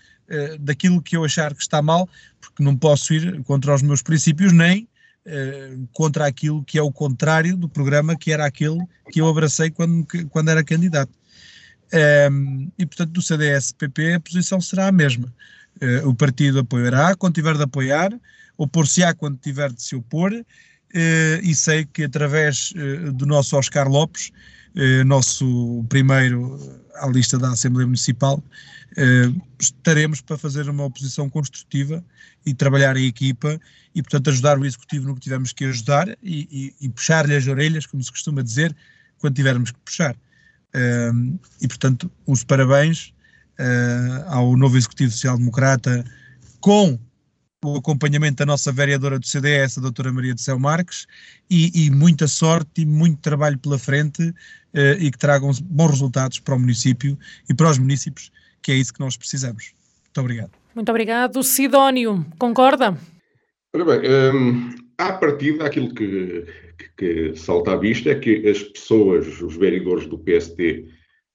daquilo 0.61 1.03
que 1.03 1.14
eu 1.14 1.23
achar 1.23 1.55
que 1.55 1.61
está 1.61 1.83
mal, 1.83 2.09
porque 2.40 2.62
não 2.62 2.75
posso 2.75 3.12
ir 3.12 3.42
contra 3.42 3.75
os 3.75 3.83
meus 3.83 4.01
princípios 4.01 4.55
nem 4.55 4.88
contra 5.93 6.27
aquilo 6.27 6.63
que 6.65 6.79
é 6.79 6.83
o 6.83 6.93
contrário 6.93 7.57
do 7.57 7.69
programa 7.69 8.15
que 8.15 8.31
era 8.31 8.45
aquele 8.45 8.79
que 9.11 9.21
eu 9.21 9.29
abracei 9.29 9.71
quando, 9.71 10.07
quando 10.29 10.51
era 10.51 10.63
candidato. 10.63 11.13
Ehm, 11.93 12.69
e 12.79 12.85
portanto, 12.85 13.13
do 13.13 13.23
CDS-PP 13.23 14.15
a 14.15 14.21
posição 14.21 14.61
será 14.61 14.89
a 14.89 14.93
mesma. 14.93 15.33
Uh, 15.81 16.09
o 16.09 16.15
partido 16.15 16.61
apoiará 16.61 17.15
quando 17.17 17.35
tiver 17.35 17.57
de 17.57 17.63
apoiar, 17.63 18.11
opor-se-á 18.57 19.15
quando 19.15 19.37
tiver 19.39 19.73
de 19.73 19.83
se 19.83 19.97
opor, 19.97 20.33
uh, 20.33 20.45
e 21.43 21.55
sei 21.55 21.85
que 21.85 22.05
através 22.05 22.73
do 23.15 23.27
nosso 23.27 23.57
Oscar 23.57 23.89
Lopes, 23.89 24.31
nosso 25.07 25.85
primeiro 25.89 26.59
à 26.97 27.07
lista 27.07 27.39
da 27.39 27.51
Assembleia 27.51 27.87
Municipal, 27.87 28.43
estaremos 29.61 30.21
para 30.21 30.37
fazer 30.37 30.69
uma 30.69 30.85
oposição 30.85 31.31
construtiva 31.31 32.05
e 32.45 32.53
trabalhar 32.53 32.97
em 32.97 33.07
equipa 33.07 33.61
e, 33.95 34.03
portanto, 34.03 34.31
ajudar 34.31 34.59
o 34.59 34.65
Executivo 34.65 35.07
no 35.07 35.15
que 35.15 35.21
tivermos 35.21 35.53
que 35.53 35.65
ajudar 35.65 36.09
e, 36.23 36.75
e, 36.81 36.87
e 36.87 36.89
puxar-lhe 36.89 37.37
as 37.37 37.47
orelhas, 37.47 37.87
como 37.87 38.03
se 38.03 38.11
costuma 38.11 38.43
dizer, 38.43 38.75
quando 39.19 39.37
tivermos 39.37 39.71
que 39.71 39.79
puxar. 39.81 40.17
e, 41.61 41.69
portanto, 41.69 42.11
os 42.27 42.45
parabéns 42.45 43.15
uh, 43.59 44.25
ao 44.29 44.57
novo 44.57 44.77
Executivo 44.77 45.13
Social 45.13 45.39
Democrata, 45.39 46.05
com 46.61 46.99
o 47.64 47.77
acompanhamento 47.77 48.37
da 48.37 48.46
nossa 48.46 48.70
vereadora 48.70 49.18
do 49.18 49.27
CDS, 49.27 49.79
a 49.79 49.81
doutora 49.81 50.12
Maria 50.12 50.35
de 50.35 50.40
Céu 50.40 50.59
Marques, 50.59 51.07
e, 51.50 51.87
e 51.87 51.90
muita 51.90 52.27
sorte 52.27 52.83
e 52.83 52.87
muito 52.87 53.20
trabalho 53.20 53.59
pela 53.59 53.79
frente 53.79 54.22
uh, 54.22 54.35
e 54.98 55.11
que 55.11 55.18
tragam 55.18 55.50
bons 55.64 55.90
resultados 55.90 56.38
para 56.38 56.55
o 56.55 56.59
município 56.61 57.18
e 57.48 57.55
para 57.55 57.70
os 57.70 57.79
municípios, 57.79 58.31
que 58.62 58.72
é 58.72 58.74
isso 58.74 58.92
que 58.92 59.00
nós 59.00 59.16
precisamos. 59.16 59.72
Muito 60.05 60.20
obrigado. 60.20 60.50
Muito 60.74 60.88
obrigado. 60.90 61.42
Sidónio, 61.42 62.24
concorda? 62.38 62.96
Ora 63.74 63.85
bem, 63.85 64.11
um, 64.35 64.70
à 64.98 65.12
partida, 65.12 65.66
aquilo 65.66 65.92
que, 65.94 66.46
que, 66.96 67.33
que 67.33 67.37
salta 67.37 67.72
à 67.72 67.77
vista 67.77 68.11
é 68.11 68.14
que 68.14 68.48
as 68.48 68.62
pessoas, 68.62 69.40
os 69.40 69.57
vereadores 69.57 70.07
do 70.07 70.18
PST, 70.18 70.87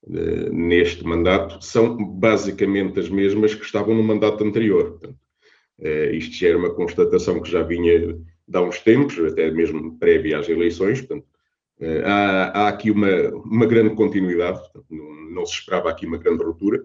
eh, 0.08 0.50
neste 0.50 1.04
mandato 1.04 1.64
são 1.64 1.98
basicamente 1.98 3.00
as 3.00 3.10
mesmas 3.10 3.54
que 3.54 3.66
estavam 3.66 3.94
no 3.94 4.04
mandato 4.04 4.44
anterior. 4.44 4.92
Portanto, 4.92 5.18
uh, 5.80 6.14
isto 6.14 6.36
já 6.36 6.50
era 6.50 6.58
uma 6.58 6.74
constatação 6.74 7.42
que 7.42 7.52
já 7.52 7.64
vinha 7.64 8.00
de 8.00 8.58
há 8.58 8.62
uns 8.62 8.80
tempos, 8.80 9.18
até 9.20 9.50
mesmo 9.52 9.98
prévia 9.98 10.40
às 10.40 10.50
eleições. 10.50 11.02
Portanto, 11.02 11.26
uh, 11.82 12.06
há, 12.06 12.44
há, 12.46 12.68
aqui 12.70 12.92
uma, 12.92 13.30
uma 13.46 13.66
grande 13.66 13.96
continuidade, 13.96 14.60
portanto, 14.60 14.86
não, 14.90 15.32
não, 15.32 15.46
se 15.46 15.54
esperava 15.54 15.90
aqui 15.90 16.06
uma 16.06 16.18
grande 16.18 16.44
ruptura. 16.44 16.84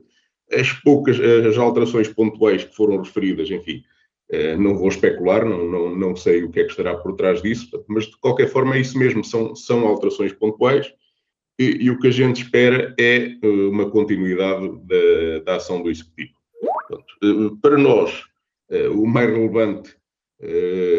As 0.53 0.73
poucas 0.73 1.19
as 1.19 1.57
alterações 1.57 2.09
pontuais 2.09 2.65
que 2.65 2.77
foram 2.77 2.99
referidas, 2.99 3.51
enfim, 3.51 3.83
não 4.59 4.77
vou 4.77 4.89
especular, 4.89 5.43
não, 5.43 5.67
não, 5.67 5.97
não 5.97 6.15
sei 6.15 6.45
o 6.45 6.51
que 6.51 6.61
é 6.61 6.65
que 6.65 6.71
estará 6.71 6.95
por 6.95 7.15
trás 7.15 7.41
disso, 7.41 7.83
mas 7.89 8.05
de 8.05 8.17
qualquer 8.19 8.49
forma 8.49 8.77
é 8.77 8.81
isso 8.81 8.99
mesmo, 8.99 9.25
são, 9.25 9.57
são 9.57 9.87
alterações 9.87 10.35
pontuais 10.35 10.93
e, 11.59 11.85
e, 11.85 11.91
o 11.91 11.99
que 11.99 12.09
a 12.09 12.11
gente 12.11 12.43
espera 12.43 12.95
é 12.99 13.37
uma 13.43 13.89
continuidade 13.89 14.69
da, 14.85 15.45
da 15.45 15.57
ação 15.57 15.83
do 15.83 15.91
Executivo. 15.91 16.33
Portanto, 16.61 17.59
para 17.63 17.79
nós, 17.79 18.25
o 18.95 19.07
mais 19.07 19.31
relevante 19.31 19.97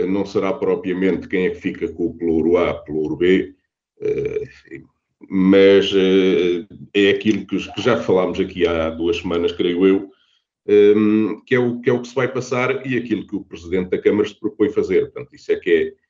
não 0.08 0.26
será 0.26 0.54
propriamente 0.54 1.28
quem 1.28 1.46
é 1.46 1.50
que 1.50 1.62
fica 1.62 1.88
com 1.92 2.08
o 2.08 2.14
pluro 2.14 2.58
A, 2.58 2.74
pluro 2.74 3.16
B, 3.16 3.54
mas 5.30 5.92
é 6.94 7.10
aquilo 7.10 7.46
que 7.46 7.58
já 7.78 7.98
falámos 8.02 8.40
aqui 8.40 8.68
há 8.68 8.90
duas 8.90 9.18
semanas, 9.18 9.52
creio 9.52 9.86
eu, 9.86 10.10
que 11.46 11.56
é 11.56 11.60
o 11.60 11.80
que, 11.80 11.90
é 11.90 11.94
o 11.94 12.02
que 12.02 12.08
se 12.08 12.16
vai 12.16 12.32
passar 12.32 12.86
e 12.86 12.98
aquilo 12.98 13.28
que 13.28 13.36
o 13.36 13.44
Presidente 13.44 13.90
da 13.90 14.02
Câmara 14.02 14.28
se 14.28 14.40
propõe 14.40 14.70
fazer. 14.70 15.12
Portanto, 15.12 15.36
isso 15.36 15.52
é 15.52 15.56
que 15.58 15.70
é 15.72 16.06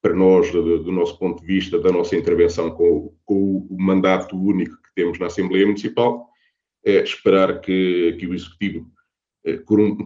para 0.00 0.14
nós, 0.14 0.50
do, 0.50 0.92
nosso 0.92 1.18
ponto 1.18 1.40
de 1.40 1.46
vista, 1.46 1.78
da 1.78 1.90
nossa 1.90 2.16
intervenção 2.16 2.70
com, 2.70 3.14
com, 3.24 3.66
o 3.70 3.76
mandato 3.80 4.36
único 4.36 4.76
que 4.82 4.94
temos 4.94 5.18
na 5.18 5.26
Assembleia 5.26 5.66
Municipal, 5.66 6.28
é 6.84 7.02
esperar 7.02 7.60
que, 7.60 8.16
que 8.18 8.26
o 8.26 8.34
Executivo 8.34 8.90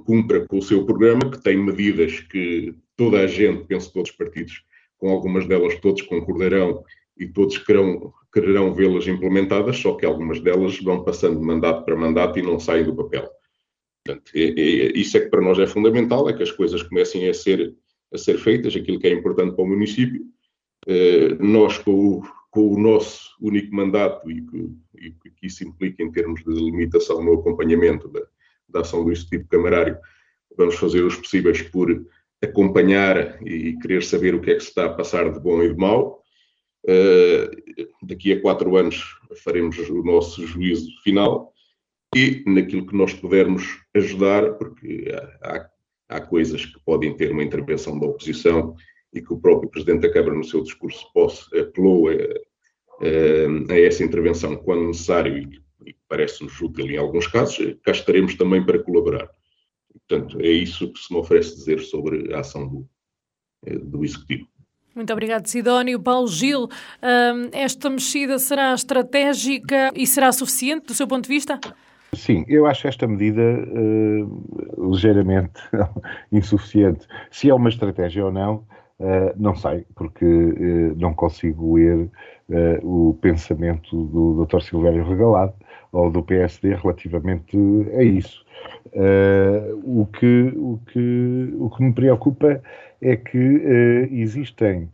cumpra 0.05 0.47
com 0.47 0.59
o 0.59 0.63
seu 0.63 0.85
programa, 0.85 1.31
que 1.31 1.43
tem 1.43 1.57
medidas 1.57 2.21
que 2.21 2.75
toda 2.97 3.21
a 3.21 3.27
gente, 3.27 3.65
penso 3.65 3.93
todos 3.93 4.11
os 4.11 4.17
partidos, 4.17 4.65
com 4.99 5.11
algumas 5.11 5.47
delas 5.47 5.79
todos 5.81 6.03
concordarão 6.03 6.83
e 7.19 7.27
todos 7.27 7.59
quererão 7.59 8.75
vê-las 8.75 9.07
implementadas, 9.07 9.79
só 9.79 9.95
que 9.95 10.07
algumas 10.07 10.41
delas 10.41 10.79
vão 10.81 11.05
passando 11.05 11.39
de 11.39 11.45
mandato 11.45 11.85
para 11.85 11.97
mandato 11.97 12.39
e 12.39 12.43
não 12.43 12.59
saem 12.59 12.85
do 12.85 12.97
papel. 12.97 13.29
Portanto, 14.05 14.33
é, 14.35 14.41
é, 14.43 14.99
isso 14.99 15.17
é 15.17 15.21
que 15.21 15.29
para 15.29 15.43
nós 15.43 15.59
é 15.59 15.67
fundamental, 15.67 16.29
é 16.29 16.33
que 16.33 16.43
as 16.43 16.51
coisas 16.51 16.83
comecem 16.83 17.29
a 17.29 17.35
ser 17.35 17.75
a 18.13 18.19
ser 18.19 18.39
feitas, 18.39 18.75
aquilo 18.75 18.99
que 18.99 19.07
é 19.07 19.13
importante 19.13 19.55
para 19.55 19.65
o 19.65 19.69
município. 19.69 20.25
Eh, 20.87 21.35
nós, 21.41 21.79
com 21.79 21.93
o, 21.93 22.23
com 22.51 22.73
o 22.73 22.79
nosso 22.79 23.37
único 23.41 23.75
mandato 23.75 24.31
e 24.31 24.43
que, 24.43 25.31
que 25.31 25.47
isso 25.47 25.65
implica 25.65 26.03
em 26.03 26.11
termos 26.11 26.43
de 26.45 26.53
limitação 26.53 27.23
no 27.23 27.35
acompanhamento 27.35 28.09
da, 28.09 28.23
da 28.69 28.81
ação 28.81 29.05
do 29.05 29.13
Executivo 29.13 29.49
Camarário, 29.49 29.99
vamos 30.57 30.77
fazer 30.77 31.03
os 31.03 31.17
possíveis 31.17 31.63
por 31.63 32.07
acompanhar 32.43 33.41
e 33.47 33.77
querer 33.79 34.03
saber 34.03 34.35
o 34.35 34.41
que 34.41 34.51
é 34.51 34.55
que 34.55 34.61
se 34.61 34.69
está 34.69 34.87
a 34.87 34.95
passar 34.95 35.33
de 35.33 35.41
bom 35.41 35.63
e 35.63 35.73
de 35.73 35.77
mau. 35.77 36.23
Uh, 36.85 38.07
daqui 38.07 38.33
a 38.33 38.41
quatro 38.41 38.77
anos 38.77 39.03
faremos 39.43 39.77
o 39.91 40.03
nosso 40.05 40.47
juízo 40.47 40.89
final 41.03 41.53
e 42.15 42.45
naquilo 42.47 42.87
que 42.87 42.97
nós 42.97 43.13
pudermos 43.13 43.65
ajudar, 43.95 44.55
porque 44.55 45.07
há, 45.43 45.69
há 46.09 46.21
coisas 46.21 46.65
que 46.65 46.79
podem 46.85 47.17
ter 47.17 47.33
uma 47.33 47.43
intervenção 47.43 47.99
da 47.99 48.07
oposição 48.07 48.77
e 49.13 49.21
que 49.21 49.33
o 49.33 49.41
próprio 49.41 49.69
Presidente 49.69 50.03
da 50.03 50.13
Câmara, 50.13 50.37
no 50.37 50.45
seu 50.45 50.63
discurso 50.63 51.07
apelou 51.59 52.09
a, 52.09 52.13
a, 52.13 53.75
a 53.75 53.81
essa 53.81 54.05
intervenção 54.05 54.57
quando 54.57 54.87
necessário 54.87 55.39
e, 55.39 55.66
e 55.87 55.97
parece-nos 56.09 56.61
útil 56.61 56.91
em 56.91 56.97
alguns 56.97 57.27
casos, 57.27 57.77
cá 57.83 57.93
estaremos 57.93 58.35
também 58.35 58.65
para 58.65 58.83
colaborar. 58.83 59.29
Portanto, 60.09 60.41
é 60.41 60.49
isso 60.49 60.93
que 60.93 60.99
se 60.99 61.13
me 61.13 61.21
oferece 61.21 61.55
dizer 61.55 61.81
sobre 61.81 62.35
a 62.35 62.41
ação 62.41 62.69
do, 62.69 62.89
eh, 63.67 63.79
do 63.79 64.05
Executivo. 64.05 64.47
Muito 64.95 65.13
obrigado, 65.13 65.47
Sidónio. 65.47 66.01
Paulo 66.01 66.27
Gil, 66.27 66.69
esta 67.53 67.91
mexida 67.91 68.39
será 68.39 68.73
estratégica 68.73 69.93
e 69.95 70.07
será 70.07 70.33
suficiente 70.33 70.87
do 70.87 70.95
seu 70.95 71.07
ponto 71.07 71.25
de 71.25 71.29
vista? 71.29 71.61
Sim, 72.15 72.47
eu 72.49 72.65
acho 72.67 72.89
esta 72.89 73.07
medida 73.07 73.43
uh, 73.43 74.91
ligeiramente 74.91 75.61
insuficiente. 76.33 77.07
Se 77.31 77.51
é 77.51 77.55
uma 77.55 77.69
estratégia 77.69 78.25
ou 78.25 78.33
não, 78.33 78.67
uh, 78.99 79.33
não 79.37 79.55
sei, 79.55 79.85
porque 79.95 80.25
uh, 80.25 80.97
não 80.97 81.13
consigo 81.13 81.77
ler 81.77 82.11
o 82.85 83.19
pensamento 83.21 84.05
do 84.05 84.47
Dr. 84.47 84.61
Silvério 84.61 85.05
Regalado 85.05 85.53
ou 85.93 86.11
do 86.11 86.23
PSD 86.23 86.75
relativamente 86.75 87.57
a 87.97 88.03
isso. 88.03 88.45
o, 89.85 90.07
que, 90.07 90.53
o, 90.57 90.81
que, 90.87 91.55
o 91.59 91.71
que 91.71 91.83
me 91.83 91.93
preocupa 91.93 92.61
é 93.01 93.17
que 93.17 93.39
existem 94.11 94.91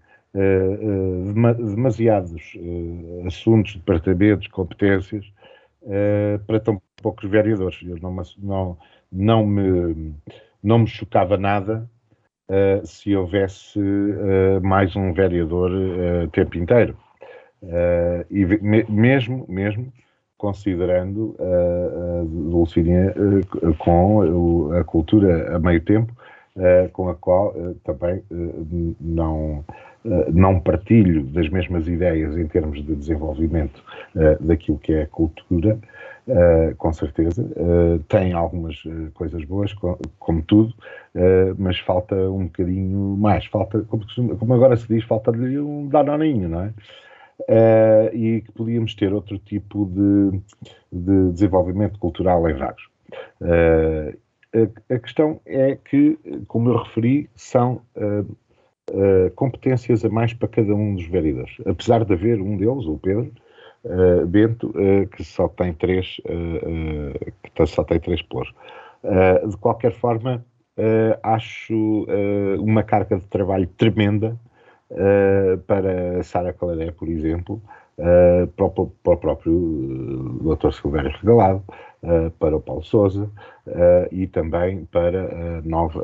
demasiados 1.74 2.56
assuntos, 3.26 3.76
departamentos, 3.76 4.48
competências 4.48 5.24
para 6.46 6.60
tão 6.60 6.80
poucos 7.02 7.28
vereadores. 7.28 7.78
Eu 7.82 7.98
não, 8.00 8.16
não, 8.38 8.78
não, 9.10 9.46
me, 9.46 10.14
não 10.62 10.78
me 10.80 10.86
chocava 10.86 11.36
nada 11.36 11.88
uh, 12.48 12.86
se 12.86 13.14
houvesse 13.14 13.78
uh, 13.78 14.60
mais 14.62 14.94
um 14.96 15.12
vereador 15.12 15.70
uh, 15.70 16.28
tempo 16.28 16.56
inteiro. 16.56 16.96
Uh, 17.62 18.24
e 18.30 18.44
me, 18.44 18.84
mesmo, 18.88 19.46
mesmo 19.48 19.92
considerando 20.42 21.36
a 21.38 22.24
Dulcinea 22.24 23.14
com 23.78 24.72
a 24.72 24.82
cultura 24.82 25.54
a 25.54 25.58
meio 25.60 25.80
tempo, 25.82 26.12
com 26.92 27.08
a 27.08 27.14
qual 27.14 27.54
também 27.84 28.20
não 29.00 29.64
não 30.34 30.58
partilho 30.58 31.22
das 31.26 31.48
mesmas 31.48 31.86
ideias 31.86 32.36
em 32.36 32.48
termos 32.48 32.84
de 32.84 32.92
desenvolvimento 32.92 33.80
daquilo 34.40 34.78
que 34.78 34.92
é 34.94 35.02
a 35.02 35.06
cultura, 35.06 35.78
com 36.76 36.92
certeza. 36.92 37.48
Tem 38.08 38.32
algumas 38.32 38.82
coisas 39.14 39.44
boas, 39.44 39.72
com, 39.74 39.96
como 40.18 40.42
tudo, 40.42 40.74
mas 41.56 41.78
falta 41.78 42.16
um 42.16 42.46
bocadinho 42.46 43.16
mais. 43.16 43.46
Falta, 43.46 43.82
como, 43.82 44.04
como 44.40 44.54
agora 44.54 44.76
se 44.76 44.88
diz, 44.88 45.04
falta-lhe 45.04 45.56
um 45.60 45.86
danoninho, 45.86 46.48
não 46.48 46.62
é? 46.62 46.72
E 48.12 48.42
que 48.42 48.52
podíamos 48.52 48.94
ter 48.94 49.12
outro 49.12 49.38
tipo 49.38 49.86
de, 49.86 50.40
de 50.92 51.32
desenvolvimento 51.32 51.98
cultural 51.98 52.48
em 52.48 52.54
Vagos. 52.54 52.88
A, 53.42 54.94
a, 54.94 54.98
questão 54.98 55.40
é 55.46 55.76
que, 55.76 56.18
como 56.46 56.70
eu 56.70 56.76
referi, 56.76 57.28
são 57.34 57.80
competências 59.34 60.04
a 60.04 60.08
mais 60.08 60.32
para 60.34 60.48
cada 60.48 60.74
um 60.74 60.94
dos 60.94 61.06
vereadores. 61.06 61.56
Apesar 61.66 62.04
de 62.04 62.12
haver 62.12 62.40
um 62.40 62.56
deles, 62.56 62.86
o 62.86 62.98
Pedro, 62.98 63.32
uh, 63.84 64.26
Bento, 64.26 64.68
uh, 64.70 65.06
que 65.08 65.24
só 65.24 65.48
tem 65.48 65.72
três, 65.72 66.20
uh, 66.26 67.32
que 67.54 67.66
só 67.66 67.84
tem 67.84 67.98
três 68.00 68.22
pelouros. 68.22 68.52
de 69.48 69.56
qualquer 69.56 69.92
forma, 69.92 70.44
acho 71.22 72.06
uma 72.60 72.82
carga 72.82 73.18
de 73.18 73.26
trabalho 73.26 73.66
tremenda 73.76 74.38
para 75.66 76.22
Sara 76.22 76.52
Calaré, 76.52 76.90
por 76.90 77.08
exemplo, 77.08 77.62
uh, 77.98 78.46
para, 78.48 78.64
o, 78.64 78.86
para, 79.02 79.12
o, 79.12 79.16
próprio 79.16 79.52
uh, 79.52 80.56
Dr. 80.56 80.72
Silvério 80.72 81.12
Regalado, 81.20 81.64
uh, 82.02 82.30
para 82.32 82.56
o 82.56 82.60
Paulo 82.60 82.82
Souza 82.82 83.30
e 84.10 84.26
também 84.26 84.84
para 84.86 85.58
a 85.58 85.62
nova. 85.62 86.02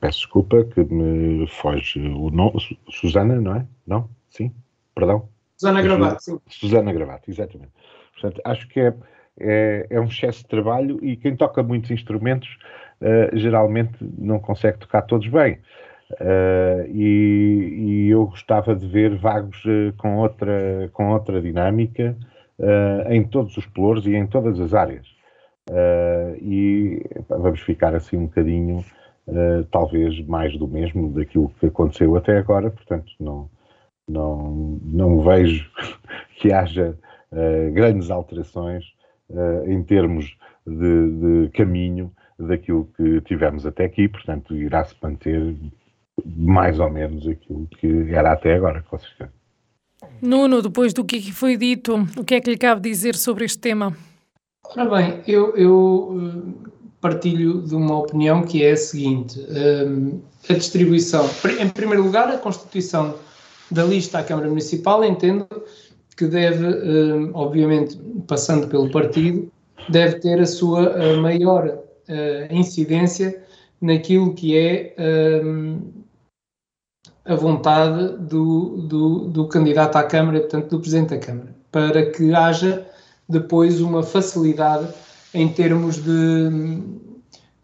peço 0.00 0.18
desculpa 0.20 0.64
que 0.64 0.82
me 0.84 1.46
foge 1.46 2.00
o 2.00 2.30
nome. 2.30 2.58
Susana, 2.88 3.40
não 3.40 3.56
é? 3.56 3.66
Não? 3.86 4.08
Sim? 4.30 4.52
Perdão? 4.94 5.28
Susana 5.56 5.82
Gravato, 5.82 6.22
sim. 6.22 6.40
Susana 6.48 6.92
Gravato, 6.92 7.30
exatamente. 7.30 7.72
Portanto, 8.12 8.40
acho 8.44 8.68
que 8.68 8.80
é, 8.80 8.94
é, 9.38 9.86
é, 9.90 10.00
um 10.00 10.04
excesso 10.04 10.42
de 10.42 10.48
trabalho 10.48 10.98
e 11.04 11.16
quem 11.16 11.36
toca 11.36 11.62
muitos 11.62 11.90
instrumentos 11.90 12.58
geralmente 13.32 13.96
não 14.16 14.38
consegue 14.38 14.78
tocar 14.78 15.02
todos 15.02 15.26
bem. 15.26 15.58
Uh, 16.20 16.86
e, 16.90 18.04
e, 18.04 18.08
eu 18.10 18.26
gostava 18.26 18.76
de 18.76 18.86
ver 18.86 19.16
vagos 19.16 19.64
uh, 19.64 19.92
com, 19.96 20.18
outra, 20.18 20.90
com 20.92 21.10
outra 21.10 21.40
dinâmica 21.40 22.16
uh, 22.58 23.10
em 23.10 23.24
todos 23.24 23.56
os 23.56 23.64
pelouros 23.66 24.06
e 24.06 24.14
em 24.14 24.26
todas 24.26 24.60
as 24.60 24.74
áreas. 24.74 25.06
e 26.40 27.02
vamos 27.28 27.60
ficar 27.60 27.94
assim 27.94 28.16
um 28.16 28.26
bocadinho, 28.26 28.84
talvez 29.70 30.20
mais 30.26 30.56
do 30.58 30.66
mesmo 30.68 31.12
daquilo 31.12 31.48
que 31.60 31.66
aconteceu 31.66 32.16
até 32.16 32.36
agora, 32.36 32.70
portanto, 32.70 33.10
não, 33.18 33.48
não, 34.08 34.80
não 34.82 35.20
vejo 35.20 35.70
que 36.36 36.52
haja 36.52 36.98
grandes 37.72 38.10
alterações 38.10 38.84
em 39.66 39.82
termos 39.84 40.36
de, 40.66 41.44
de 41.44 41.50
caminho 41.50 42.12
daquilo 42.38 42.88
que 42.96 43.20
tivemos 43.22 43.64
até 43.64 43.84
aqui, 43.84 44.08
portanto, 44.08 44.54
irá-se 44.54 44.96
manter 45.00 45.54
mais 46.24 46.78
ou 46.78 46.90
menos 46.90 47.26
aquilo 47.26 47.66
que 47.78 48.12
era 48.12 48.32
até 48.32 48.54
agora, 48.54 48.82
com 48.82 48.98
certeza. 48.98 49.32
Nuno, 50.20 50.62
depois 50.62 50.92
do 50.92 51.04
que 51.04 51.32
foi 51.32 51.56
dito, 51.56 52.06
o 52.16 52.24
que 52.24 52.34
é 52.34 52.40
que 52.40 52.50
lhe 52.50 52.58
cabe 52.58 52.80
dizer 52.80 53.14
sobre 53.14 53.44
este 53.44 53.58
tema? 53.58 53.96
Ora 54.76 54.88
bem, 54.88 55.20
eu, 55.26 55.56
eu 55.56 56.16
eh, 56.16 56.68
partilho 57.00 57.62
de 57.62 57.74
uma 57.74 57.98
opinião 57.98 58.42
que 58.42 58.64
é 58.64 58.72
a 58.72 58.76
seguinte: 58.76 59.38
um, 59.40 60.20
eh, 60.48 60.52
a 60.52 60.54
distribuição, 60.54 61.28
em 61.60 61.68
primeiro 61.68 62.04
lugar, 62.04 62.28
a 62.28 62.38
constituição 62.38 63.14
da 63.70 63.84
lista 63.84 64.18
à 64.18 64.24
Câmara 64.24 64.48
Municipal, 64.48 65.04
entendo 65.04 65.46
que 66.16 66.26
deve, 66.26 66.64
um, 66.64 67.28
eh, 67.28 67.30
obviamente, 67.34 67.98
passando 68.26 68.68
pelo 68.68 68.90
partido, 68.90 69.50
deve 69.88 70.20
ter 70.20 70.40
a 70.40 70.46
sua 70.46 70.94
a 70.94 71.16
maior 71.16 71.66
uh, 71.66 72.54
incidência 72.54 73.42
naquilo 73.80 74.34
que 74.34 74.56
é 74.56 74.94
um, 75.44 76.01
a 77.24 77.34
vontade 77.34 78.16
do, 78.18 78.76
do, 78.78 79.18
do, 79.28 79.48
candidato 79.48 79.96
à 79.96 80.02
Câmara, 80.02 80.40
portanto, 80.40 80.70
do 80.70 80.80
Presidente 80.80 81.10
da 81.10 81.18
Câmara, 81.18 81.54
para 81.70 82.10
que 82.10 82.34
haja 82.34 82.86
depois 83.28 83.80
uma 83.80 84.02
facilidade 84.02 84.88
em 85.32 85.48
termos 85.48 85.96
de, 85.96 86.82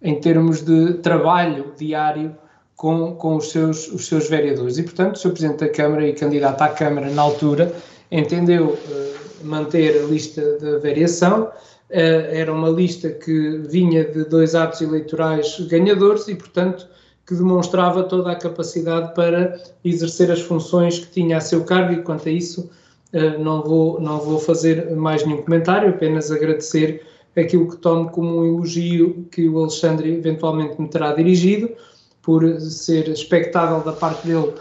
em 0.01 0.21
termos 0.21 0.63
de 0.63 0.95
trabalho 0.95 1.73
diário 1.77 2.37
com, 2.77 3.15
com 3.17 3.37
os, 3.37 3.51
seus, 3.51 3.89
os 3.89 4.07
seus 4.07 4.29
vereadores. 4.29 4.79
E, 4.79 4.85
portanto, 4.85 5.17
o 5.17 5.19
Sr. 5.19 5.31
Presidente 5.31 5.65
da 5.65 5.69
Câmara 5.69 6.07
e 6.07 6.13
candidato 6.13 6.63
à 6.63 6.69
Câmara, 6.69 7.11
na 7.11 7.23
altura, 7.23 7.75
entendeu 8.11 8.69
uh, 8.69 9.45
manter 9.45 10.01
a 10.01 10.07
lista 10.07 10.59
da 10.59 10.79
variação. 10.79 11.51
Uh, 11.91 12.31
era 12.31 12.53
uma 12.53 12.69
lista 12.69 13.11
que 13.11 13.59
vinha 13.69 14.05
de 14.05 14.25
dois 14.25 14.55
atos 14.55 14.81
eleitorais 14.81 15.59
ganhadores 15.69 16.29
e, 16.29 16.37
portanto, 16.37 16.87
que 17.29 17.35
demonstrava 17.35 18.05
toda 18.05 18.33
a 18.33 18.37
capacidade 18.37 19.15
para 19.15 19.61
exercer 19.85 20.31
as 20.31 20.41
funções 20.41 20.99
que 20.99 21.11
tinha 21.11 21.37
a 21.37 21.41
seu 21.41 21.63
cargo 21.63 21.93
e 21.93 22.03
quanto 22.03 22.27
a 22.27 22.33
isso 22.33 22.71
eh, 23.13 23.37
não 23.37 23.63
vou, 23.63 24.01
não 24.01 24.19
vou 24.19 24.39
fazer 24.39 24.97
mais 24.97 25.27
nenhum 25.27 25.43
comentário, 25.43 25.91
apenas 25.91 26.33
agradecer 26.33 27.07
aquilo 27.37 27.69
que 27.69 27.77
tomo 27.77 28.09
como 28.09 28.39
um 28.39 28.47
elogio 28.47 29.27
que 29.31 29.47
o 29.47 29.59
Alexandre 29.59 30.15
eventualmente 30.15 30.81
me 30.81 30.89
terá 30.89 31.13
dirigido, 31.13 31.69
por 32.23 32.43
ser 32.61 33.09
expectável 33.09 33.81
da 33.81 33.93
parte 33.93 34.27
dele 34.27 34.55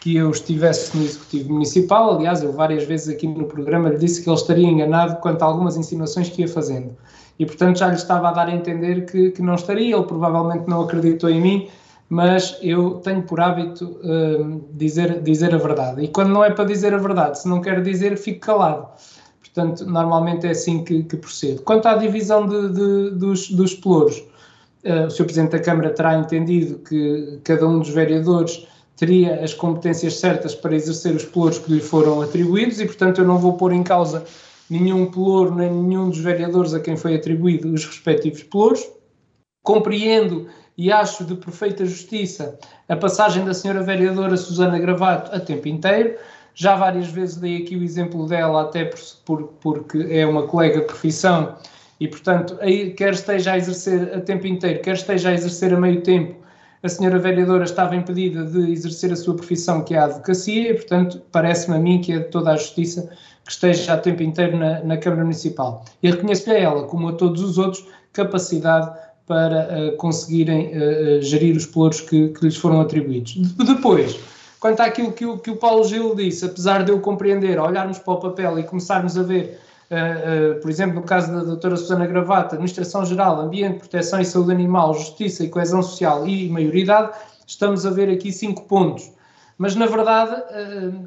que 0.00 0.16
eu 0.16 0.30
estivesse 0.30 0.96
no 0.96 1.04
Executivo 1.04 1.52
Municipal. 1.52 2.16
Aliás, 2.16 2.42
eu 2.42 2.52
várias 2.52 2.84
vezes 2.84 3.08
aqui 3.08 3.26
no 3.26 3.44
programa 3.44 3.90
lhe 3.90 3.98
disse 3.98 4.22
que 4.22 4.30
ele 4.30 4.36
estaria 4.36 4.66
enganado 4.66 5.20
quanto 5.20 5.42
a 5.42 5.46
algumas 5.46 5.76
insinuações 5.76 6.30
que 6.30 6.40
ia 6.40 6.48
fazendo. 6.48 6.96
E, 7.38 7.44
portanto, 7.44 7.78
já 7.78 7.88
lhe 7.88 7.96
estava 7.96 8.28
a 8.28 8.32
dar 8.32 8.48
a 8.48 8.54
entender 8.54 9.06
que, 9.06 9.30
que 9.30 9.42
não 9.42 9.54
estaria. 9.54 9.94
Ele 9.94 10.04
provavelmente 10.04 10.68
não 10.68 10.82
acreditou 10.82 11.30
em 11.30 11.40
mim 11.40 11.68
mas 12.14 12.56
eu 12.62 13.00
tenho 13.00 13.24
por 13.24 13.40
hábito 13.40 13.98
uh, 14.04 14.64
dizer, 14.72 15.20
dizer 15.20 15.52
a 15.52 15.58
verdade. 15.58 16.04
E 16.04 16.06
quando 16.06 16.28
não 16.28 16.44
é 16.44 16.50
para 16.50 16.64
dizer 16.64 16.94
a 16.94 16.98
verdade, 16.98 17.40
se 17.40 17.48
não 17.48 17.60
quero 17.60 17.82
dizer, 17.82 18.16
fico 18.16 18.38
calado. 18.38 18.86
Portanto, 19.40 19.84
normalmente 19.84 20.46
é 20.46 20.50
assim 20.50 20.84
que, 20.84 21.02
que 21.02 21.16
procedo. 21.16 21.62
Quanto 21.62 21.86
à 21.86 21.96
divisão 21.96 22.46
de, 22.46 22.68
de, 22.68 23.10
dos, 23.16 23.50
dos 23.50 23.74
pelouros, 23.74 24.18
uh, 24.84 25.06
o 25.08 25.10
Sr. 25.10 25.24
Presidente 25.24 25.50
da 25.50 25.58
Câmara 25.58 25.90
terá 25.90 26.16
entendido 26.16 26.78
que 26.88 27.40
cada 27.42 27.66
um 27.66 27.80
dos 27.80 27.88
vereadores 27.88 28.64
teria 28.96 29.42
as 29.42 29.52
competências 29.52 30.14
certas 30.20 30.54
para 30.54 30.76
exercer 30.76 31.16
os 31.16 31.24
pelouros 31.24 31.58
que 31.58 31.72
lhe 31.72 31.80
foram 31.80 32.22
atribuídos 32.22 32.78
e, 32.78 32.86
portanto, 32.86 33.22
eu 33.22 33.26
não 33.26 33.38
vou 33.38 33.54
pôr 33.54 33.72
em 33.72 33.82
causa 33.82 34.22
nenhum 34.70 35.10
pelouro 35.10 35.52
nem 35.52 35.68
nenhum 35.68 36.10
dos 36.10 36.20
vereadores 36.20 36.74
a 36.74 36.78
quem 36.78 36.96
foi 36.96 37.16
atribuído 37.16 37.74
os 37.74 37.84
respectivos 37.84 38.44
pelouros. 38.44 38.88
Compreendo 39.64 40.46
e 40.76 40.90
acho 40.90 41.24
de 41.24 41.34
perfeita 41.34 41.84
justiça 41.84 42.58
a 42.88 42.96
passagem 42.96 43.44
da 43.44 43.54
senhora 43.54 43.82
vereadora 43.82 44.36
Susana 44.36 44.78
Gravato 44.78 45.34
a 45.34 45.40
tempo 45.40 45.68
inteiro. 45.68 46.16
Já 46.54 46.76
várias 46.76 47.08
vezes 47.08 47.36
dei 47.36 47.62
aqui 47.62 47.76
o 47.76 47.82
exemplo 47.82 48.26
dela, 48.26 48.62
até 48.62 48.84
por, 48.84 48.98
por, 49.24 49.42
porque 49.60 50.06
é 50.10 50.24
uma 50.26 50.46
colega 50.46 50.80
de 50.80 50.86
profissão 50.86 51.56
e, 51.98 52.08
portanto, 52.08 52.56
aí, 52.60 52.92
quer 52.92 53.12
esteja 53.12 53.52
a 53.52 53.56
exercer 53.56 54.14
a 54.14 54.20
tempo 54.20 54.46
inteiro, 54.46 54.80
quer 54.80 54.94
esteja 54.94 55.30
a 55.30 55.32
exercer 55.32 55.72
a 55.72 55.80
meio 55.80 56.02
tempo, 56.02 56.34
a 56.82 56.88
senhora 56.88 57.18
vereadora 57.18 57.64
estava 57.64 57.96
impedida 57.96 58.44
de 58.44 58.70
exercer 58.70 59.10
a 59.12 59.16
sua 59.16 59.34
profissão, 59.34 59.82
que 59.82 59.94
é 59.94 59.98
a 59.98 60.04
advocacia, 60.04 60.70
e, 60.70 60.74
portanto, 60.74 61.22
parece-me 61.32 61.76
a 61.76 61.80
mim 61.80 62.00
que 62.00 62.12
é 62.12 62.18
de 62.18 62.28
toda 62.28 62.50
a 62.50 62.56
justiça 62.56 63.10
que 63.44 63.50
esteja 63.50 63.94
a 63.94 63.96
tempo 63.96 64.22
inteiro 64.22 64.56
na, 64.56 64.80
na 64.80 64.96
Câmara 64.96 65.22
Municipal. 65.22 65.84
E 66.02 66.10
reconheço-lhe 66.10 66.56
a 66.56 66.60
ela, 66.60 66.82
como 66.84 67.08
a 67.08 67.12
todos 67.12 67.42
os 67.42 67.58
outros, 67.58 67.86
capacidade 68.12 68.92
para 69.26 69.68
uh, 69.68 69.96
conseguirem 69.96 70.68
uh, 70.68 71.22
gerir 71.22 71.56
os 71.56 71.66
pelouros 71.66 72.00
que, 72.00 72.28
que, 72.28 72.44
lhes 72.44 72.56
foram 72.56 72.80
atribuídos. 72.80 73.34
Depois, 73.56 74.18
quanto 74.60 74.80
àquilo 74.80 75.12
que 75.12 75.24
o, 75.24 75.38
que 75.38 75.50
o 75.50 75.56
Paulo 75.56 75.84
Gil 75.84 76.14
disse, 76.14 76.44
apesar 76.44 76.84
de 76.84 76.92
eu 76.92 77.00
compreender, 77.00 77.58
olharmos 77.58 77.98
para 77.98 78.14
o 78.14 78.20
papel 78.20 78.58
e 78.58 78.62
começarmos 78.64 79.16
a 79.16 79.22
ver, 79.22 79.58
uh, 79.90 80.60
por 80.60 80.70
exemplo, 80.70 80.96
no 80.96 81.02
caso 81.02 81.32
da 81.32 81.42
doutora 81.42 81.76
Susana 81.76 82.06
Gravata, 82.06 82.54
Administração 82.54 83.04
Geral, 83.04 83.40
Ambiente, 83.40 83.78
Proteção 83.78 84.20
e 84.20 84.24
Saúde 84.24 84.52
Animal, 84.52 84.92
Justiça 84.94 85.42
e 85.42 85.48
Coesão 85.48 85.82
Social 85.82 86.26
e 86.26 86.48
Maioridade, 86.50 87.12
estamos 87.46 87.86
a 87.86 87.90
ver 87.90 88.10
aqui 88.10 88.30
cinco 88.30 88.64
pontos. 88.64 89.10
Mas, 89.56 89.76
na 89.76 89.86
verdade, 89.86 90.42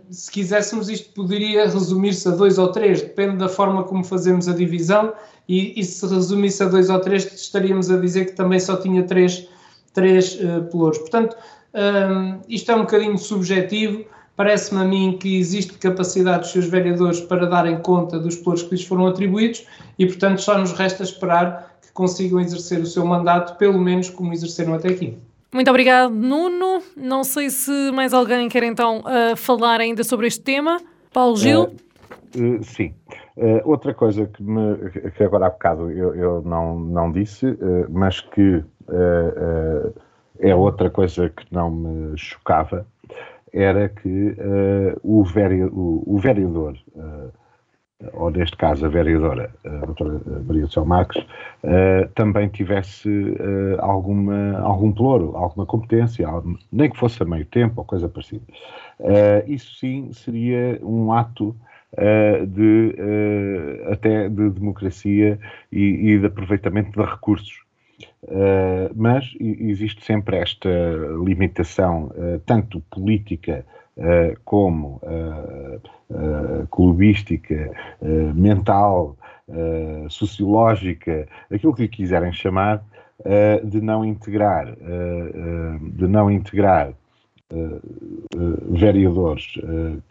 se 0.09 0.31
quiséssemos, 0.31 0.87
isto 0.87 1.13
poderia 1.13 1.65
resumir-se 1.65 2.29
a 2.29 2.31
dois 2.31 2.57
ou 2.57 2.71
três, 2.71 3.01
depende 3.01 3.35
da 3.35 3.49
forma 3.49 3.83
como 3.83 4.05
fazemos 4.05 4.47
a 4.47 4.53
divisão 4.53 5.11
e, 5.47 5.79
e, 5.79 5.83
se 5.83 6.05
resumisse 6.05 6.61
a 6.61 6.67
dois 6.67 6.89
ou 6.89 6.99
três, 6.99 7.25
estaríamos 7.33 7.89
a 7.89 7.97
dizer 7.97 8.25
que 8.25 8.33
também 8.33 8.59
só 8.59 8.75
tinha 8.75 9.03
três, 9.03 9.47
três 9.93 10.35
uh, 10.35 10.63
pelouros. 10.69 10.97
Portanto, 10.97 11.35
um, 11.73 12.39
isto 12.49 12.71
é 12.71 12.75
um 12.75 12.81
bocadinho 12.81 13.17
subjetivo. 13.17 14.05
Parece-me 14.35 14.81
a 14.81 14.83
mim 14.83 15.17
que 15.19 15.37
existe 15.37 15.73
capacidade 15.73 16.41
dos 16.41 16.51
seus 16.51 16.65
vereadores 16.65 17.21
para 17.21 17.45
darem 17.45 17.79
conta 17.79 18.19
dos 18.19 18.35
pelouros 18.35 18.63
que 18.63 18.71
lhes 18.71 18.85
foram 18.85 19.07
atribuídos 19.07 19.65
e, 19.97 20.05
portanto, 20.05 20.41
só 20.41 20.57
nos 20.57 20.73
resta 20.73 21.03
esperar 21.03 21.77
que 21.81 21.91
consigam 21.91 22.39
exercer 22.39 22.79
o 22.79 22.85
seu 22.85 23.05
mandato, 23.05 23.57
pelo 23.57 23.79
menos 23.79 24.09
como 24.09 24.33
exerceram 24.33 24.73
até 24.73 24.89
aqui. 24.89 25.17
Muito 25.51 25.69
obrigado, 25.69 26.13
Nuno. 26.13 26.83
Não 26.95 27.23
sei 27.23 27.49
se 27.49 27.71
mais 27.91 28.13
alguém 28.13 28.49
quer 28.49 28.63
então 28.63 28.99
uh, 28.99 29.35
falar 29.35 29.79
ainda 29.79 30.03
sobre 30.03 30.27
este 30.27 30.41
tema. 30.41 30.79
Paulo 31.11 31.37
Gil? 31.37 31.71
Uh, 32.35 32.59
uh, 32.59 32.63
sim. 32.63 32.93
Uh, 33.37 33.61
outra 33.65 33.93
coisa 33.93 34.25
que, 34.25 34.41
me, 34.41 34.89
que 35.15 35.23
agora 35.23 35.45
há 35.45 35.49
bocado 35.51 35.91
eu, 35.91 36.15
eu 36.15 36.41
não, 36.41 36.79
não 36.79 37.11
disse, 37.11 37.45
uh, 37.45 37.85
mas 37.87 38.19
que 38.19 38.55
uh, 38.55 39.93
é 40.39 40.55
outra 40.55 40.89
coisa 40.89 41.29
que 41.29 41.45
não 41.51 41.69
me 41.69 42.17
chocava, 42.17 42.87
era 43.53 43.89
que 43.89 44.35
o, 45.03 45.23
veri, 45.23 45.63
o, 45.63 46.03
o, 46.05 46.17
vereador, 46.19 46.77
ou 48.13 48.29
neste 48.29 48.55
caso 48.55 48.85
a 48.85 48.89
vereadora, 48.89 49.49
a 49.65 49.85
doutora 49.85 50.21
Maria 50.45 50.65
do 50.65 50.71
Céu 50.71 50.85
Marques, 50.85 51.25
também 52.13 52.49
tivesse 52.49 53.09
alguma, 53.79 54.59
algum 54.59 54.91
ploro, 54.91 55.35
alguma 55.35 55.65
competência, 55.65 56.27
nem 56.71 56.89
que 56.89 56.99
fosse 56.99 57.23
a 57.23 57.25
meio 57.25 57.45
tempo 57.45 57.75
ou 57.77 57.85
coisa 57.85 58.07
parecida. 58.07 58.43
isso 59.47 59.75
sim 59.79 60.11
seria 60.11 60.79
um 60.83 61.11
ato 61.11 61.55
uh, 61.97 62.45
de, 62.45 62.95
uh, 62.97 63.91
até 63.91 64.29
de 64.29 64.49
democracia 64.49 65.39
e, 65.71 66.13
e, 66.13 66.19
de 66.19 66.25
aproveitamento 66.25 66.91
de 66.91 67.05
recursos. 67.05 67.67
Uh, 68.23 68.91
mas 68.95 69.33
existe 69.39 70.03
sempre 70.03 70.37
esta 70.37 70.69
limitação, 71.23 72.11
uh, 72.15 72.39
tanto 72.45 72.79
política 72.91 73.65
uh, 73.95 74.37
como 74.43 75.01
clubística, 76.71 77.69
mental, 78.33 79.17
sociológica, 80.09 81.27
aquilo 81.51 81.73
que 81.75 81.81
lhe 81.81 81.87
quiserem 81.89 82.31
chamar, 82.31 82.81
de 83.65 83.81
não 83.81 84.05
integrar, 84.05 84.73
de 85.81 86.07
não 86.07 86.31
integrar 86.31 86.93
vereadores 88.69 89.59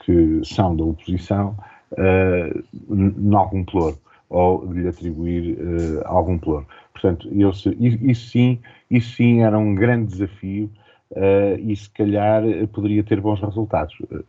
que 0.05 0.43
são 0.45 0.77
da 0.77 0.85
oposição 0.85 1.57
em 1.99 3.35
algum 3.35 3.65
ploro 3.65 3.99
ou 4.29 4.67
de 4.67 4.81
lhe 4.81 4.89
atribuir 4.89 5.59
algum 6.05 6.39
ploro. 6.39 6.67
Portanto, 6.93 7.29
eu, 7.33 7.51
isso, 7.51 8.31
sim, 8.31 8.59
isso 8.91 9.17
sim 9.17 9.43
era 9.43 9.59
um 9.59 9.75
grande 9.75 10.13
desafio 10.13 10.71
uh, 11.11 11.59
e 11.59 11.77
se 11.77 11.91
calhar 11.91 12.43
poderia 12.73 13.05
ter 13.05 13.21
bons 13.21 13.41
resultados. 13.41 13.95
Uh, 14.11 14.25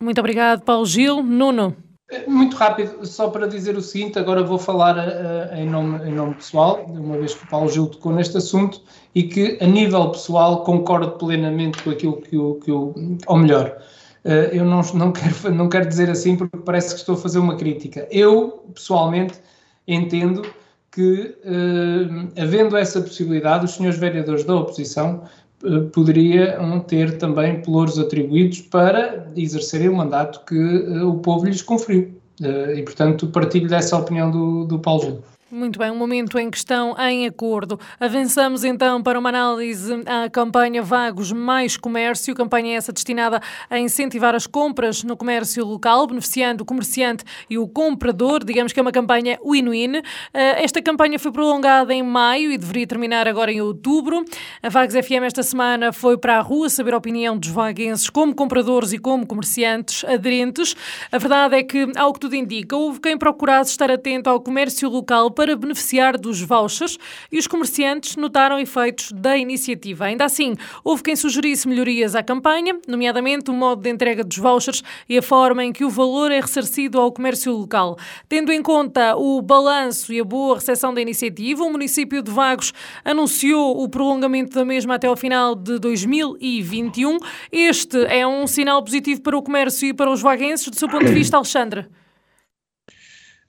Muito 0.00 0.18
obrigado, 0.18 0.62
Paulo 0.62 0.86
Gil. 0.86 1.22
Nuno. 1.22 1.76
Muito 2.26 2.56
rápido, 2.56 3.04
só 3.04 3.28
para 3.28 3.46
dizer 3.46 3.76
o 3.76 3.82
seguinte, 3.82 4.18
agora 4.18 4.42
vou 4.42 4.58
falar 4.58 4.96
uh, 4.96 5.54
em, 5.54 5.68
nome, 5.68 6.08
em 6.08 6.14
nome 6.14 6.34
pessoal, 6.34 6.86
uma 6.86 7.18
vez 7.18 7.34
que 7.34 7.44
o 7.44 7.48
Paulo 7.48 7.68
Gil 7.68 7.86
tocou 7.86 8.12
neste 8.14 8.38
assunto, 8.38 8.80
e 9.14 9.24
que 9.24 9.58
a 9.60 9.66
nível 9.66 10.10
pessoal 10.10 10.64
concordo 10.64 11.10
plenamente 11.12 11.82
com 11.82 11.90
aquilo 11.90 12.16
que 12.22 12.34
o, 12.34 12.54
que 12.54 12.72
o 12.72 12.94
ou 13.26 13.36
melhor, 13.36 13.76
uh, 13.76 13.82
eu 14.24 14.64
não, 14.64 14.80
não, 14.94 15.12
quero, 15.12 15.54
não 15.54 15.68
quero 15.68 15.88
dizer 15.88 16.10
assim 16.10 16.36
porque 16.36 16.56
parece 16.58 16.94
que 16.94 17.00
estou 17.00 17.14
a 17.14 17.18
fazer 17.18 17.38
uma 17.38 17.56
crítica. 17.56 18.06
Eu, 18.10 18.64
pessoalmente, 18.74 19.34
entendo 19.86 20.42
que, 20.90 21.36
eh, 21.44 22.42
havendo 22.42 22.76
essa 22.76 23.00
possibilidade, 23.00 23.64
os 23.64 23.72
senhores 23.72 23.98
vereadores 23.98 24.44
da 24.44 24.56
oposição 24.56 25.22
eh, 25.64 25.80
poderiam 25.92 26.80
ter 26.80 27.18
também 27.18 27.62
pelouros 27.62 27.98
atribuídos 27.98 28.62
para 28.62 29.30
exercerem 29.36 29.88
o 29.88 29.96
mandato 29.96 30.44
que 30.44 30.56
eh, 30.56 31.02
o 31.02 31.14
povo 31.18 31.46
lhes 31.46 31.62
conferiu. 31.62 32.18
e, 32.40 32.82
portanto, 32.82 33.26
partilho 33.28 33.68
dessa 33.68 33.96
opinião 33.96 34.30
do, 34.30 34.64
do 34.64 34.78
Paulo 34.78 35.02
Gil. 35.02 35.22
Muito 35.50 35.78
bem, 35.78 35.90
um 35.90 35.96
momento 35.96 36.38
em 36.38 36.50
que 36.50 36.58
estão 36.58 36.94
em 36.98 37.26
acordo. 37.26 37.80
Avançamos 37.98 38.64
então 38.64 39.02
para 39.02 39.18
uma 39.18 39.30
análise 39.30 39.94
à 40.04 40.28
campanha 40.28 40.82
Vagos 40.82 41.32
Mais 41.32 41.74
Comércio, 41.74 42.34
campanha 42.34 42.76
essa 42.76 42.92
destinada 42.92 43.40
a 43.70 43.78
incentivar 43.78 44.34
as 44.34 44.46
compras 44.46 45.02
no 45.02 45.16
comércio 45.16 45.64
local, 45.64 46.06
beneficiando 46.06 46.62
o 46.62 46.66
comerciante 46.66 47.24
e 47.48 47.56
o 47.56 47.66
comprador. 47.66 48.44
Digamos 48.44 48.74
que 48.74 48.78
é 48.78 48.82
uma 48.82 48.92
campanha 48.92 49.38
win-win. 49.42 50.02
Eh, 50.34 50.62
esta 50.62 50.82
campanha 50.82 51.18
foi 51.18 51.32
prolongada 51.32 51.94
em 51.94 52.02
maio 52.02 52.52
e 52.52 52.58
deveria 52.58 52.86
terminar 52.86 53.26
agora 53.26 53.50
em 53.50 53.62
outubro. 53.62 54.26
A 54.62 54.68
Vagos 54.68 54.94
FM 54.94 55.24
esta 55.24 55.42
semana 55.42 55.94
foi 55.94 56.18
para 56.18 56.36
a 56.36 56.42
rua 56.42 56.68
saber 56.68 56.92
a 56.92 56.98
opinião 56.98 57.38
dos 57.38 57.48
vaguenses 57.48 58.10
como 58.10 58.34
compradores 58.34 58.92
e 58.92 58.98
como 58.98 59.26
comerciantes 59.26 60.04
aderentes. 60.04 60.76
A 61.10 61.16
verdade 61.16 61.56
é 61.56 61.62
que, 61.62 61.90
ao 61.96 62.12
que 62.12 62.20
tudo 62.20 62.36
indica, 62.36 62.76
houve 62.76 63.00
quem 63.00 63.16
procurasse 63.16 63.70
estar 63.70 63.90
atento 63.90 64.28
ao 64.28 64.42
comércio 64.42 64.90
local 64.90 65.30
para 65.38 65.54
beneficiar 65.54 66.18
dos 66.18 66.40
vouchers 66.40 66.98
e 67.30 67.38
os 67.38 67.46
comerciantes 67.46 68.16
notaram 68.16 68.58
efeitos 68.58 69.12
da 69.12 69.36
iniciativa. 69.36 70.06
Ainda 70.06 70.24
assim, 70.24 70.56
houve 70.82 71.04
quem 71.04 71.14
sugerisse 71.14 71.68
melhorias 71.68 72.16
à 72.16 72.24
campanha, 72.24 72.76
nomeadamente 72.88 73.48
o 73.48 73.54
modo 73.54 73.80
de 73.80 73.88
entrega 73.88 74.24
dos 74.24 74.36
vouchers 74.36 74.82
e 75.08 75.16
a 75.16 75.22
forma 75.22 75.64
em 75.64 75.72
que 75.72 75.84
o 75.84 75.90
valor 75.90 76.32
é 76.32 76.40
ressarcido 76.40 76.98
ao 76.98 77.12
comércio 77.12 77.52
local. 77.52 77.96
Tendo 78.28 78.50
em 78.50 78.60
conta 78.60 79.14
o 79.14 79.40
balanço 79.40 80.12
e 80.12 80.18
a 80.18 80.24
boa 80.24 80.56
recepção 80.56 80.92
da 80.92 81.00
iniciativa, 81.00 81.62
o 81.62 81.70
município 81.70 82.20
de 82.20 82.32
Vagos 82.32 82.72
anunciou 83.04 83.80
o 83.80 83.88
prolongamento 83.88 84.56
da 84.56 84.64
mesma 84.64 84.96
até 84.96 85.06
ao 85.06 85.16
final 85.16 85.54
de 85.54 85.78
2021. 85.78 87.16
Este 87.52 87.96
é 88.06 88.26
um 88.26 88.44
sinal 88.48 88.82
positivo 88.82 89.20
para 89.20 89.38
o 89.38 89.42
comércio 89.42 89.86
e 89.86 89.94
para 89.94 90.10
os 90.10 90.20
vaguenses, 90.20 90.66
do 90.68 90.74
seu 90.74 90.88
ponto 90.88 91.04
de 91.04 91.14
vista, 91.14 91.36
Alexandre? 91.36 91.86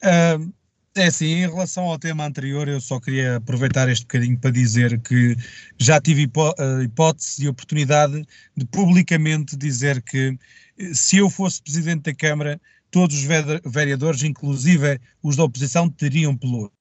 Uh, 0.03 0.58
é 0.95 1.05
assim, 1.05 1.25
em 1.25 1.49
relação 1.49 1.85
ao 1.85 1.99
tema 1.99 2.25
anterior, 2.25 2.67
eu 2.67 2.81
só 2.81 2.99
queria 2.99 3.37
aproveitar 3.37 3.89
este 3.89 4.03
bocadinho 4.03 4.37
para 4.37 4.51
dizer 4.51 4.99
que 5.01 5.35
já 5.77 5.99
tive 6.01 6.23
hipó 6.23 6.53
eh, 6.57 6.83
hipótese 6.83 7.43
e 7.43 7.47
oportunidade 7.47 8.25
de 8.55 8.65
publicamente 8.65 9.55
dizer 9.55 10.01
que 10.01 10.37
eh, 10.77 10.93
se 10.93 11.17
eu 11.17 11.29
fosse 11.29 11.61
presidente 11.61 12.03
da 12.03 12.13
Câmara, 12.13 12.59
todos 12.91 13.17
os 13.17 13.23
vereadores, 13.65 14.23
inclusive 14.23 14.99
os 15.21 15.35
da 15.35 15.43
oposição, 15.43 15.89
teriam 15.89 16.35
pelouro. 16.35 16.71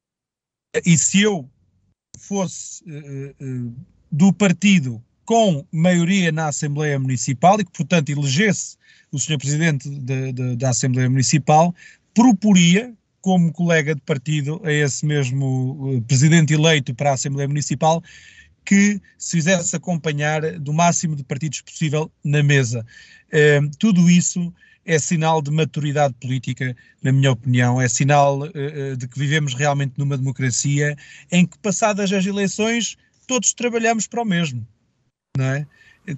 E 0.84 0.96
se 0.96 1.20
eu 1.22 1.48
fosse 2.18 2.82
uh, 2.84 3.44
uh, 3.44 3.74
do 4.10 4.32
partido 4.32 5.02
com 5.24 5.64
maioria 5.70 6.32
na 6.32 6.48
Assembleia 6.48 6.98
Municipal 6.98 7.60
e 7.60 7.64
que, 7.64 7.70
portanto, 7.72 8.08
elegesse 8.08 8.76
o 9.12 9.18
Sr. 9.18 9.38
Presidente 9.38 9.88
de, 9.88 10.32
de, 10.32 10.56
da 10.56 10.70
Assembleia 10.70 11.08
Municipal, 11.08 11.74
proporia 12.14 12.96
como 13.28 13.52
colega 13.52 13.94
de 13.94 14.00
partido 14.00 14.58
a 14.64 14.72
esse 14.72 15.04
mesmo 15.04 15.92
eh, 15.92 16.00
presidente 16.08 16.54
eleito 16.54 16.94
para 16.94 17.10
a 17.10 17.12
Assembleia 17.12 17.46
Municipal 17.46 18.02
que 18.64 18.98
se 19.18 19.36
fizesse 19.36 19.76
acompanhar 19.76 20.58
do 20.58 20.72
máximo 20.72 21.14
de 21.14 21.22
partidos 21.22 21.60
possível 21.60 22.10
na 22.24 22.42
mesa. 22.42 22.86
Eh, 23.30 23.60
tudo 23.78 24.08
isso 24.08 24.50
é 24.86 24.98
sinal 24.98 25.42
de 25.42 25.50
maturidade 25.50 26.14
política, 26.14 26.74
na 27.02 27.12
minha 27.12 27.30
opinião, 27.30 27.78
é 27.78 27.86
sinal 27.86 28.38
uh, 28.40 28.96
de 28.96 29.06
que 29.06 29.18
vivemos 29.18 29.52
realmente 29.52 29.92
numa 29.98 30.16
democracia 30.16 30.96
em 31.30 31.44
que, 31.44 31.58
passadas 31.58 32.10
as 32.10 32.24
eleições, 32.24 32.96
todos 33.26 33.52
trabalhamos 33.52 34.06
para 34.06 34.22
o 34.22 34.24
mesmo, 34.24 34.66
não 35.36 35.44
é? 35.44 35.66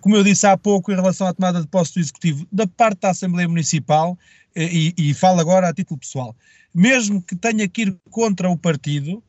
Como 0.01 0.15
eu 0.15 0.23
disse 0.23 0.47
há 0.47 0.57
pouco 0.57 0.93
em 0.93 0.95
relação 0.95 1.27
à 1.27 1.35
tomada 1.35 1.61
de 1.61 1.67
posse 1.67 1.95
do 1.95 1.99
Executivo, 1.99 2.47
da 2.53 2.69
parte 2.69 3.01
da 3.01 3.11
Assembleia 3.11 3.49
Municipal, 3.49 4.17
e, 4.55 4.95
e 4.97 5.15
falo 5.15 5.41
agora 5.41 5.69
a 5.69 5.75
título 5.75 6.01
pessoal, 6.01 6.35
mesmo 6.75 7.23
que 7.23 7.37
tenha 7.37 7.69
que 7.69 7.83
ir 7.83 7.97
contra 8.11 8.49
o 8.49 8.57
partido 8.57 9.23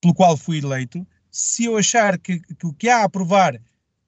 pelo 0.00 0.14
qual 0.14 0.36
fui 0.36 0.58
eleito, 0.58 1.06
se 1.30 1.64
eu 1.64 1.76
achar 1.76 2.18
que, 2.18 2.38
que 2.38 2.66
o 2.66 2.72
que 2.72 2.88
há 2.88 2.98
a 2.98 3.04
aprovar 3.04 3.60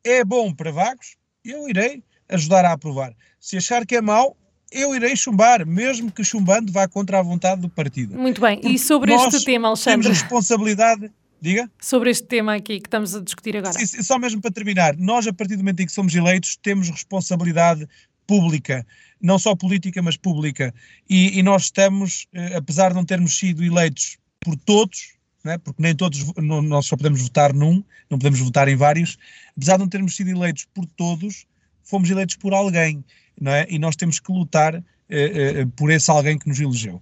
é 0.05 0.24
bom 0.24 0.53
para 0.53 0.70
vagos, 0.70 1.16
eu 1.44 1.68
irei 1.68 2.03
ajudar 2.28 2.64
a 2.64 2.72
aprovar. 2.72 3.14
Se 3.40 3.57
achar 3.57 3.86
que 3.86 3.97
é 3.97 4.01
mau, 4.01 4.36
eu 4.70 4.94
irei 4.94 5.16
chumbar, 5.16 5.66
mesmo 5.66 6.11
que 6.11 6.22
chumbando 6.22 6.72
vá 6.72 6.86
contra 6.88 7.18
a 7.18 7.22
vontade 7.22 7.61
do 7.61 7.68
partido. 7.68 8.16
Muito 8.16 8.40
bem, 8.40 8.61
Porque 8.61 8.74
e 8.74 8.78
sobre 8.78 9.12
este 9.14 9.44
tema, 9.44 9.68
Alexandre? 9.68 10.03
Temos 10.03 10.20
responsabilidade. 10.20 11.11
Diga? 11.40 11.70
Sobre 11.80 12.11
este 12.11 12.26
tema 12.26 12.55
aqui 12.55 12.80
que 12.80 12.88
estamos 12.88 13.14
a 13.14 13.20
discutir 13.20 13.57
agora. 13.57 13.72
Sim, 13.72 14.03
só 14.03 14.18
mesmo 14.18 14.40
para 14.40 14.51
terminar, 14.51 14.97
nós, 14.97 15.26
a 15.26 15.32
partir 15.32 15.57
do 15.57 15.59
momento 15.59 15.80
em 15.80 15.86
que 15.86 15.92
somos 15.92 16.14
eleitos, 16.14 16.57
temos 16.57 16.88
responsabilidade 16.88 17.86
pública 18.27 18.87
não 19.20 19.39
só 19.39 19.55
política, 19.55 20.03
mas 20.03 20.16
pública. 20.16 20.74
E, 21.09 21.39
e 21.39 21.43
nós 21.43 21.64
estamos, 21.64 22.27
eh, 22.33 22.57
apesar 22.57 22.91
de 22.91 22.95
não 22.95 23.05
termos 23.05 23.37
sido 23.39 23.64
eleitos 23.64 24.18
por 24.41 24.57
todos, 24.57 25.14
né, 25.45 25.59
porque 25.59 25.83
nem 25.83 25.95
todos, 25.95 26.33
não, 26.37 26.61
nós 26.62 26.87
só 26.87 26.97
podemos 26.97 27.22
votar 27.22 27.53
num, 27.53 27.83
não 28.11 28.18
podemos 28.18 28.41
votar 28.41 28.68
em 28.68 28.77
vários, 28.77 29.18
apesar 29.57 29.74
de 29.74 29.81
não 29.81 29.89
termos 29.89 30.14
sido 30.14 30.31
eleitos 30.31 30.66
por 30.74 30.87
todos, 30.87 31.47
fomos 31.83 32.11
eleitos 32.11 32.37
por 32.37 32.53
alguém, 32.53 33.05
não 33.41 33.53
é? 33.53 33.66
E 33.68 33.79
nós 33.79 33.97
temos 33.97 34.18
que 34.18 34.33
lutar 34.33 34.74
eh, 34.74 34.83
eh, 35.09 35.66
por 35.77 35.91
esse 35.91 36.11
alguém 36.11 36.39
que 36.39 36.49
nos 36.49 36.61
elegeu. 36.61 37.01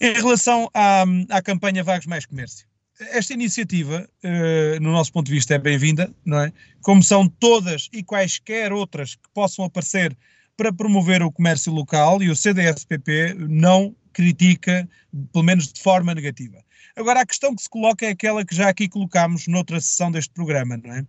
Em 0.00 0.12
relação 0.14 0.68
à, 0.74 1.04
à 1.30 1.40
campanha 1.40 1.84
Vagos 1.84 2.06
Mais 2.06 2.26
Comércio, 2.26 2.66
esta 3.00 3.32
iniciativa, 3.32 4.08
uh, 4.24 4.80
no 4.80 4.92
nosso 4.92 5.12
ponto 5.12 5.26
de 5.26 5.32
vista, 5.32 5.54
é 5.54 5.58
bem-vinda, 5.58 6.12
não 6.24 6.40
é? 6.40 6.52
Como 6.80 7.02
são 7.02 7.28
todas 7.28 7.88
e 7.92 8.02
quaisquer 8.02 8.72
outras 8.72 9.14
que 9.14 9.28
possam 9.32 9.64
aparecer 9.64 10.16
para 10.56 10.72
promover 10.72 11.22
o 11.22 11.32
comércio 11.32 11.72
local 11.72 12.22
e 12.22 12.30
o 12.30 12.36
CDSPP 12.36 13.34
não 13.34 13.94
critica, 14.12 14.88
pelo 15.32 15.44
menos 15.44 15.72
de 15.72 15.82
forma 15.82 16.14
negativa. 16.14 16.64
Agora, 16.96 17.20
a 17.20 17.26
questão 17.26 17.54
que 17.56 17.62
se 17.62 17.68
coloca 17.68 18.06
é 18.06 18.10
aquela 18.10 18.44
que 18.44 18.54
já 18.54 18.68
aqui 18.68 18.88
colocámos 18.88 19.48
noutra 19.48 19.80
sessão 19.80 20.12
deste 20.12 20.32
programa, 20.32 20.76
não 20.76 20.94
é? 20.94 21.04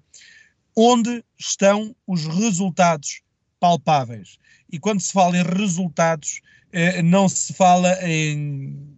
Onde 0.75 1.23
estão 1.37 1.95
os 2.07 2.25
resultados 2.25 3.21
palpáveis? 3.59 4.39
E 4.71 4.79
quando 4.79 4.99
se 4.99 5.13
fala 5.13 5.37
em 5.37 5.43
resultados, 5.43 6.41
eh, 6.73 7.03
não 7.03 7.29
se 7.29 7.53
fala 7.53 7.97
em 8.01 8.94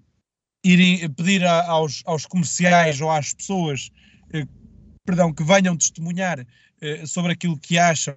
ir 0.73 1.09
pedir 1.09 1.45
aos, 1.45 2.01
aos 2.05 2.25
comerciais 2.25 3.01
ou 3.01 3.11
às 3.11 3.33
pessoas, 3.33 3.89
eh, 4.33 4.45
perdão, 5.05 5.33
que 5.33 5.43
venham 5.43 5.77
testemunhar 5.77 6.45
eh, 6.81 7.05
sobre 7.05 7.31
aquilo 7.31 7.57
que 7.57 7.77
acham 7.77 8.15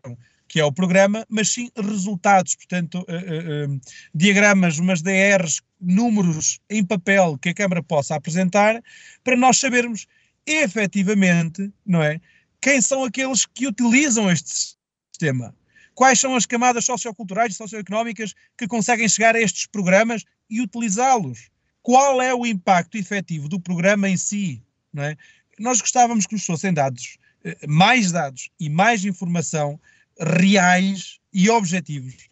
que 0.51 0.59
é 0.59 0.64
o 0.64 0.72
programa, 0.72 1.24
mas 1.28 1.51
sim 1.51 1.70
resultados, 1.76 2.57
portanto, 2.57 3.03
uh, 3.03 3.80
diagramas, 4.12 4.80
umas 4.80 5.01
DRs, 5.01 5.62
números 5.80 6.59
em 6.68 6.84
papel 6.84 7.38
que 7.38 7.51
a 7.51 7.55
Câmara 7.55 7.80
possa 7.84 8.16
apresentar, 8.16 8.82
para 9.22 9.36
nós 9.36 9.59
sabermos 9.59 10.09
efetivamente, 10.44 11.72
não 11.86 12.03
é, 12.03 12.20
quem 12.61 12.82
são 12.82 13.05
aqueles 13.05 13.46
que 13.46 13.68
utilizam 13.68 14.28
este 14.28 14.76
sistema. 15.12 15.55
Quais 15.94 16.18
são 16.18 16.34
as 16.34 16.46
camadas 16.46 16.84
socioculturais 16.84 17.53
e 17.53 17.57
socioeconómicas 17.57 18.34
que 18.59 18.66
conseguem 18.66 19.09
chegar 19.09 19.36
a 19.36 19.40
estes 19.40 19.66
programas 19.66 20.24
e 20.51 20.61
utilizá-los? 20.61 21.48
Qual 21.83 22.20
é 22.20 22.35
o 22.35 22.47
impacto 22.47 22.97
efetivo 22.97 23.49
do 23.49 23.61
programa 23.61 24.09
em 24.09 24.16
si? 24.16 24.62
Não 24.93 25.03
é? 25.05 25.16
nós 25.61 25.81
gostávamos 25.81 26.26
que 26.26 26.35
nos 26.35 26.45
fossem 26.45 26.72
dados 26.72 27.18
mais 27.66 28.12
dados 28.12 28.51
e 28.59 28.68
mais 28.68 29.05
informação 29.05 29.78
reais 30.18 31.18
e 31.33 31.49
objetivos 31.49 32.28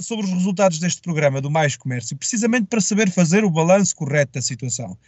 sobre 0.00 0.26
os 0.26 0.32
resultados 0.32 0.78
deste 0.78 1.00
programa 1.00 1.40
do 1.40 1.50
Mais 1.50 1.76
Comércio, 1.76 2.16
precisamente 2.16 2.66
para 2.66 2.80
saber 2.80 3.10
fazer 3.10 3.44
o 3.44 3.50
balanço 3.50 3.96
correto 3.96 4.32
da 4.32 4.42
situação. 4.42 4.98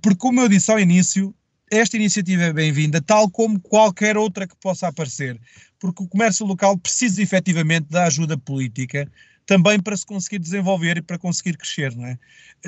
Porque, 0.00 0.16
como 0.16 0.40
eu 0.40 0.48
disse 0.48 0.70
ao 0.70 0.78
início, 0.78 1.34
esta 1.70 1.96
iniciativa 1.96 2.44
é 2.44 2.52
bem-vinda, 2.52 3.00
tal 3.00 3.30
como 3.30 3.60
qualquer 3.60 4.16
outra 4.16 4.46
que 4.46 4.56
possa 4.56 4.88
aparecer, 4.88 5.38
porque 5.78 6.02
o 6.02 6.08
comércio 6.08 6.46
local 6.46 6.78
precisa 6.78 7.22
efetivamente 7.22 7.88
da 7.90 8.04
ajuda 8.06 8.38
política 8.38 9.10
também 9.50 9.80
para 9.80 9.96
se 9.96 10.06
conseguir 10.06 10.38
desenvolver 10.38 10.98
e 10.98 11.02
para 11.02 11.18
conseguir 11.18 11.56
crescer, 11.56 11.92
não 11.96 12.06
é? 12.06 12.16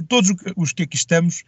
Todos 0.08 0.34
os 0.56 0.72
que 0.72 0.82
aqui 0.82 0.96
estamos 0.96 1.44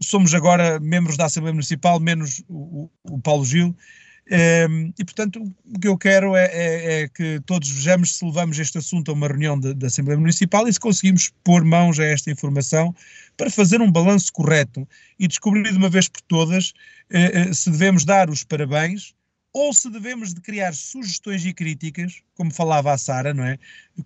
somos 0.00 0.34
agora 0.34 0.80
membros 0.80 1.16
da 1.16 1.26
Assembleia 1.26 1.54
Municipal, 1.54 2.00
menos 2.00 2.42
o, 2.48 2.90
o 3.04 3.20
Paulo 3.20 3.44
Gil, 3.44 3.76
um, 4.68 4.92
e, 4.98 5.04
portanto, 5.04 5.40
o 5.64 5.78
que 5.78 5.86
eu 5.86 5.96
quero 5.96 6.34
é, 6.34 6.46
é, 6.46 7.02
é, 7.02 7.08
que 7.08 7.40
todos 7.46 7.70
vejamos 7.70 8.16
se 8.16 8.24
levamos 8.24 8.58
este 8.58 8.78
assunto 8.78 9.12
a 9.12 9.14
uma 9.14 9.28
reunião 9.28 9.58
da 9.58 9.86
Assembleia 9.86 10.18
Municipal 10.18 10.66
e 10.66 10.72
se 10.72 10.80
conseguimos 10.80 11.32
pôr 11.44 11.64
mãos 11.64 12.00
a 12.00 12.04
esta 12.04 12.28
informação 12.28 12.92
para 13.36 13.50
fazer 13.50 13.80
um 13.80 13.92
balanço 13.92 14.32
correto 14.32 14.86
e 15.20 15.28
descobrir 15.28 15.70
de 15.70 15.78
uma 15.78 15.88
vez 15.88 16.08
por 16.08 16.20
todas 16.22 16.70
uh, 17.12 17.50
uh, 17.50 17.54
se 17.54 17.70
devemos 17.70 18.04
dar 18.04 18.28
os 18.28 18.42
parabéns 18.42 19.14
ou 19.58 19.74
se 19.74 19.90
devemos 19.90 20.32
de 20.32 20.40
criar 20.40 20.72
sugestões 20.72 21.44
e 21.44 21.52
críticas, 21.52 22.22
como 22.36 22.54
falava 22.54 22.92
a 22.92 22.98
Sara, 22.98 23.34
não 23.34 23.44
é? 23.44 23.58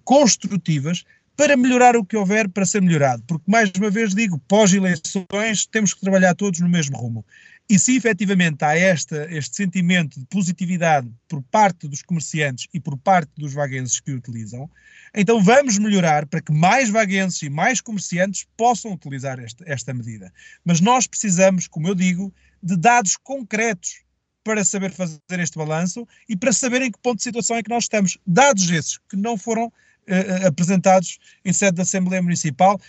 Construtivas, 0.03 1.05
para 1.37 1.57
melhorar 1.57 1.95
o 1.95 2.05
que 2.05 2.17
houver 2.17 2.49
para 2.49 2.65
ser 2.65 2.81
melhorado. 2.81 3.23
Porque, 3.27 3.51
mais 3.51 3.71
uma 3.77 3.91
vez 3.91 4.15
digo, 4.15 4.39
pós-eleições 4.49 5.67
temos 5.67 5.93
que 5.93 6.01
trabalhar 6.01 6.35
todos 6.35 6.61
no 6.61 6.69
mesmo 6.69 6.97
rumo. 6.97 7.25
E 7.69 7.79
se 7.79 7.97
efetivamente 7.97 8.65
há 8.65 8.77
esta, 8.77 9.27
este 9.31 9.57
sentimento 9.57 10.19
de 10.19 10.27
positividade 10.27 11.11
por 11.29 11.43
parte 11.45 11.87
dos 11.87 12.03
comerciantes 12.03 12.67
e 12.73 12.81
por 12.81 12.97
parte 12.99 13.31
dos 13.37 13.53
vaguenses 13.53 14.01
que 14.01 14.13
o 14.13 14.17
utilizam, 14.17 14.71
então 15.15 15.43
vamos 15.43 15.79
melhorar 15.79 16.27
para 16.27 16.41
que 16.41 16.53
mais 16.53 16.89
vaguenses 16.89 17.43
e 17.43 17.51
mais 17.51 17.81
comerciantes 17.81 18.47
possam 18.57 18.93
utilizar 18.93 19.39
esta, 19.39 19.65
esta 19.67 19.93
medida. 19.93 20.33
Mas 20.65 20.81
nós 20.81 21.07
precisamos, 21.07 21.69
como 21.69 21.89
eu 21.89 21.95
digo, 21.95 22.33
de 22.63 22.77
dados 22.77 23.17
concretos 23.17 24.03
para 24.45 24.65
saber 24.65 24.93
fazer 24.93 25.21
este 25.31 25.57
balanço 25.57 26.07
e 26.29 26.37
para 26.37 26.53
saber 26.53 26.83
em 26.83 26.91
que 26.91 26.99
ponto 27.01 27.17
de 27.17 27.23
situação 27.23 27.57
é 27.57 27.63
que 27.63 27.71
nós 27.71 27.85
estamos. 27.85 28.19
Dados 28.27 28.71
esses 28.71 28.99
que 29.09 29.17
não 29.17 29.37
foram 29.37 29.67
uh, 29.67 30.47
apresentados 30.47 31.19
em 31.45 31.53
sede 31.53 31.77
da 31.77 31.83
Assembleia 31.83 32.23
Municipal, 32.23 32.81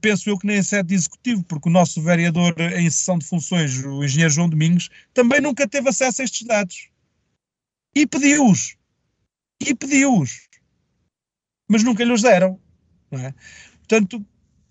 penso 0.00 0.28
eu 0.28 0.38
que 0.38 0.46
nem 0.46 0.58
em 0.58 0.62
sede 0.62 0.88
de 0.88 0.94
Executivo, 0.94 1.44
porque 1.44 1.68
o 1.68 1.72
nosso 1.72 2.02
vereador 2.02 2.54
em 2.60 2.90
sessão 2.90 3.18
de 3.18 3.26
funções, 3.26 3.84
o 3.84 4.04
engenheiro 4.04 4.32
João 4.32 4.48
Domingos, 4.48 4.88
também 5.14 5.40
nunca 5.40 5.68
teve 5.68 5.88
acesso 5.88 6.22
a 6.22 6.24
estes 6.24 6.46
dados. 6.46 6.88
E 7.94 8.06
pediu-os. 8.06 8.76
E 9.60 9.74
pediu-os. 9.74 10.48
Mas 11.68 11.82
nunca 11.82 12.04
lhes 12.04 12.22
deram. 12.22 12.60
Não 13.10 13.20
é? 13.20 13.34
Portanto, 13.78 14.24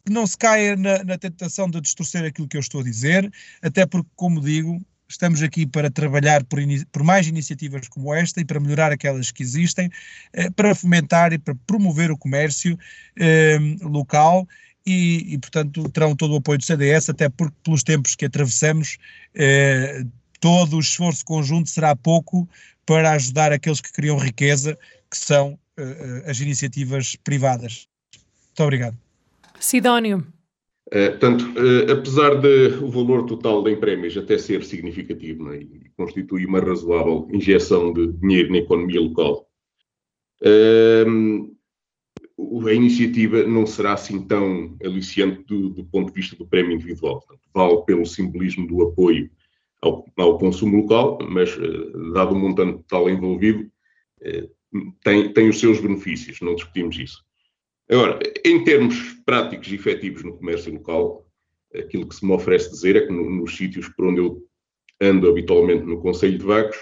que 0.05 0.13
não 0.13 0.25
se 0.25 0.37
caia 0.37 0.75
na, 0.75 1.03
na, 1.03 1.17
tentação 1.17 1.69
de 1.69 1.81
distorcer 1.81 2.23
aquilo 2.23 2.47
que 2.47 2.55
eu 2.55 2.61
estou 2.61 2.79
a 2.79 2.83
dizer, 2.83 3.29
até 3.61 3.85
porque, 3.85 4.09
como 4.15 4.39
digo, 4.39 4.81
Estamos 5.09 5.41
aqui 5.41 5.65
para 5.65 5.89
trabalhar 5.89 6.43
por, 6.43 6.59
por, 6.91 7.03
mais 7.03 7.27
iniciativas 7.27 7.87
como 7.87 8.13
esta 8.13 8.41
e 8.41 8.45
para 8.45 8.59
melhorar 8.59 8.91
aquelas 8.91 9.31
que 9.31 9.41
existem, 9.41 9.89
eh, 10.33 10.49
para 10.49 10.75
fomentar 10.75 11.31
e 11.33 11.37
para 11.37 11.55
promover 11.65 12.11
o 12.11 12.17
comércio 12.17 12.77
eh, 13.15 13.57
local 13.81 14.47
e, 14.87 15.33
e, 15.33 15.37
portanto, 15.37 15.89
terão 15.89 16.15
todo 16.15 16.33
o 16.33 16.37
apoio 16.37 16.57
do 16.57 16.63
CDS, 16.63 17.09
até 17.09 17.27
porque, 17.27 17.55
pelos 17.61 17.83
tempos 17.83 18.15
que 18.15 18.25
atravessamos, 18.25 18.97
eh, 19.35 20.05
todo 20.39 20.77
o 20.77 20.79
esforço 20.79 21.25
conjunto 21.25 21.69
será 21.69 21.93
pouco 21.93 22.47
para 22.85 23.11
ajudar 23.11 23.51
aqueles 23.51 23.81
que 23.81 23.91
criam 23.91 24.17
riqueza, 24.17 24.77
que 25.11 25.17
são 25.17 25.59
eh, 25.75 26.23
as 26.25 26.39
iniciativas 26.39 27.17
privadas. 27.17 27.87
Muito 28.47 28.63
obrigado. 28.63 28.97
Sidónio. 29.59 30.25
Uh, 30.87 31.11
portanto, 31.11 31.41
uh, 31.41 31.91
apesar 31.91 32.35
de 32.35 32.77
o 32.81 32.89
valor 32.89 33.25
total 33.25 33.61
da 33.61 33.75
prémios 33.75 34.15
até 34.15 34.37
ser 34.37 34.63
significativo 34.63 35.43
né, 35.43 35.57
e 35.57 35.89
constitui 35.97 36.45
uma 36.45 36.61
razoável 36.61 37.27
injeção 37.29 37.91
de 37.91 38.07
dinheiro 38.13 38.51
na 38.51 38.59
economia 38.59 39.01
local, 39.01 39.49
uh, 40.41 41.57
a 42.65 42.73
iniciativa 42.73 43.43
não 43.43 43.65
será 43.65 43.93
assim 43.93 44.25
tão 44.25 44.77
aliciante 44.81 45.43
do, 45.43 45.69
do, 45.71 45.83
ponto 45.83 46.07
de 46.07 46.13
vista 46.13 46.37
do 46.37 46.47
prémio 46.47 46.71
individual. 46.73 47.19
Portanto, 47.19 47.41
vale 47.53 47.81
pelo 47.83 48.05
simbolismo 48.05 48.65
do 48.65 48.83
apoio 48.83 49.29
ao, 49.81 50.05
ao 50.15 50.37
consumo 50.37 50.83
local, 50.83 51.17
mas, 51.29 51.57
dado 52.13 52.33
o 52.33 52.39
montante 52.39 52.77
total 52.83 53.09
envolvido, 53.09 53.69
tem, 55.03 55.33
tem 55.33 55.49
os 55.49 55.59
seus 55.59 55.81
benefícios, 55.81 56.39
não 56.39 56.55
discutimos 56.55 56.97
isso. 56.97 57.26
Agora, 57.89 58.19
em 58.45 58.63
termos 58.63 59.13
práticos 59.25 59.71
e 59.71 59.75
efetivos 59.75 60.23
no 60.23 60.37
comércio 60.37 60.73
local, 60.73 61.25
aquilo 61.73 62.07
que 62.07 62.15
se 62.15 62.25
me 62.25 62.33
oferece 62.33 62.69
dizer 62.69 62.95
é 62.95 63.05
que 63.05 63.13
no, 63.13 63.29
nos 63.29 63.55
sítios 63.55 63.87
por 63.89 64.07
onde 64.07 64.19
eu 64.19 64.43
ando 65.01 65.29
habitualmente 65.29 65.85
no 65.85 66.01
Conselho 66.01 66.37
de 66.37 66.45
Vagos, 66.45 66.77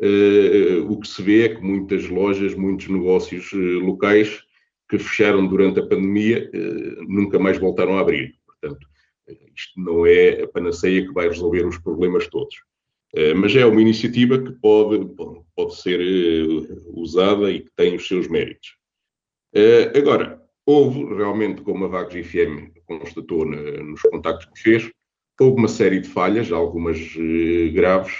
uh, 0.00 0.90
o 0.90 1.00
que 1.00 1.08
se 1.08 1.22
vê 1.22 1.44
é 1.44 1.54
que 1.54 1.60
muitas 1.60 2.08
lojas, 2.08 2.54
muitos 2.54 2.88
negócios 2.88 3.52
uh, 3.52 3.80
locais 3.80 4.42
que 4.88 4.98
fecharam 4.98 5.46
durante 5.46 5.80
a 5.80 5.86
pandemia 5.86 6.50
uh, 6.54 7.04
nunca 7.06 7.38
mais 7.38 7.58
voltaram 7.58 7.98
a 7.98 8.00
abrir. 8.00 8.34
Portanto, 8.46 8.86
isto 9.54 9.78
não 9.78 10.06
é 10.06 10.42
a 10.42 10.48
panaceia 10.48 11.06
que 11.06 11.12
vai 11.12 11.28
resolver 11.28 11.66
os 11.66 11.76
problemas 11.76 12.26
todos. 12.28 12.56
mas 13.36 13.54
é 13.54 13.66
uma 13.66 13.82
iniciativa 13.82 14.38
que 14.38 14.52
pode, 14.52 15.06
pode 15.54 15.76
ser 15.76 16.00
usada 16.86 17.50
e 17.50 17.60
que 17.60 17.70
tem 17.76 17.94
os 17.94 18.08
seus 18.08 18.26
méritos. 18.26 18.77
Uh, 19.54 19.96
agora, 19.96 20.42
houve 20.66 21.02
realmente, 21.14 21.62
como 21.62 21.84
a 21.84 21.88
Vagos 21.88 22.14
FM 22.14 22.70
constatou 22.84 23.46
na, 23.46 23.82
nos 23.82 24.02
contactos 24.02 24.46
que 24.54 24.60
fez, 24.60 24.90
houve 25.40 25.58
uma 25.58 25.68
série 25.68 26.00
de 26.00 26.08
falhas, 26.08 26.52
algumas 26.52 26.98
uh, 27.16 27.72
graves, 27.72 28.12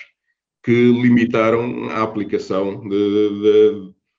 que 0.62 0.72
limitaram 0.72 1.88
a 1.90 2.02
aplicação 2.02 2.82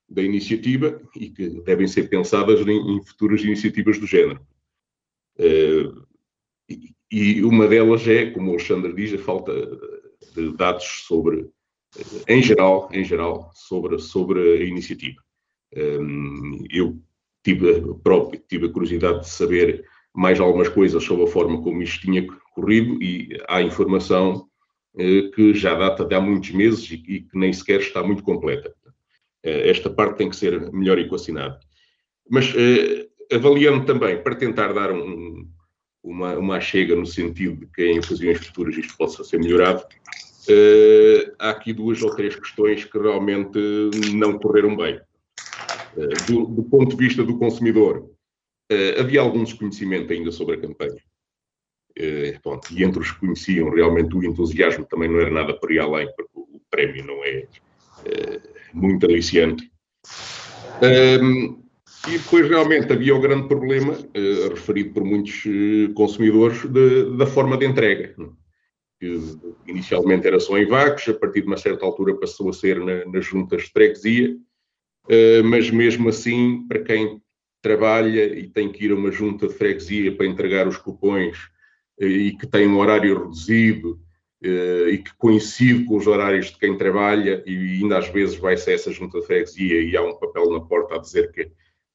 da 0.09 0.21
iniciativa 0.23 1.01
e 1.15 1.29
que 1.29 1.49
devem 1.61 1.87
ser 1.87 2.09
pensadas 2.09 2.61
em, 2.61 2.97
em 2.97 3.03
futuras 3.03 3.43
iniciativas 3.43 3.99
do 3.99 4.07
género. 4.07 4.39
Uh, 5.37 6.05
e, 6.67 6.95
e 7.11 7.43
uma 7.43 7.67
delas 7.67 8.07
é, 8.07 8.29
como 8.31 8.51
o 8.51 8.53
Alexandre 8.53 8.93
diz, 8.93 9.13
a 9.13 9.17
falta 9.17 9.53
de 10.35 10.55
dados 10.55 11.03
sobre, 11.07 11.49
em 12.27 12.41
geral, 12.41 12.89
em 12.93 13.03
geral, 13.03 13.51
sobre, 13.53 13.99
sobre 13.99 14.39
a 14.61 14.63
iniciativa. 14.63 15.21
Eu 15.71 16.99
tive, 17.43 17.81
próprio, 18.03 18.41
tive 18.47 18.67
a 18.67 18.71
curiosidade 18.71 19.21
de 19.21 19.29
saber 19.29 19.85
mais 20.13 20.39
algumas 20.39 20.69
coisas 20.69 21.03
sobre 21.03 21.23
a 21.23 21.27
forma 21.27 21.61
como 21.61 21.81
isto 21.81 22.01
tinha 22.01 22.25
corrido 22.53 23.01
e 23.01 23.37
há 23.47 23.61
informação 23.61 24.49
eh, 24.97 25.29
que 25.33 25.53
já 25.53 25.75
data 25.75 26.03
de 26.03 26.15
há 26.15 26.19
muitos 26.21 26.51
meses 26.51 26.89
e, 26.91 26.97
que 26.97 27.27
nem 27.33 27.53
sequer 27.53 27.79
está 27.79 28.03
muito 28.03 28.23
completa. 28.23 28.73
Eh, 29.43 29.69
esta 29.69 29.89
parte 29.89 30.17
tem 30.17 30.29
que 30.29 30.35
ser 30.35 30.71
melhor 30.71 30.97
equacionada. 30.97 31.59
Mas 32.29 32.53
eh, 32.55 33.07
avaliando 33.33 33.85
também, 33.85 34.21
para 34.21 34.35
tentar 34.35 34.73
dar 34.73 34.91
um, 34.91 35.47
uma, 36.03 36.37
uma 36.37 36.59
chega 36.59 36.95
no 36.95 37.05
sentido 37.05 37.61
de 37.61 37.67
que 37.67 37.85
em 37.85 37.99
ocasiões 37.99 38.45
futuras 38.45 38.75
isto 38.77 38.97
possa 38.97 39.23
ser 39.23 39.39
melhorado, 39.39 39.83
há 41.37 41.51
aqui 41.51 41.71
duas 41.71 42.01
ou 42.01 42.15
três 42.15 42.35
questões 42.35 42.83
que 42.83 42.97
realmente 42.97 43.59
não 44.15 44.39
correram 44.39 44.75
bem. 44.75 44.99
Eh, 45.97 46.31
do, 46.31 46.45
do, 46.45 46.63
ponto 46.63 46.95
de 46.95 47.03
vista 47.03 47.23
do 47.23 47.37
consumidor, 47.37 48.09
uh, 48.71 48.99
havia 48.99 49.21
algum 49.21 49.43
desconhecimento 49.43 50.11
ainda 50.11 50.31
sobre 50.31 50.55
a 50.55 50.61
campanha. 50.61 51.01
Uh, 51.97 52.39
pronto, 52.41 52.67
e 52.71 52.83
entre 52.83 52.99
os 52.99 53.11
que 53.11 53.19
conheciam, 53.19 53.69
realmente 53.69 54.15
o 54.15 54.23
entusiasmo 54.23 54.85
também 54.85 55.09
não 55.09 55.19
era 55.19 55.31
nada 55.31 55.53
por 55.53 55.71
ir 55.71 55.79
além, 55.79 56.07
porque 56.15 56.31
o 56.35 56.61
prémio 56.69 57.05
não 57.05 57.23
é 57.23 57.47
muito 58.73 59.05
aliciante. 59.05 59.69
Um, 61.21 61.63
e 62.07 62.17
depois 62.17 62.47
realmente 62.47 62.93
havia 62.93 63.13
o 63.13 63.19
grande 63.19 63.49
problema, 63.49 63.93
referido 64.49 64.93
por 64.93 65.03
muitos 65.03 65.43
consumidores, 65.95 66.65
de, 66.65 67.17
da 67.17 67.25
forma 67.25 67.57
de 67.57 67.65
entrega. 67.65 68.15
Que 68.97 69.19
inicialmente 69.67 70.25
era 70.25 70.39
só 70.39 70.57
em 70.57 70.65
vagos, 70.65 71.09
a 71.09 71.13
partir 71.13 71.41
de 71.41 71.47
uma 71.47 71.57
certa 71.57 71.85
altura 71.85 72.17
passou 72.17 72.49
a 72.49 72.53
ser 72.53 72.79
na, 72.79 73.03
nas 73.05 73.25
juntas 73.25 73.63
de 73.63 73.71
freguesia, 73.71 74.29
eh, 74.29 74.48
mas 75.43 75.71
mesmo 75.71 76.09
assim, 76.09 76.67
para 76.67 76.83
quem 76.83 77.21
trabalha 77.61 78.37
e 78.37 78.47
tem 78.47 78.71
que 78.71 78.85
ir 78.85 78.91
a 78.91 78.95
uma 78.95 79.11
junta 79.11 79.47
de 79.47 79.53
freguesia 79.53 80.15
para 80.15 80.25
entregar 80.25 80.67
os 80.67 80.77
cupões 80.77 81.37
eh, 81.99 82.07
e 82.07 82.37
que 82.37 82.47
tem 82.47 82.67
um 82.67 82.77
horário 82.77 83.19
reduzido 83.19 83.99
eh, 84.43 84.89
e 84.91 84.97
que 84.99 85.13
coincide 85.17 85.83
com 85.85 85.97
os 85.97 86.07
horários 86.07 86.47
de 86.47 86.57
quem 86.57 86.77
trabalha 86.77 87.43
e 87.45 87.81
ainda 87.81 87.97
às 87.97 88.07
vezes 88.09 88.37
vai-se 88.37 88.69
a 88.69 88.73
essa 88.73 88.91
junta 88.91 89.19
de 89.19 89.25
freguesia 89.25 89.81
e 89.81 89.95
há 89.95 90.01
um 90.01 90.17
papel 90.17 90.49
na 90.51 90.61
porta 90.61 90.95
a 90.95 90.99
dizer 90.99 91.31
que, 91.31 91.45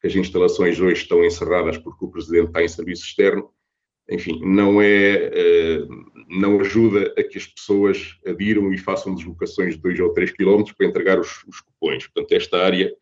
que 0.01 0.07
as 0.07 0.15
instalações 0.15 0.79
hoje 0.79 1.03
estão 1.03 1.25
encerradas 1.25 1.79
porque 1.79 2.05
o 2.05 2.11
presidente 2.11 2.49
está 2.49 2.63
em 2.63 2.69
serviço 2.69 3.05
externo, 3.05 3.51
enfim, 4.11 4.41
não 4.45 4.81
é, 4.81 5.31
não 6.29 6.61
ajuda 6.61 7.15
a 7.17 7.23
que 7.23 7.39
as 7.39 7.47
pessoas 7.47 8.19
adiram 8.27 8.73
e 8.73 8.79
façam 8.79 9.15
deslocações 9.15 9.75
de 9.75 9.83
2 9.83 10.01
ou 10.01 10.13
3 10.13 10.33
quilómetros 10.33 10.75
para 10.77 10.87
entregar 10.87 11.19
os, 11.19 11.45
os 11.47 11.61
cupons. 11.61 12.07
Portanto, 12.07 12.33
esta 12.33 12.59
área 12.59 12.95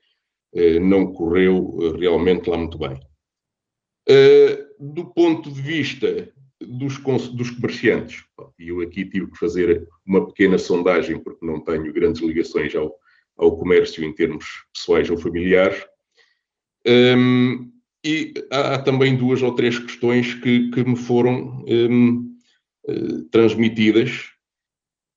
não 0.81 1.13
correu 1.13 1.95
realmente 1.99 2.49
lá 2.49 2.57
muito 2.57 2.79
bem. 2.79 3.01
Do 4.79 5.07
ponto 5.07 5.51
de 5.51 5.61
vista 5.61 6.33
dos, 6.67 6.99
dos 7.31 7.51
comerciantes, 7.51 8.25
e 8.59 8.69
eu 8.69 8.81
aqui 8.81 9.05
tive 9.05 9.31
que 9.31 9.39
fazer 9.39 9.89
uma 10.07 10.27
pequena 10.27 10.59
sondagem, 10.59 11.19
porque 11.19 11.45
não 11.45 11.61
tenho 11.61 11.93
grandes 11.93 12.23
ligações 12.23 12.75
ao, 12.75 12.95
ao 13.37 13.57
comércio 13.57 14.05
em 14.05 14.15
termos 14.15 14.47
pessoais 14.73 15.11
ou 15.11 15.17
familiares, 15.17 15.85
um, 16.87 17.72
e 18.05 18.35
há 18.51 18.79
também 18.79 19.17
duas 19.17 19.43
ou 19.43 19.55
três 19.55 19.79
questões 19.79 20.35
que, 20.35 20.71
que 20.71 20.85
me 20.85 20.97
foram 20.97 21.65
um, 21.69 22.37
uh, 22.89 22.93
eh, 22.93 23.25
transmitidas 23.31 24.31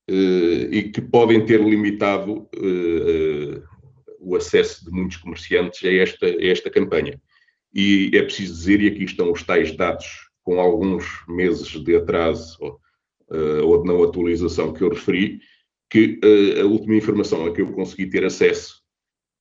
uh, 0.10 0.72
e 0.72 0.92
que 0.92 1.02
podem 1.02 1.44
ter 1.46 1.60
limitado 1.62 2.48
uh, 2.56 3.64
o 4.20 4.36
acesso 4.36 4.86
de 4.86 4.92
muitos 4.92 5.18
comerciantes 5.18 5.84
a 5.84 5.92
esta, 5.92 6.26
a 6.28 6.46
esta 6.46 6.70
campanha. 6.70 7.20
E 7.74 8.12
é 8.14 8.22
preciso 8.22 8.54
dizer, 8.54 8.82
e 8.82 8.88
aqui 8.88 9.04
estão 9.04 9.32
os 9.32 9.44
tais 9.44 9.76
dados 9.76 10.06
com 10.44 10.60
alguns 10.60 11.06
meses 11.28 11.68
de 11.68 11.96
atraso 11.96 12.58
ou, 12.62 12.80
ou 13.64 13.82
de 13.82 13.88
não 13.88 14.04
atualização 14.04 14.72
que 14.72 14.84
eu 14.84 14.90
referi, 14.90 15.40
que 15.90 16.20
a 16.60 16.64
última 16.64 16.96
informação 16.96 17.46
a 17.46 17.54
que 17.54 17.62
eu 17.62 17.74
consegui 17.74 18.08
ter 18.08 18.24
acesso 18.24 18.85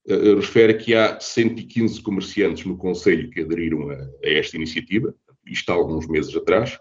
uh, 0.08 0.36
refere 0.36 0.74
que 0.74 0.94
há 0.94 1.18
115 1.18 2.00
comerciantes 2.02 2.64
no 2.64 2.76
Conselho 2.76 3.30
que 3.30 3.40
aderiram 3.40 3.90
a, 3.90 3.94
a, 3.94 4.08
esta 4.22 4.56
iniciativa, 4.56 5.14
isto 5.46 5.70
há 5.70 5.74
alguns 5.74 6.06
meses 6.06 6.34
atrás, 6.34 6.78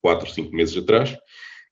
quatro, 0.00 0.30
cinco 0.30 0.54
meses 0.54 0.76
atrás, 0.76 1.16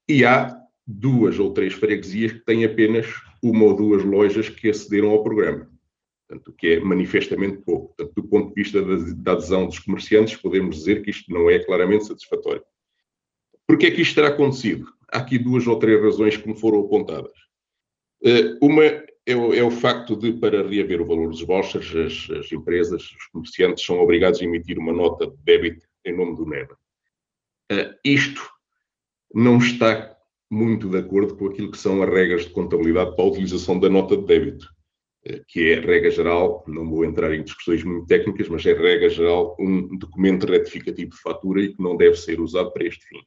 e 0.09 0.25
há 0.25 0.57
duas 0.87 1.39
ou 1.39 1.53
três 1.53 1.75
freguesias 1.75 2.33
que 2.33 2.45
têm 2.45 2.65
apenas 2.65 3.07
uma 3.43 3.65
ou 3.65 3.77
duas 3.77 4.05
lojas 4.05 4.49
que 4.49 4.69
acederam 4.69 5.11
ao 5.11 5.23
programa. 5.23 5.71
Portanto, 6.29 6.49
o 6.49 6.53
que 6.53 6.69
é 6.69 6.81
manifestamente 6.81 7.59
pouco. 7.59 7.95
Portanto, 7.95 8.15
do 8.15 8.29
ponto 8.29 8.49
de 8.49 8.63
vista 8.63 8.83
da, 8.83 8.97
da 9.17 9.33
adesão 9.33 9.67
dos 9.67 9.79
comerciantes, 9.79 10.37
podemos 10.37 10.77
dizer 10.77 11.03
que 11.03 11.11
isto 11.11 11.33
não 11.33 11.49
é 11.49 11.59
claramente 11.59 12.07
satisfatório. 12.07 12.65
Por 13.67 13.79
que 13.79 13.87
é 13.87 13.91
que 13.91 14.03
isto 14.03 14.15
terá 14.15 14.29
acontecido? 14.29 14.93
Há 15.11 15.19
aqui 15.19 15.39
duas 15.39 15.67
ou 15.67 15.79
três 15.79 16.01
razões 16.03 16.37
que 16.37 16.49
me 16.49 16.59
foram 16.59 16.81
apontadas. 16.81 17.37
Uh, 18.23 18.59
uma 18.61 18.83
é 19.27 19.33
é 19.33 19.63
o, 19.63 19.71
facto 19.71 20.15
de, 20.15 20.33
para 20.35 20.67
reaver 20.67 21.03
o 21.03 21.07
valor 21.07 21.29
dos 21.29 21.43
vouchers, 21.43 21.95
as, 21.97 22.31
as, 22.39 22.53
empresas, 22.53 23.03
os 23.03 23.27
comerciantes 23.33 23.85
são 23.85 23.99
obrigados 23.99 24.41
a 24.41 24.45
emitir 24.45 24.79
uma 24.79 24.93
nota 24.93 25.27
de 25.27 25.37
débito 25.43 25.85
em 26.05 26.17
nome 26.17 26.37
do 26.37 26.47
NEBA. 26.47 26.79
Uh, 27.73 27.93
isto 28.05 28.49
não 29.35 29.59
está 29.59 30.17
muito 30.49 30.89
de 30.89 30.99
acordo 30.99 31.37
com 31.37 31.49
aquilo 31.49 31.73
que 31.73 31.79
são 31.79 32.01
as 32.03 32.09
regras 32.09 32.45
de 32.45 32.51
contabilidade 32.51 33.17
para 33.17 33.25
a 33.25 33.29
utilização 33.29 33.81
da 33.81 33.89
nota 33.89 34.17
de 34.17 34.25
débito, 34.25 34.67
uh, 35.27 35.45
que 35.49 35.73
é, 35.73 35.81
regra 35.81 36.11
geral, 36.13 36.65
não 36.69 36.89
vou 36.89 37.05
entrar 37.05 37.35
em 37.35 37.43
discussões 37.43 37.83
muito 37.83 38.07
técnicas, 38.07 38.49
mas 38.49 38.65
é, 38.65 38.75
regra 38.75 39.09
geral, 39.09 39.57
um 39.59 39.99
documento 39.99 40.47
retificativo 40.47 41.11
de 41.11 41.21
fatura 41.21 41.63
e 41.63 41.75
que 41.75 41.83
não 41.83 41.97
deve 41.97 42.15
ser 42.15 42.41
usado 42.41 42.73
para 42.73 42.87
este 42.87 43.05
fim 43.07 43.21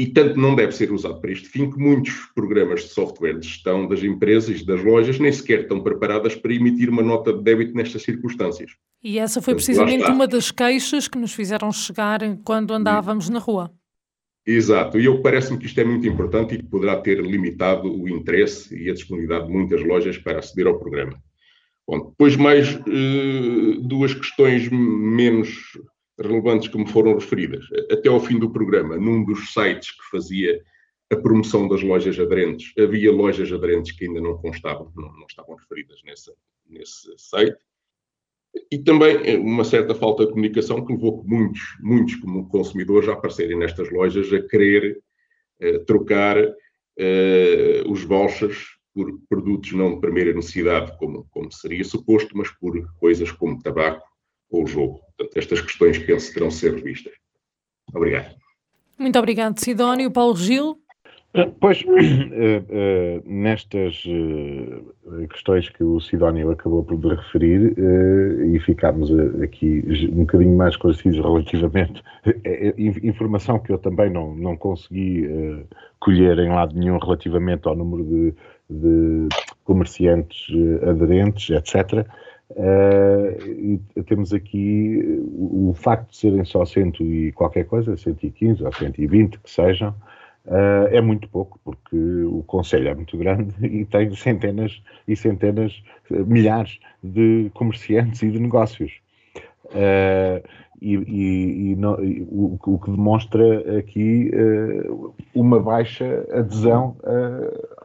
e 0.00 0.06
tanto 0.06 0.40
não 0.40 0.54
deve 0.54 0.72
ser 0.72 0.90
usado 0.90 1.20
para 1.20 1.30
este 1.30 1.46
fim 1.46 1.70
que 1.70 1.78
muitos 1.78 2.14
programas 2.34 2.84
de 2.84 2.88
software 2.88 3.38
de 3.38 3.46
gestão 3.46 3.86
das 3.86 4.02
empresas 4.02 4.58
e 4.58 4.64
das 4.64 4.82
lojas 4.82 5.18
nem 5.18 5.30
sequer 5.30 5.60
estão 5.60 5.82
preparadas 5.82 6.34
para 6.34 6.54
emitir 6.54 6.88
uma 6.88 7.02
nota 7.02 7.34
de 7.34 7.42
débito 7.42 7.74
nestas 7.74 8.02
circunstâncias. 8.02 8.70
E 9.04 9.18
essa 9.18 9.42
foi 9.42 9.54
precisamente 9.54 10.10
uma 10.10 10.26
das 10.26 10.50
queixas 10.50 11.06
que 11.06 11.18
nos 11.18 11.34
fizeram 11.34 11.70
chegar 11.70 12.20
quando 12.44 12.72
andávamos 12.72 13.28
na 13.28 13.38
rua. 13.38 13.70
Exato, 14.46 14.98
e 14.98 15.04
eu 15.04 15.20
parece-me 15.20 15.58
que 15.58 15.66
isto 15.66 15.78
é 15.78 15.84
muito 15.84 16.08
importante 16.08 16.54
e 16.54 16.58
que 16.58 16.64
poderá 16.64 16.96
ter 16.96 17.20
limitado 17.20 17.92
o 17.92 18.08
interesse 18.08 18.74
e 18.74 18.88
a 18.88 18.94
disponibilidade 18.94 19.48
de 19.48 19.52
muitas 19.52 19.84
lojas 19.84 20.16
para 20.16 20.38
aceder 20.38 20.66
ao 20.66 20.78
programa. 20.78 21.22
Bom, 21.86 22.08
depois 22.08 22.36
mais 22.36 22.74
uh, 22.74 23.80
duas 23.82 24.14
questões 24.14 24.66
menos 24.70 25.58
relevantes 26.20 26.68
que 26.68 26.78
me 26.78 26.88
foram 26.88 27.14
referidas. 27.14 27.64
Até 27.90 28.08
ao 28.08 28.20
fim 28.20 28.38
do 28.38 28.50
programa, 28.50 28.96
num 28.96 29.24
dos 29.24 29.52
sites 29.52 29.90
que 29.92 30.10
fazia 30.10 30.62
a 31.10 31.16
promoção 31.16 31.66
das 31.66 31.82
lojas 31.82 32.18
aderentes, 32.18 32.72
havia 32.78 33.10
lojas 33.10 33.50
aderentes 33.52 33.92
que 33.92 34.04
ainda 34.06 34.20
não 34.20 34.38
constavam, 34.38 34.92
não, 34.94 35.12
não 35.12 35.26
estavam 35.26 35.56
referidas 35.56 36.00
nesse, 36.04 36.32
nesse 36.68 37.12
site. 37.16 37.58
E 38.70 38.78
também 38.78 39.16
eh, 39.24 39.38
uma 39.38 39.64
certa 39.64 39.94
falta 39.94 40.24
de 40.24 40.30
comunicação 40.30 40.84
que 40.84 40.92
levou 40.92 41.24
muitos, 41.24 41.60
muitos 41.80 42.16
como 42.16 42.48
consumidores 42.48 43.08
a 43.08 43.12
aparecerem 43.12 43.58
nestas 43.58 43.90
lojas 43.90 44.32
a 44.32 44.40
querer 44.42 45.00
eh, 45.60 45.78
trocar 45.80 46.36
eh, 46.98 47.82
os 47.86 48.04
vouchers 48.04 48.78
por 48.94 49.20
produtos 49.28 49.72
não 49.72 49.94
de 49.94 50.00
primeira 50.00 50.32
necessidade, 50.32 50.96
como, 50.98 51.26
como 51.30 51.50
seria 51.52 51.84
suposto, 51.84 52.36
mas 52.36 52.50
por 52.50 52.92
coisas 52.98 53.30
como 53.30 53.62
tabaco 53.62 54.09
ou 54.50 54.66
jogo. 54.66 55.00
Portanto, 55.16 55.36
estas 55.36 55.60
questões 55.60 55.98
penso 55.98 56.32
terão 56.32 56.48
de 56.48 56.54
ser 56.54 56.74
revistas. 56.74 57.12
Obrigado. 57.94 58.34
Muito 58.98 59.18
obrigado, 59.18 59.58
Sidónio. 59.58 60.10
Paulo 60.10 60.36
Gil? 60.36 60.78
Eh, 61.32 61.48
pois, 61.60 61.84
eh, 61.86 62.62
eh, 62.68 63.22
nestas 63.24 64.02
questões 65.30 65.68
que 65.68 65.84
o 65.84 66.00
Sidónio 66.00 66.50
acabou 66.50 66.82
por 66.82 66.98
referir, 66.98 67.74
e 68.52 68.58
ficámos 68.60 69.10
aqui 69.42 69.84
um 70.12 70.20
bocadinho 70.20 70.56
mais 70.56 70.74
esclarecidos 70.74 71.18
relativamente 71.18 72.02
informação 73.02 73.58
que 73.58 73.72
eu 73.72 73.78
também 73.78 74.10
não, 74.10 74.34
não 74.34 74.56
consegui 74.56 75.28
colher 76.00 76.38
em 76.38 76.48
lado 76.48 76.76
nenhum 76.76 76.98
relativamente 76.98 77.68
ao 77.68 77.76
número 77.76 78.04
de, 78.04 78.34
de 78.68 79.28
comerciantes 79.64 80.46
aderentes, 80.82 81.50
etc. 81.50 82.06
Uh, 82.50 83.80
e 83.94 84.02
temos 84.02 84.32
aqui 84.32 85.00
o, 85.22 85.70
o, 85.70 85.74
facto 85.74 86.10
de 86.10 86.16
serem 86.16 86.44
só 86.44 86.64
100 86.64 86.94
e 87.00 87.32
qualquer 87.32 87.64
coisa, 87.64 87.96
115 87.96 88.64
ou 88.64 88.72
120 88.72 89.38
que 89.38 89.48
sejam, 89.48 89.90
uh, 90.46 90.88
é 90.90 91.00
muito 91.00 91.28
pouco, 91.28 91.60
porque 91.64 91.96
o 91.96 92.42
Conselho 92.48 92.88
é 92.88 92.94
muito 92.94 93.16
grande 93.16 93.54
e 93.64 93.84
tem 93.84 94.12
centenas 94.16 94.82
e 95.06 95.14
centenas, 95.14 95.80
milhares 96.10 96.80
de 97.04 97.50
comerciantes 97.54 98.20
e 98.22 98.30
de 98.30 98.40
negócios. 98.40 98.92
Uh, 99.66 100.42
e, 100.82 100.96
e, 100.96 101.72
e, 101.72 101.76
não, 101.76 102.02
e 102.02 102.22
o, 102.22 102.58
o, 102.66 102.78
que 102.78 102.90
demonstra 102.90 103.78
aqui 103.78 104.30
uma 105.34 105.60
baixa 105.60 106.26
adesão 106.32 106.96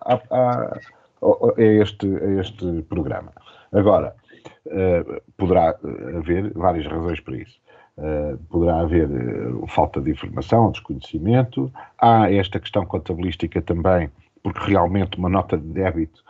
a, 0.01 0.13
a, 0.31 0.79
a, 1.21 1.61
este, 1.61 2.07
a 2.07 2.39
este 2.39 2.81
programa. 2.83 3.33
Agora, 3.73 4.15
poderá 5.37 5.75
haver 6.17 6.51
várias 6.53 6.85
razões 6.85 7.19
para 7.19 7.37
isso. 7.37 7.59
Uh, 7.97 8.37
poderá 8.49 8.81
haver 8.81 9.07
uh, 9.09 9.65
falta 9.67 10.01
de 10.01 10.11
informação, 10.11 10.69
desconhecimento. 10.71 11.71
Há 11.97 12.29
esta 12.29 12.59
questão 12.59 12.85
contabilística 12.85 13.61
também, 13.61 14.09
porque 14.43 14.59
realmente 14.71 15.17
uma 15.17 15.29
nota 15.29 15.57
de 15.57 15.67
débito 15.67 16.23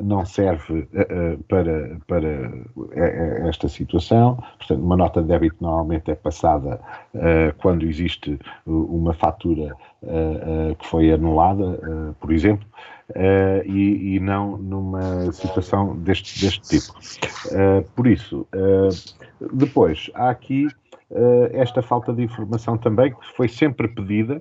não 0.00 0.24
serve 0.24 0.88
para, 1.46 1.98
para 2.06 2.28
esta 3.46 3.68
situação. 3.68 4.42
Portanto, 4.56 4.82
uma 4.82 4.96
nota 4.96 5.20
de 5.20 5.28
débito 5.28 5.56
normalmente 5.60 6.10
é 6.10 6.14
passada 6.14 6.80
quando 7.58 7.84
existe 7.84 8.38
uma 8.64 9.12
fatura 9.12 9.76
que 10.78 10.86
foi 10.86 11.12
anulada, 11.12 11.78
por 12.18 12.32
exemplo 12.32 12.66
uh, 13.10 13.66
e, 13.66 14.16
e, 14.16 14.20
não 14.20 14.56
numa 14.56 15.32
situação 15.32 15.96
deste, 15.96 16.44
deste 16.44 16.60
tipo. 16.80 16.98
Uh, 17.46 17.82
por 17.94 18.06
isso, 18.06 18.46
uh, 18.54 19.48
depois, 19.54 20.10
há 20.14 20.30
aqui 20.30 20.68
esta 21.52 21.82
falta 21.82 22.12
de 22.12 22.22
informação 22.22 22.78
também, 22.78 23.12
que 23.12 23.36
foi 23.36 23.48
sempre 23.48 23.88
pedida, 23.88 24.40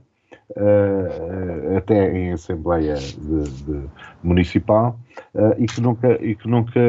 até 1.75 2.15
em 2.15 2.31
Assembleia 2.31 2.93
de, 2.93 3.49
de 3.63 3.89
Municipal, 4.21 4.99
e 5.57 5.65
que 5.65 5.81
nunca, 5.81 6.23
e 6.23 6.35
que 6.35 6.47
nunca, 6.47 6.79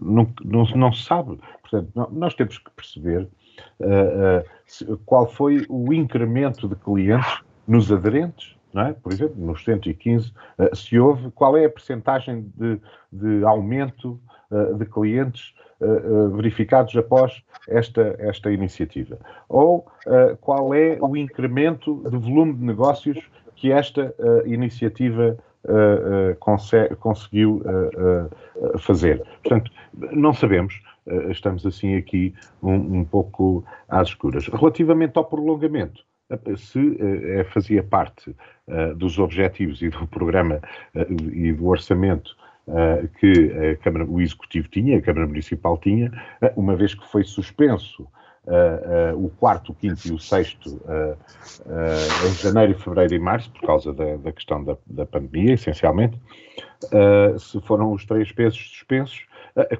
nunca 0.00 0.32
não, 0.42 0.64
não 0.64 0.92
se 0.94 1.04
sabe. 1.04 1.38
Portanto, 1.60 2.08
nós 2.10 2.34
temos 2.34 2.56
que 2.56 2.70
perceber 2.70 3.28
qual 5.04 5.30
foi 5.30 5.66
o 5.68 5.92
incremento 5.92 6.66
de 6.66 6.76
clientes 6.76 7.42
nos 7.68 7.92
aderentes 7.92 8.55
é? 8.82 8.92
por 8.92 9.12
exemplo, 9.12 9.36
nos 9.38 9.64
115, 9.64 10.32
eh, 10.58 10.70
se 10.74 10.98
houve, 10.98 11.30
qual 11.30 11.56
é 11.56 11.64
a 11.64 11.70
percentagem 11.70 12.52
de, 12.56 12.80
de 13.12 13.44
aumento 13.44 14.20
eh, 14.50 14.74
de 14.74 14.84
clientes 14.84 15.54
eh, 15.80 15.86
verificados 16.34 16.96
após 16.96 17.42
esta, 17.68 18.16
esta 18.18 18.50
iniciativa? 18.50 19.18
Ou 19.48 19.86
qual 20.40 20.72
é 20.72 20.98
o 21.00 21.16
incremento 21.16 22.02
de 22.08 22.16
volume 22.16 22.54
de 22.54 22.64
negócios 22.64 23.18
que 23.56 23.72
esta 23.72 24.14
iniciativa 24.44 25.36
conseguiu 27.00 27.62
fazer? 28.78 29.20
Portanto, 29.42 29.70
não 30.12 30.32
sabemos. 30.32 30.80
estamos 31.28 31.66
assim 31.66 31.96
aqui 31.96 32.32
um, 32.62 33.00
um 33.00 33.04
pouco 33.04 33.64
às 33.88 34.08
escuras. 34.08 34.46
Relativamente 34.46 35.16
ao 35.16 35.24
prolongamento, 35.24 36.02
se 36.56 36.98
fazia 37.52 37.82
parte 37.82 38.34
dos 38.96 39.18
objetivos 39.18 39.80
e 39.80 39.88
do 39.88 40.06
programa 40.06 40.60
e 41.32 41.52
do 41.52 41.66
orçamento 41.66 42.36
que 43.20 43.52
a 43.72 43.76
Câmara, 43.76 44.04
o 44.04 44.20
Executivo 44.20 44.68
tinha, 44.68 44.98
a 44.98 45.02
Câmara 45.02 45.26
Municipal 45.26 45.78
tinha, 45.78 46.10
uma 46.56 46.74
vez 46.74 46.94
que 46.94 47.06
foi 47.06 47.22
suspenso 47.22 48.06
Uh, 48.46 49.16
uh, 49.16 49.26
o 49.26 49.28
quarto, 49.28 49.72
o 49.72 49.74
quinto 49.74 50.06
e 50.06 50.12
o 50.12 50.20
sexto 50.20 50.76
uh, 50.84 51.16
em 52.28 52.32
janeiro, 52.34 52.78
fevereiro 52.78 53.16
e 53.16 53.18
março, 53.18 53.50
por 53.50 53.62
causa 53.62 53.92
da, 53.92 54.16
da 54.18 54.30
questão 54.30 54.62
da, 54.62 54.76
da, 54.86 55.04
pandemia, 55.04 55.54
essencialmente. 55.54 56.16
se 57.40 57.60
foram 57.62 57.90
os 57.90 58.04
três 58.04 58.30
pesos 58.30 58.60
suspensos, 58.70 59.26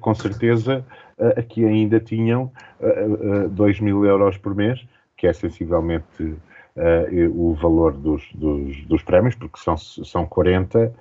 com 0.00 0.12
certeza 0.16 0.84
aqui 1.36 1.64
ainda 1.64 2.00
tinham 2.00 2.50
2 3.52 3.78
mil 3.78 4.04
euros 4.04 4.36
por 4.36 4.52
mês, 4.52 4.84
que 5.16 5.28
é 5.28 5.32
sensivelmente 5.32 6.34
o 7.32 7.54
valor 7.54 7.92
dos, 7.92 8.22
dos, 8.34 8.84
dos, 8.86 9.02
prémios, 9.02 9.34
porque 9.34 9.58
são, 9.58 9.76
são 9.76 10.26
40, 10.26 10.92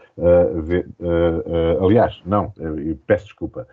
aliás, 1.82 2.22
não, 2.26 2.54
peço 3.06 3.26
desculpa, 3.26 3.68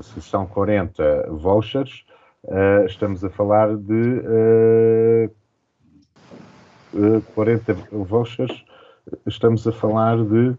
se 0.00 0.22
são 0.22 0.46
40 0.46 1.28
vouchers, 1.30 2.04
Uh, 2.44 2.86
estamos 2.86 3.24
a 3.24 3.30
falar 3.30 3.76
de 3.76 4.22
uh, 4.24 5.30
uh, 6.94 7.22
40 7.34 7.74
vouchers, 7.90 8.64
estamos 9.26 9.66
a 9.66 9.72
falar 9.72 10.16
de. 10.16 10.56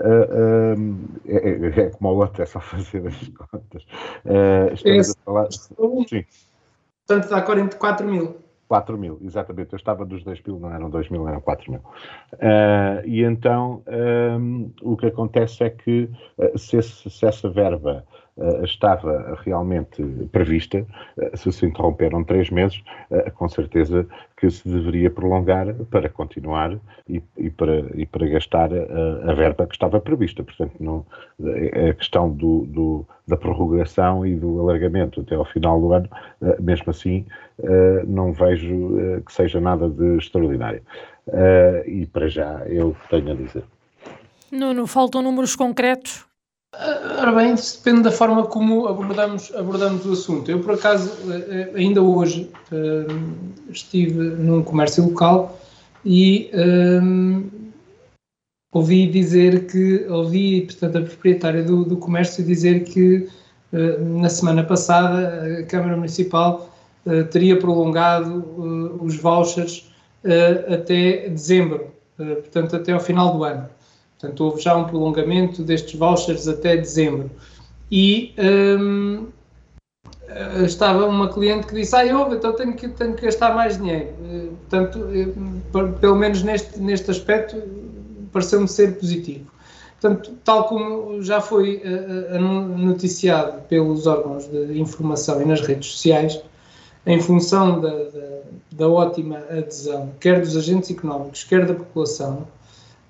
Uh, 0.00 0.98
é, 1.26 1.36
é, 1.36 1.80
é, 1.80 1.90
como 1.90 2.10
o 2.10 2.16
outro, 2.18 2.42
é 2.42 2.46
só 2.46 2.60
fazer 2.60 3.06
as 3.06 3.28
contas. 3.28 3.86
estamos 4.74 5.08
Esse, 5.08 5.12
a 5.12 5.24
falar. 5.24 5.48
Sim. 5.52 6.24
Portanto, 7.06 7.30
dá 7.30 7.40
44 7.40 8.06
mil. 8.06 8.41
4 8.72 8.96
mil, 8.96 9.18
exatamente. 9.20 9.74
Eu 9.74 9.76
estava 9.76 10.02
dos 10.02 10.24
2 10.24 10.40
mil, 10.46 10.58
não 10.58 10.72
eram 10.72 10.88
2 10.88 11.10
mil, 11.10 11.28
eram 11.28 11.42
4 11.42 11.70
mil. 11.70 11.80
Uh, 12.32 13.04
e 13.04 13.22
então 13.22 13.82
um, 13.86 14.72
o 14.80 14.96
que 14.96 15.04
acontece 15.04 15.62
é 15.62 15.68
que 15.68 16.08
uh, 16.38 16.58
se, 16.58 16.78
esse, 16.78 17.10
se, 17.10 17.26
essa 17.26 17.50
verba 17.50 18.02
estava 18.64 19.38
realmente 19.44 20.02
prevista, 20.32 20.86
se 21.34 21.52
se 21.52 21.66
interromperam 21.66 22.24
três 22.24 22.50
meses, 22.50 22.82
com 23.34 23.48
certeza 23.48 24.06
que 24.36 24.50
se 24.50 24.66
deveria 24.66 25.10
prolongar 25.10 25.74
para 25.90 26.08
continuar 26.08 26.78
e, 27.08 27.22
e 27.36 27.50
para, 27.50 27.84
e 27.94 28.06
para 28.06 28.26
gastar 28.26 28.70
a 28.72 29.34
verba 29.34 29.66
que 29.66 29.74
estava 29.74 30.00
prevista. 30.00 30.42
Portanto, 30.42 30.74
não, 30.80 31.04
a 31.90 31.92
questão 31.92 32.30
do, 32.30 32.64
do, 32.66 33.06
da 33.28 33.36
prorrogação 33.36 34.26
e 34.26 34.34
do 34.34 34.60
alargamento 34.60 35.20
até 35.20 35.34
ao 35.34 35.44
final 35.44 35.80
do 35.80 35.92
ano, 35.92 36.08
mesmo 36.58 36.90
assim, 36.90 37.26
não 38.06 38.32
vejo 38.32 39.22
que 39.26 39.32
seja 39.32 39.60
nada 39.60 39.88
de 39.88 40.16
extraordinário. 40.16 40.82
e 41.86 42.06
para 42.06 42.28
já 42.28 42.62
eu 42.66 42.96
tenho 43.10 43.30
a 43.30 43.34
dizer. 43.34 43.64
Nuno, 44.50 44.86
faltam 44.86 45.22
números 45.22 45.54
concretos? 45.54 46.31
Ora 46.74 47.32
bem, 47.32 47.52
isso 47.52 47.76
depende 47.76 48.04
da 48.04 48.10
forma 48.10 48.46
como 48.46 48.88
abordamos, 48.88 49.54
abordamos 49.54 50.06
o 50.06 50.12
assunto. 50.12 50.50
Eu, 50.50 50.60
por 50.60 50.74
acaso, 50.74 51.12
eh, 51.30 51.70
ainda 51.74 52.00
hoje 52.00 52.50
eh, 52.72 53.06
estive 53.70 54.18
num 54.18 54.62
comércio 54.62 55.04
local 55.04 55.60
e 56.02 56.50
um, 56.54 57.40
eh, 57.40 57.72
ouvi 58.72 59.06
dizer 59.06 59.66
que, 59.66 60.06
ouvi, 60.08 60.62
portanto, 60.62 60.96
a 60.96 61.02
proprietária 61.02 61.62
do, 61.62 61.84
do 61.84 61.98
comércio 61.98 62.42
dizer 62.42 62.84
que 62.84 63.28
na 64.20 64.28
semana 64.28 64.62
passada 64.64 65.60
a 65.60 65.62
Câmara 65.64 65.96
Municipal 65.96 66.70
teria 67.30 67.58
prolongado 67.58 68.98
os 69.00 69.16
vouchers 69.16 69.90
até 70.68 71.30
dezembro, 71.30 71.86
portanto, 72.18 72.76
até 72.76 72.92
ao 72.92 73.00
final 73.00 73.34
do 73.34 73.44
ano. 73.44 73.66
Portanto, 74.22 74.44
houve 74.44 74.62
já 74.62 74.76
um 74.76 74.84
prolongamento 74.84 75.64
destes 75.64 75.98
vouchers 75.98 76.46
até 76.46 76.76
dezembro. 76.76 77.28
E 77.90 78.32
um, 78.38 79.26
eh, 80.28 80.62
estava 80.62 81.06
uma 81.06 81.28
cliente 81.28 81.66
que 81.66 81.74
disse: 81.74 81.96
Ah, 81.96 82.06
eu 82.06 82.32
então 82.32 82.52
tenho 82.52 82.72
que, 82.74 82.86
tenho 82.88 83.14
que 83.14 83.22
gastar 83.22 83.52
mais 83.52 83.76
dinheiro. 83.76 84.10
Eh, 84.24 84.46
portanto, 84.60 84.98
eu, 85.12 85.34
pelo 86.00 86.14
menos 86.14 86.44
neste, 86.44 86.78
neste 86.78 87.10
aspecto, 87.10 87.60
pareceu-me 88.32 88.68
ser 88.68 88.96
positivo. 88.96 89.50
Portanto, 90.00 90.32
tal 90.44 90.68
como 90.68 91.22
já 91.22 91.40
foi 91.40 91.80
noticiado 92.76 93.60
pelos 93.68 94.06
órgãos 94.08 94.48
de 94.48 94.80
informação 94.80 95.40
e 95.40 95.44
nas 95.44 95.60
redes 95.60 95.92
sociais, 95.92 96.40
em 97.06 97.20
função 97.20 97.80
da, 97.80 97.88
da, 97.88 98.40
da 98.72 98.88
ótima 98.88 99.38
adesão, 99.48 100.10
quer 100.18 100.40
dos 100.40 100.56
agentes 100.56 100.90
económicos, 100.90 101.44
quer 101.44 101.64
da 101.66 101.74
população, 101.74 102.48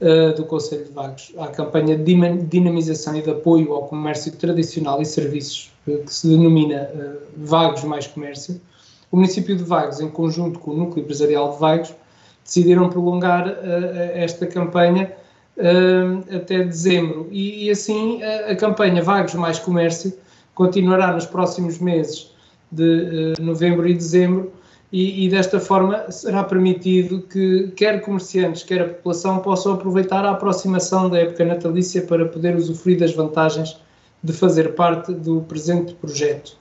uh, 0.03 0.35
do 0.35 0.45
Conselho 0.45 0.85
de 0.85 0.93
Vagos 0.93 1.33
à 1.39 1.47
campanha 1.47 1.97
de 1.97 2.15
dinamização 2.49 3.17
e 3.17 3.23
de 3.23 3.31
apoio 3.31 3.73
ao 3.73 3.85
comércio 3.85 4.33
tradicional 4.33 5.01
e 5.01 5.07
serviços, 5.07 5.71
uh, 5.87 5.99
que 5.99 6.13
se 6.13 6.29
denomina 6.29 6.91
uh, 6.93 7.19
Vagos 7.37 7.85
mais 7.85 8.07
Comércio, 8.07 8.61
o 9.11 9.17
município 9.17 9.57
de 9.57 9.63
Vagos, 9.63 10.01
em 10.01 10.09
conjunto 10.09 10.59
com 10.59 10.73
o 10.73 10.77
Núcleo 10.77 11.05
Empresarial 11.05 11.53
de 11.53 11.59
Vagos, 11.59 11.95
decidiram 12.43 12.89
prolongar 12.89 13.47
esta 14.15 14.47
campanha 14.47 15.13
até 16.35 16.65
dezembro. 16.65 17.29
E, 17.31 17.67
e 17.67 17.71
assim 17.71 18.23
a, 18.23 18.57
campanha 18.57 19.03
Vagos 19.03 19.35
mais 19.35 19.59
Comércio 19.59 20.15
continuará 20.55 21.13
nos 21.13 21.27
próximos 21.27 21.79
meses 21.79 22.33
de 22.73 23.35
novembro 23.39 23.87
e 23.87 23.93
dezembro 23.93 24.51
e, 24.93 25.25
e, 25.25 25.29
desta 25.31 25.59
forma 25.59 26.11
será 26.11 26.45
permitido 26.45 27.23
que 27.23 27.73
quer 27.75 28.03
comerciantes, 28.03 28.63
quer 28.63 28.83
a 28.83 28.89
população 28.89 29.39
possam 29.39 29.73
aproveitar 29.73 30.23
a 30.27 30.33
aproximação 30.33 31.09
da 31.09 31.19
época 31.19 31.47
natalícia 31.47 32.03
para 32.03 32.27
poder 32.27 32.55
usufruir 32.55 32.99
das 32.99 33.15
vantagens 33.15 33.81
de 34.23 34.35
fazer 34.35 34.75
parte 34.75 35.15
do 35.15 35.41
presente 35.41 35.95
projeto. 35.95 36.59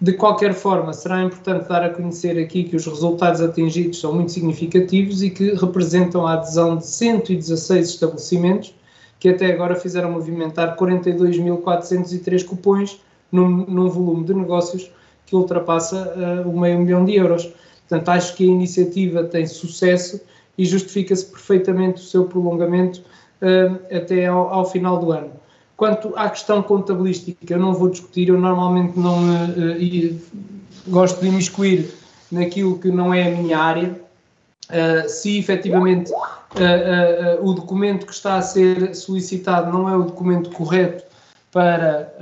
De 0.00 0.12
qualquer 0.12 0.54
forma, 0.54 0.92
será 0.92 1.22
importante 1.22 1.68
dar 1.68 1.82
a 1.82 1.90
conhecer 1.90 2.38
aqui 2.38 2.62
que 2.62 2.76
os 2.76 2.86
resultados 2.86 3.40
atingidos 3.40 4.00
são 4.00 4.14
muito 4.14 4.30
significativos 4.30 5.22
e 5.22 5.30
que 5.30 5.54
representam 5.54 6.26
a 6.26 6.34
adesão 6.34 6.76
de 6.76 6.86
116 6.86 7.88
estabelecimentos, 7.88 8.74
que 9.18 9.28
até 9.28 9.52
agora 9.52 9.74
fizeram 9.74 10.12
movimentar 10.12 10.76
42.403 10.76 12.44
cupões 12.44 13.00
num, 13.32 13.48
num 13.48 13.88
volume 13.88 14.24
de 14.24 14.34
negócios 14.34 14.90
que 15.26 15.34
ultrapassa 15.34 16.44
uh, 16.44 16.48
o 16.48 16.60
meio 16.60 16.78
milhão 16.78 17.04
de 17.04 17.14
euros. 17.14 17.50
Portanto, 17.88 18.08
acho 18.10 18.34
que 18.36 18.44
a 18.44 18.46
iniciativa 18.46 19.24
tem 19.24 19.46
sucesso 19.46 20.20
e 20.56 20.64
justifica-se 20.64 21.26
perfeitamente 21.26 22.00
o 22.00 22.04
seu 22.04 22.24
prolongamento 22.24 23.00
uh, 23.00 23.94
até 23.94 24.26
ao, 24.26 24.48
ao, 24.48 24.70
final 24.70 24.98
do 24.98 25.12
ano. 25.12 25.30
Quanto 25.76 26.12
à 26.16 26.30
questão 26.30 26.62
contabilística, 26.62 27.52
eu 27.52 27.58
não 27.58 27.74
vou 27.74 27.90
discutir, 27.90 28.28
eu 28.28 28.38
normalmente 28.38 28.98
não 28.98 29.18
uh, 29.18 30.20
gosto 30.88 31.20
de 31.20 31.26
imiscuir 31.26 31.90
naquilo 32.30 32.78
que 32.78 32.88
não 32.88 33.12
é 33.12 33.26
a 33.26 33.30
minha 33.36 33.58
área. 33.58 34.00
Uh, 34.70 35.08
se 35.08 35.38
efetivamente 35.38 36.10
o 37.42 37.52
documento 37.52 38.06
que 38.06 38.12
está 38.12 38.36
a 38.36 38.42
ser 38.42 38.94
solicitado 38.94 39.76
não 39.76 39.88
é 39.88 39.96
o 39.96 40.04
documento 40.04 40.50
correto 40.50 41.04
para 41.54 42.12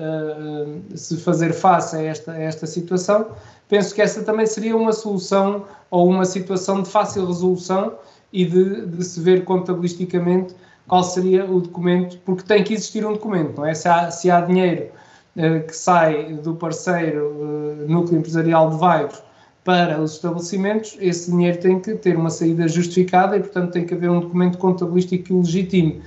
se 0.94 1.16
fazer 1.16 1.54
face 1.54 1.96
a 1.96 2.02
esta, 2.02 2.32
a 2.32 2.38
esta 2.38 2.66
situação, 2.66 3.28
penso 3.66 3.94
que 3.94 4.02
essa 4.02 4.22
também 4.22 4.44
seria 4.44 4.76
uma 4.76 4.92
solução 4.92 5.64
ou 5.90 6.06
uma 6.06 6.26
situação 6.26 6.82
de 6.82 6.90
fácil 6.90 7.26
resolução 7.26 7.94
e 8.30 8.44
de, 8.44 8.86
de 8.86 9.02
se 9.02 9.18
ver 9.20 9.44
contabilisticamente 9.44 10.54
qual 10.86 11.02
seria 11.02 11.44
o 11.44 11.60
documento, 11.60 12.18
porque 12.24 12.42
tem 12.42 12.62
que 12.62 12.74
existir 12.74 13.06
um 13.06 13.12
documento, 13.12 13.56
não 13.56 13.66
é? 13.66 13.74
Se 13.74 13.88
há, 13.88 14.10
se 14.10 14.30
há 14.30 14.40
dinheiro 14.40 14.90
uh, 15.36 15.66
que 15.66 15.74
sai 15.74 16.34
do 16.34 16.54
parceiro 16.54 17.28
uh, 17.28 17.88
núcleo 17.88 18.18
empresarial 18.18 18.70
de 18.70 18.76
Vagos 18.76 19.22
para 19.64 20.00
os 20.00 20.14
estabelecimentos, 20.14 20.96
esse 21.00 21.30
dinheiro 21.30 21.58
tem 21.60 21.80
que 21.80 21.94
ter 21.94 22.16
uma 22.16 22.30
saída 22.30 22.66
justificada 22.66 23.36
e, 23.36 23.40
portanto, 23.40 23.72
tem 23.72 23.86
que 23.86 23.94
haver 23.94 24.10
um 24.10 24.20
documento 24.20 24.58
contabilístico 24.58 25.24
que 25.24 25.32
o 25.32 25.38
legitime. 25.38 26.02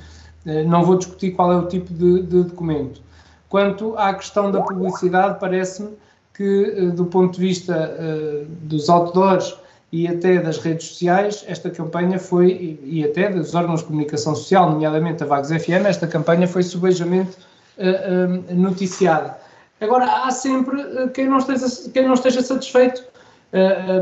Uh, 0.45 0.67
não 0.67 0.83
vou 0.83 0.97
discutir 0.97 1.31
qual 1.31 1.51
é 1.51 1.57
o 1.57 1.67
tipo 1.67 1.93
de, 1.93 2.21
de 2.23 2.43
documento. 2.43 3.01
Quanto 3.55 3.97
à 3.97 4.13
questão 4.13 4.51
da 4.51 4.59
publicidade, 4.59 5.39
parece-me 5.39 5.91
que, 6.33 6.73
eh, 6.75 6.81
do 6.87 7.05
ponto 7.05 7.35
de 7.35 7.39
vista 7.39 7.95
uh, 7.97 8.45
dos 8.63 8.89
outdoors 8.89 9.55
e 9.93 10.09
até 10.09 10.39
das 10.39 10.57
redes 10.57 10.89
sociais, 10.89 11.45
esta 11.47 11.69
campanha 11.69 12.19
foi, 12.19 12.47
e, 12.51 12.99
e, 12.99 13.05
até 13.05 13.29
dos 13.29 13.55
órgãos 13.55 13.79
de 13.79 13.85
comunicação 13.85 14.35
social, 14.35 14.69
nomeadamente 14.71 15.23
a 15.23 15.25
Vagos 15.25 15.51
FM, 15.51 15.85
esta 15.85 16.05
campanha 16.05 16.45
foi 16.49 16.63
subejamente 16.63 17.37
uh, 17.77 18.51
uh, 18.51 18.53
noticiada. 18.53 19.37
Agora, 19.79 20.03
há 20.03 20.31
sempre 20.31 21.07
quem, 21.13 21.29
não 21.29 21.37
esteja, 21.37 21.65
quem 21.93 22.05
não 22.05 22.15
esteja 22.15 22.41
satisfeito. 22.41 23.05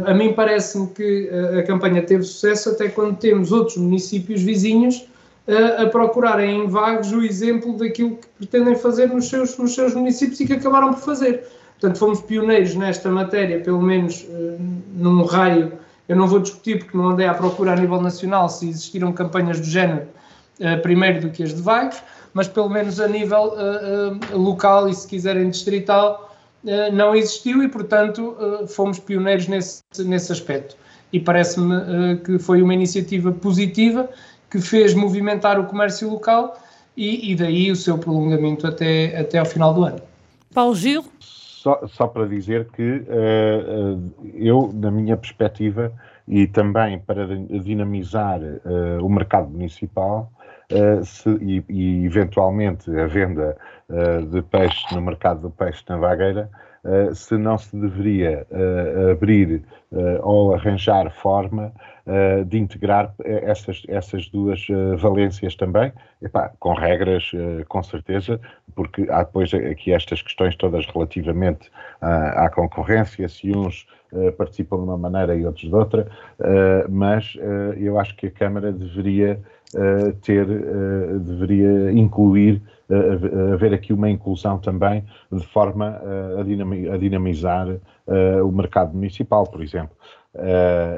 a 0.07 0.13
mim 0.15 0.33
parece-me 0.33 0.87
que 0.87 1.29
a 1.59 1.61
campanha 1.61 2.01
teve 2.01 2.23
sucesso 2.23 2.71
até 2.71 2.89
quando 2.89 3.17
temos 3.17 3.51
outros 3.51 3.77
municípios 3.77 4.41
vizinhos 4.41 5.05
a 5.47 5.85
procurarem 5.87 6.63
em 6.63 6.67
Vagos 6.67 7.11
o 7.11 7.21
exemplo 7.21 7.77
daquilo 7.77 8.15
que 8.15 8.27
pretendem 8.37 8.75
fazer 8.75 9.07
nos 9.07 9.27
seus, 9.27 9.57
nos 9.57 9.75
seus 9.75 9.93
municípios 9.93 10.39
e 10.39 10.47
que 10.47 10.53
acabaram 10.53 10.93
por 10.93 11.01
fazer. 11.01 11.45
Portanto, 11.79 11.99
fomos 11.99 12.21
pioneiros 12.21 12.75
nesta 12.75 13.09
matéria, 13.09 13.59
pelo 13.59 13.81
menos 13.81 14.21
uh, 14.21 14.57
num 14.95 15.25
raio 15.25 15.73
Eu 16.07 16.15
não 16.15 16.27
vou 16.27 16.39
discutir 16.39 16.79
porque 16.79 16.95
não 16.95 17.09
andei 17.09 17.27
à 17.27 17.33
procura 17.33 17.73
a 17.73 17.75
nível 17.75 17.99
nacional 18.01 18.47
se 18.47 18.69
existiram 18.69 19.11
campanhas 19.11 19.59
do 19.59 19.65
género 19.65 20.07
uh, 20.61 20.81
primeiro 20.81 21.19
do 21.19 21.29
que 21.29 21.43
as 21.43 21.53
de 21.53 21.61
Vagos, 21.61 22.01
mas 22.33 22.47
pelo 22.47 22.69
menos 22.69 23.01
a 23.01 23.07
nível 23.09 23.53
uh, 23.53 24.37
local 24.37 24.87
e 24.87 24.93
se 24.93 25.05
quiserem 25.07 25.49
distrital 25.49 26.29
não 26.93 27.13
existiu 27.13 27.61
e, 27.61 27.67
portanto, 27.67 28.37
fomos 28.69 28.97
pioneiros 28.97 29.49
nesse, 29.49 29.83
nesse 30.05 30.31
aspecto. 30.31 30.77
E 31.11 31.19
parece-me 31.19 32.15
que 32.23 32.39
foi 32.39 32.61
uma 32.61 32.73
iniciativa 32.73 33.33
positiva 33.33 34.09
que 34.53 34.61
fez 34.61 34.93
movimentar 34.93 35.59
o 35.59 35.65
comércio 35.65 36.07
local 36.07 36.55
e, 36.95 37.31
e 37.31 37.35
daí 37.35 37.71
o 37.71 37.75
seu 37.75 37.97
prolongamento 37.97 38.67
até, 38.67 39.19
até 39.19 39.39
ao 39.39 39.45
final 39.45 39.73
do 39.73 39.83
ano. 39.83 39.99
Paulo 40.53 40.75
Gil? 40.75 41.03
Só, 41.19 41.81
só 41.87 42.05
para 42.05 42.27
dizer 42.27 42.67
que 42.71 42.83
uh, 42.83 43.95
uh, 43.95 44.31
eu, 44.35 44.69
na 44.71 44.91
minha 44.91 45.17
perspectiva, 45.17 45.91
e 46.27 46.45
também 46.45 46.99
para 46.99 47.25
dinamizar 47.25 48.39
uh, 48.41 49.03
o 49.03 49.09
mercado 49.09 49.49
municipal, 49.49 50.31
se, 51.03 51.29
e, 51.41 51.63
e, 51.69 52.05
eventualmente 52.05 52.89
a 52.89 53.05
venda 53.05 53.55
de 54.31 54.41
peixe 54.41 54.95
no 54.95 55.01
mercado 55.01 55.41
do 55.41 55.51
peixe 55.51 55.83
na 55.87 55.97
vagueira, 55.97 56.49
uh, 56.83 57.13
se 57.13 57.37
não 57.37 57.57
se 57.57 57.75
deveria 57.75 58.45
uh, 58.51 59.11
abrir 59.11 59.63
uh, 59.91 60.19
ou 60.21 60.53
arranjar 60.53 61.11
forma 61.11 61.71
de 62.45 62.57
integrar 62.57 63.13
essas, 63.23 63.81
essas 63.87 64.27
duas 64.27 64.67
valências 64.97 65.55
também, 65.55 65.93
Epá, 66.21 66.51
com 66.59 66.73
regras, 66.73 67.31
com 67.69 67.81
certeza, 67.81 68.41
porque 68.75 69.07
há 69.09 69.23
depois 69.23 69.53
aqui 69.53 69.93
estas 69.93 70.21
questões 70.21 70.55
todas 70.57 70.85
relativamente 70.87 71.71
à, 72.01 72.45
à 72.45 72.49
concorrência, 72.49 73.29
se 73.29 73.55
uns 73.55 73.87
participam 74.37 74.77
de 74.77 74.83
uma 74.83 74.97
maneira 74.97 75.35
e 75.35 75.45
outros 75.45 75.67
de 75.67 75.73
outra, 75.73 76.07
mas 76.89 77.37
eu 77.77 77.99
acho 77.99 78.15
que 78.15 78.27
a 78.27 78.31
Câmara 78.31 78.71
deveria 78.71 79.39
ter, 80.21 80.45
deveria 81.19 81.91
incluir 81.91 82.61
haver 83.53 83.73
aqui 83.73 83.93
uma 83.93 84.09
inclusão 84.09 84.59
também 84.59 85.03
de 85.31 85.45
forma 85.47 85.99
a, 86.39 86.97
dinamizar 86.97 87.67
o 88.43 88.51
mercado 88.51 88.93
municipal, 88.93 89.45
por 89.45 89.63
exemplo. 89.63 89.95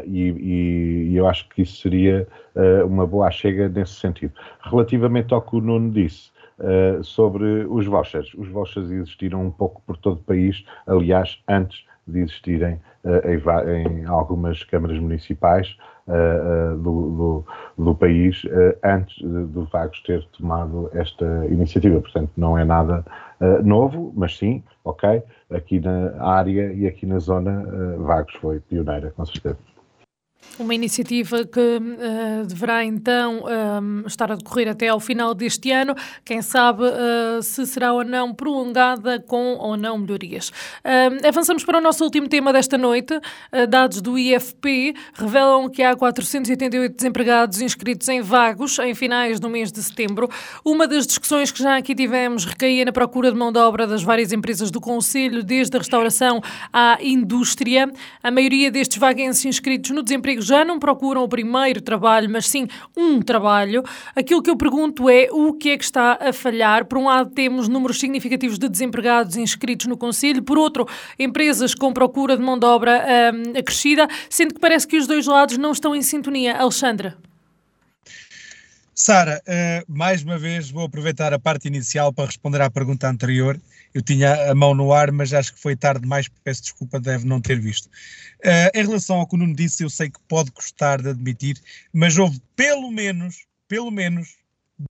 E, 0.05 1.09
e, 1.09 1.15
eu 1.15 1.27
acho 1.27 1.47
que 1.49 1.61
isso 1.61 1.81
seria 1.81 2.27
uma 2.87 3.05
boa 3.05 3.29
chega 3.31 3.67
nesse 3.67 3.93
sentido. 3.93 4.33
Relativamente 4.61 5.33
ao 5.33 5.41
que 5.41 5.55
o 5.55 5.61
Nuno 5.61 5.91
disse, 5.91 6.33
Uh, 6.57 7.03
sobre 7.03 7.65
os 7.65 7.85
vouchers. 7.85 8.33
Os 8.33 8.47
vouchers 8.47 8.89
existiram 8.89 9.45
um 9.45 9.51
pouco 9.51 9.81
por 9.85 9.97
todo 9.97 10.19
o 10.19 10.23
país, 10.23 10.63
aliás, 10.87 11.37
antes 11.49 11.83
de 12.07 12.19
existirem 12.19 12.79
uh, 13.03 13.69
em, 13.69 14.01
em, 14.01 14.05
algumas 14.05 14.63
câmaras 14.63 14.99
municipais 14.99 15.75
uh, 16.07 16.77
do, 16.77 17.43
do, 17.77 17.83
do, 17.85 17.95
país 17.95 18.43
antes 18.83 19.21
do 19.23 19.65
Vagos 19.65 20.01
ter 20.03 20.23
tomado 20.37 20.89
esta 20.93 21.25
iniciativa. 21.49 21.99
Portanto, 21.99 22.31
não 22.37 22.57
é 22.57 22.63
nada 22.63 23.03
novo, 23.63 24.13
mas 24.15 24.37
sim, 24.37 24.63
ok, 24.83 25.21
aqui 25.51 25.79
na 25.79 26.23
área 26.23 26.71
e 26.73 26.87
aqui 26.87 27.05
na 27.05 27.19
zona, 27.19 27.65
Vagos 27.97 28.33
foi 28.35 28.59
pioneira, 28.59 29.11
com 29.11 29.25
certeza. 29.25 29.74
Uma 30.57 30.73
iniciativa 30.73 31.43
que 31.43 31.59
uh, 31.59 32.45
deverá 32.47 32.85
então 32.85 33.43
um, 33.43 34.03
eh, 34.03 34.07
estar 34.07 34.31
a 34.31 34.35
decorrer 34.35 34.69
até 34.69 34.87
ao 34.87 35.01
final 35.01 35.33
deste 35.33 35.69
ano. 35.69 35.93
Quem 36.23 36.41
sabe 36.41 36.83
uh, 36.83 37.43
se 37.43 37.65
será 37.65 37.91
ou 37.91 38.05
não 38.05 38.33
prolongada 38.33 39.19
com 39.19 39.55
ou 39.55 39.75
não 39.75 39.97
melhorias. 39.97 40.49
Uh, 40.49 41.27
avançamos 41.27 41.65
para 41.65 41.77
o 41.77 41.81
nosso 41.81 42.05
último 42.05 42.29
tema 42.29 42.53
desta 42.53 42.77
noite. 42.77 43.19
dados 43.67 44.01
do 44.01 44.17
IFP 44.17 44.95
revelam 45.13 45.69
que 45.69 45.83
há 45.83 45.93
488 45.93 46.95
desempregados 46.95 47.59
inscritos 47.59 48.07
em 48.07 48.21
vagos 48.21 48.79
em 48.79 48.95
finais 48.95 49.41
do 49.41 49.49
mês 49.49 49.73
de 49.73 49.83
setembro. 49.83 50.29
Uma 50.63 50.87
das 50.87 51.05
discussões 51.05 51.51
que 51.51 51.61
já 51.61 51.75
aqui 51.75 51.93
tivemos 51.93 52.45
recaía 52.45 52.85
na 52.85 52.93
procura 52.93 53.29
de 53.29 53.37
mão 53.37 53.51
de 53.51 53.59
obra 53.59 53.85
das 53.85 54.03
várias 54.03 54.31
empresas 54.31 54.71
do 54.71 54.79
Conselho, 54.79 55.43
desde 55.43 55.75
a 55.75 55.79
restauração 55.79 56.41
à 56.71 56.97
indústria. 57.01 57.91
A 58.23 58.31
maioria 58.31 58.71
destes 58.71 58.97
vaguenses 58.97 59.43
inscritos 59.43 59.91
no 59.91 60.01
desemprego 60.01 60.34
já 60.41 60.65
não 60.65 60.79
procuram 60.79 61.23
o 61.23 61.27
primeiro 61.27 61.81
trabalho, 61.81 62.29
mas 62.29 62.47
sim 62.47 62.67
um 62.95 63.21
trabalho. 63.21 63.83
Aquilo 64.15 64.41
que 64.41 64.49
eu 64.49 64.57
pergunto 64.57 65.09
é 65.09 65.27
o 65.31 65.53
que 65.53 65.71
é 65.71 65.77
que 65.77 65.83
está 65.83 66.17
a 66.21 66.33
falhar. 66.33 66.85
Por 66.85 66.97
um 66.97 67.05
lado, 67.05 67.31
temos 67.31 67.67
números 67.67 67.99
significativos 67.99 68.57
de 68.57 68.69
desempregados 68.69 69.35
inscritos 69.37 69.87
no 69.87 69.97
Conselho, 69.97 70.43
por 70.43 70.57
outro, 70.57 70.87
empresas 71.17 71.73
com 71.73 71.93
procura 71.93 72.37
de 72.37 72.43
mão 72.43 72.57
de 72.57 72.65
obra 72.65 73.05
um, 73.33 73.57
acrescida, 73.57 74.07
sendo 74.29 74.53
que 74.53 74.59
parece 74.59 74.87
que 74.87 74.97
os 74.97 75.07
dois 75.07 75.25
lados 75.27 75.57
não 75.57 75.71
estão 75.71 75.95
em 75.95 76.01
sintonia. 76.01 76.55
Alexandra. 76.57 77.17
Sara, 78.93 79.41
uh, 79.45 79.93
mais 79.93 80.23
uma 80.23 80.37
vez 80.37 80.71
vou 80.71 80.85
aproveitar 80.85 81.33
a 81.33 81.39
parte 81.39 81.67
inicial 81.67 82.13
para 82.13 82.27
responder 82.27 82.61
à 82.61 82.69
pergunta 82.69 83.09
anterior. 83.09 83.59
Eu 83.95 84.01
tinha 84.01 84.51
a 84.51 84.53
mão 84.53 84.75
no 84.75 84.91
ar, 84.91 85.09
mas 85.09 85.33
acho 85.33 85.53
que 85.53 85.59
foi 85.59 85.73
tarde 85.73 86.01
demais, 86.01 86.27
peço 86.43 86.63
desculpa, 86.63 86.99
deve 86.99 87.25
não 87.25 87.39
ter 87.39 87.57
visto. 87.57 87.85
Uh, 87.85 88.69
em 88.73 88.85
relação 88.85 89.15
ao 89.21 89.25
que 89.25 89.35
o 89.35 89.37
Nuno 89.37 89.55
disse, 89.55 89.83
eu 89.83 89.89
sei 89.89 90.09
que 90.09 90.19
pode 90.27 90.51
custar 90.51 91.01
de 91.01 91.09
admitir, 91.09 91.57
mas 91.93 92.17
houve 92.17 92.41
pelo 92.57 92.91
menos, 92.91 93.45
pelo 93.69 93.89
menos, 93.89 94.35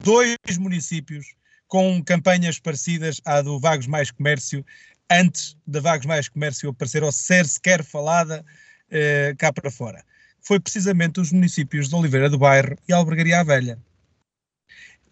dois 0.01 0.57
municípios 0.57 1.35
com 1.67 2.03
campanhas 2.03 2.57
parecidas 2.57 3.21
à 3.23 3.43
do 3.43 3.59
Vagos 3.59 3.85
Mais 3.85 4.09
Comércio, 4.09 4.65
antes 5.11 5.55
da 5.67 5.79
Vagos 5.79 6.07
Mais 6.07 6.27
Comércio 6.27 6.71
aparecer 6.71 7.03
ou 7.03 7.11
ser 7.11 7.45
sequer 7.45 7.83
falada 7.83 8.43
uh, 8.89 9.37
cá 9.37 9.53
para 9.53 9.69
fora. 9.69 10.03
Foi 10.41 10.59
precisamente 10.59 11.19
os 11.19 11.31
municípios 11.31 11.89
de 11.89 11.95
Oliveira 11.95 12.27
do 12.27 12.39
Bairro 12.39 12.75
e 12.89 12.91
Albergaria 12.91 13.39
à 13.39 13.43
Velha 13.43 13.79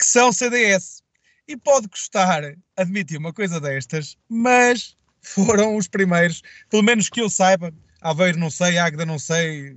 que 0.04 0.06
são 0.06 0.32
CDS. 0.32 1.03
E 1.48 1.58
pode 1.58 1.88
custar 1.88 2.56
admitir 2.78 3.18
uma 3.18 3.34
coisa 3.34 3.60
destas, 3.60 4.18
mas 4.30 4.96
foram 5.22 5.76
os 5.76 5.88
primeiros, 5.88 6.42
pelo 6.70 6.84
menos 6.84 7.10
que 7.10 7.22
eu 7.22 7.30
saiba, 7.30 7.74
Aveiro 8.02 8.38
não 8.38 8.50
sei, 8.50 8.78
Águeda 8.78 9.06
não 9.06 9.18
sei, 9.18 9.76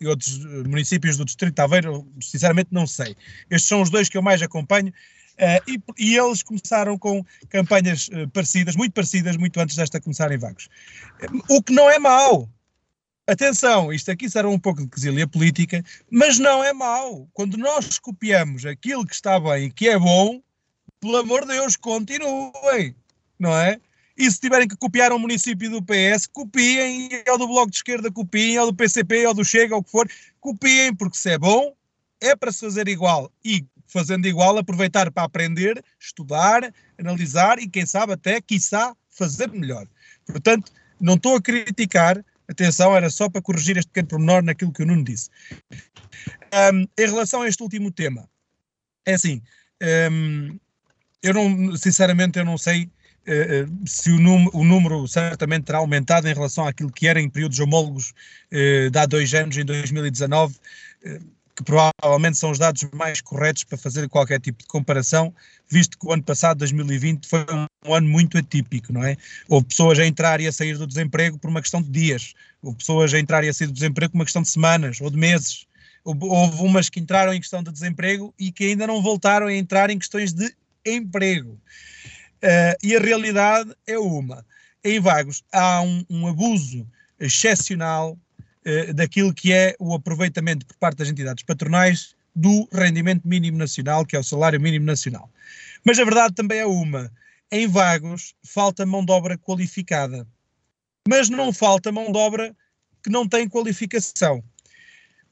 e 0.00 0.06
outros 0.06 0.44
eh, 0.44 0.68
municípios 0.68 1.16
do 1.16 1.24
Distrito 1.24 1.54
de 1.54 1.62
Aveiro, 1.62 2.06
sinceramente 2.20 2.68
não 2.72 2.86
sei. 2.86 3.16
Estes 3.50 3.68
são 3.68 3.82
os 3.82 3.90
dois 3.90 4.08
que 4.08 4.16
eu 4.16 4.22
mais 4.22 4.42
acompanho, 4.42 4.88
uh, 4.88 5.70
e, 5.70 5.80
e, 5.98 6.16
eles 6.16 6.42
começaram 6.42 6.98
com 6.98 7.24
campanhas 7.48 8.08
uh, 8.08 8.28
parecidas, 8.30 8.76
muito 8.76 8.92
parecidas, 8.92 9.36
muito 9.36 9.58
antes 9.60 9.76
desta 9.76 10.00
começarem 10.00 10.38
vagos. 10.38 10.68
O 11.48 11.62
que 11.62 11.72
não 11.72 11.90
é 11.90 11.98
mau, 11.98 12.48
Atenção, 13.24 13.92
isto 13.92 14.10
aqui 14.10 14.28
será 14.28 14.48
um 14.48 14.58
pouco 14.58 14.82
de 14.82 14.88
quesilha 14.88 15.28
política, 15.28 15.82
mas 16.10 16.40
não 16.40 16.62
é 16.62 16.72
mau. 16.72 17.28
Quando 17.32 17.56
nós 17.56 17.96
copiamos 17.96 18.66
aquilo 18.66 19.06
que 19.06 19.14
está 19.14 19.38
bem 19.38 19.66
e 19.66 19.70
que 19.70 19.88
é 19.88 19.96
bom, 19.96 20.42
pelo 21.02 21.16
amor 21.16 21.42
de 21.42 21.48
Deus, 21.48 21.74
continuem, 21.74 22.94
não 23.36 23.52
é? 23.54 23.80
E 24.16 24.30
se 24.30 24.38
tiverem 24.38 24.68
que 24.68 24.76
copiar 24.76 25.12
um 25.12 25.18
município 25.18 25.68
do 25.68 25.82
PS, 25.82 26.26
copiem, 26.26 27.10
ou 27.28 27.38
do 27.38 27.48
Bloco 27.48 27.70
de 27.70 27.76
Esquerda, 27.78 28.10
copiem, 28.10 28.56
ou 28.60 28.66
do 28.66 28.76
PCP, 28.76 29.26
ou 29.26 29.34
do 29.34 29.44
Chega, 29.44 29.74
ou 29.74 29.80
o 29.80 29.84
que 29.84 29.90
for, 29.90 30.08
copiem, 30.40 30.94
porque 30.94 31.16
se 31.16 31.30
é 31.30 31.38
bom, 31.38 31.74
é 32.20 32.36
para 32.36 32.52
se 32.52 32.60
fazer 32.60 32.86
igual. 32.86 33.32
E 33.44 33.66
fazendo 33.88 34.28
igual, 34.28 34.56
aproveitar 34.56 35.10
para 35.10 35.24
aprender, 35.24 35.84
estudar, 35.98 36.72
analisar 36.96 37.58
e, 37.58 37.68
quem 37.68 37.84
sabe, 37.84 38.12
até, 38.12 38.40
quiçá, 38.40 38.94
fazer 39.10 39.50
melhor. 39.50 39.88
Portanto, 40.24 40.70
não 41.00 41.14
estou 41.14 41.34
a 41.34 41.42
criticar, 41.42 42.24
Atenção, 42.48 42.94
era 42.94 43.08
só 43.08 43.30
para 43.30 43.40
corrigir 43.40 43.78
este 43.78 43.88
pequeno 43.88 44.08
pormenor 44.08 44.42
naquilo 44.42 44.72
que 44.72 44.82
o 44.82 44.86
Nuno 44.86 45.04
disse. 45.04 45.30
Um, 46.72 46.82
em 46.82 47.06
relação 47.06 47.42
a 47.42 47.48
este 47.48 47.62
último 47.62 47.90
tema, 47.90 48.28
é 49.06 49.14
assim, 49.14 49.40
um, 50.10 50.58
eu 51.22 51.34
não, 51.34 51.76
sinceramente, 51.76 52.38
eu 52.38 52.44
não 52.44 52.58
sei 52.58 52.84
uh, 52.84 53.88
se 53.88 54.10
o, 54.10 54.18
num, 54.18 54.48
o, 54.52 54.64
número 54.64 55.06
certamente 55.06 55.64
terá 55.64 55.78
aumentado 55.78 56.28
em 56.28 56.34
relação 56.34 56.66
àquilo 56.66 56.92
que 56.92 57.06
era 57.06 57.20
em 57.20 57.28
períodos 57.28 57.58
homólogos 57.60 58.12
uh, 58.52 58.90
de 58.90 58.98
há 58.98 59.06
dois 59.06 59.32
anos, 59.34 59.56
em 59.56 59.64
2019. 59.64 60.56
Uh, 61.04 61.42
que 61.54 61.62
provavelmente 61.64 62.38
são 62.38 62.50
os 62.50 62.58
dados 62.58 62.82
mais 62.94 63.20
corretos 63.20 63.64
para 63.64 63.76
fazer 63.76 64.08
qualquer 64.08 64.40
tipo 64.40 64.62
de 64.62 64.66
comparação, 64.66 65.34
visto 65.68 65.98
que 65.98 66.06
o 66.06 66.12
ano 66.12 66.22
passado, 66.22 66.58
2020, 66.58 67.28
foi 67.28 67.44
um 67.84 67.94
ano 67.94 68.08
muito 68.08 68.38
atípico, 68.38 68.92
não 68.92 69.04
é? 69.04 69.16
Houve 69.48 69.66
pessoas 69.66 69.98
a 69.98 70.06
entrar 70.06 70.40
e 70.40 70.46
a 70.46 70.52
sair 70.52 70.78
do 70.78 70.86
desemprego 70.86 71.38
por 71.38 71.50
uma 71.50 71.60
questão 71.60 71.82
de 71.82 71.90
dias, 71.90 72.32
houve 72.62 72.78
pessoas 72.78 73.12
a 73.12 73.18
entrar 73.18 73.44
e 73.44 73.48
a 73.48 73.52
sair 73.52 73.66
do 73.66 73.74
desemprego 73.74 74.12
por 74.12 74.18
uma 74.18 74.24
questão 74.24 74.40
de 74.40 74.48
semanas 74.48 74.98
ou 75.00 75.10
de 75.10 75.16
meses, 75.18 75.66
houve 76.04 76.62
umas 76.62 76.88
que 76.88 76.98
entraram 76.98 77.32
em 77.32 77.40
questão 77.40 77.62
de 77.62 77.70
desemprego 77.70 78.34
e 78.38 78.50
que 78.50 78.64
ainda 78.64 78.86
não 78.86 79.02
voltaram 79.02 79.46
a 79.46 79.54
entrar 79.54 79.90
em 79.90 79.98
questões 79.98 80.32
de 80.32 80.52
emprego. 80.84 81.60
Uh, 82.42 82.74
e 82.82 82.96
a 82.96 83.00
realidade 83.00 83.74
é 83.86 83.98
uma. 83.98 84.44
Em 84.84 84.98
Vagos 84.98 85.44
há 85.52 85.80
um, 85.82 86.04
um 86.10 86.26
abuso 86.26 86.86
excepcional 87.20 88.18
eh, 88.64 88.92
daquilo 88.92 89.34
que 89.34 89.52
é 89.52 89.74
o 89.78 89.92
aproveitamento 89.92 90.64
por 90.64 90.76
parte 90.76 90.98
das 90.98 91.08
entidades 91.08 91.44
patronais 91.44 92.14
do 92.34 92.68
rendimento 92.72 93.26
mínimo 93.26 93.58
nacional, 93.58 94.06
que 94.06 94.14
é 94.14 94.18
o 94.18 94.24
salário 94.24 94.60
mínimo 94.60 94.86
nacional. 94.86 95.28
Mas 95.84 95.98
a 95.98 96.04
verdade 96.04 96.34
também 96.34 96.60
é 96.60 96.66
uma: 96.66 97.12
em 97.50 97.66
vagos 97.66 98.34
falta 98.44 98.86
mão 98.86 99.04
de 99.04 99.10
obra 99.10 99.36
qualificada, 99.36 100.26
mas 101.08 101.28
não 101.28 101.52
falta 101.52 101.90
mão 101.90 102.12
de 102.12 102.18
obra 102.18 102.54
que 103.02 103.10
não 103.10 103.28
tem 103.28 103.48
qualificação. 103.48 104.42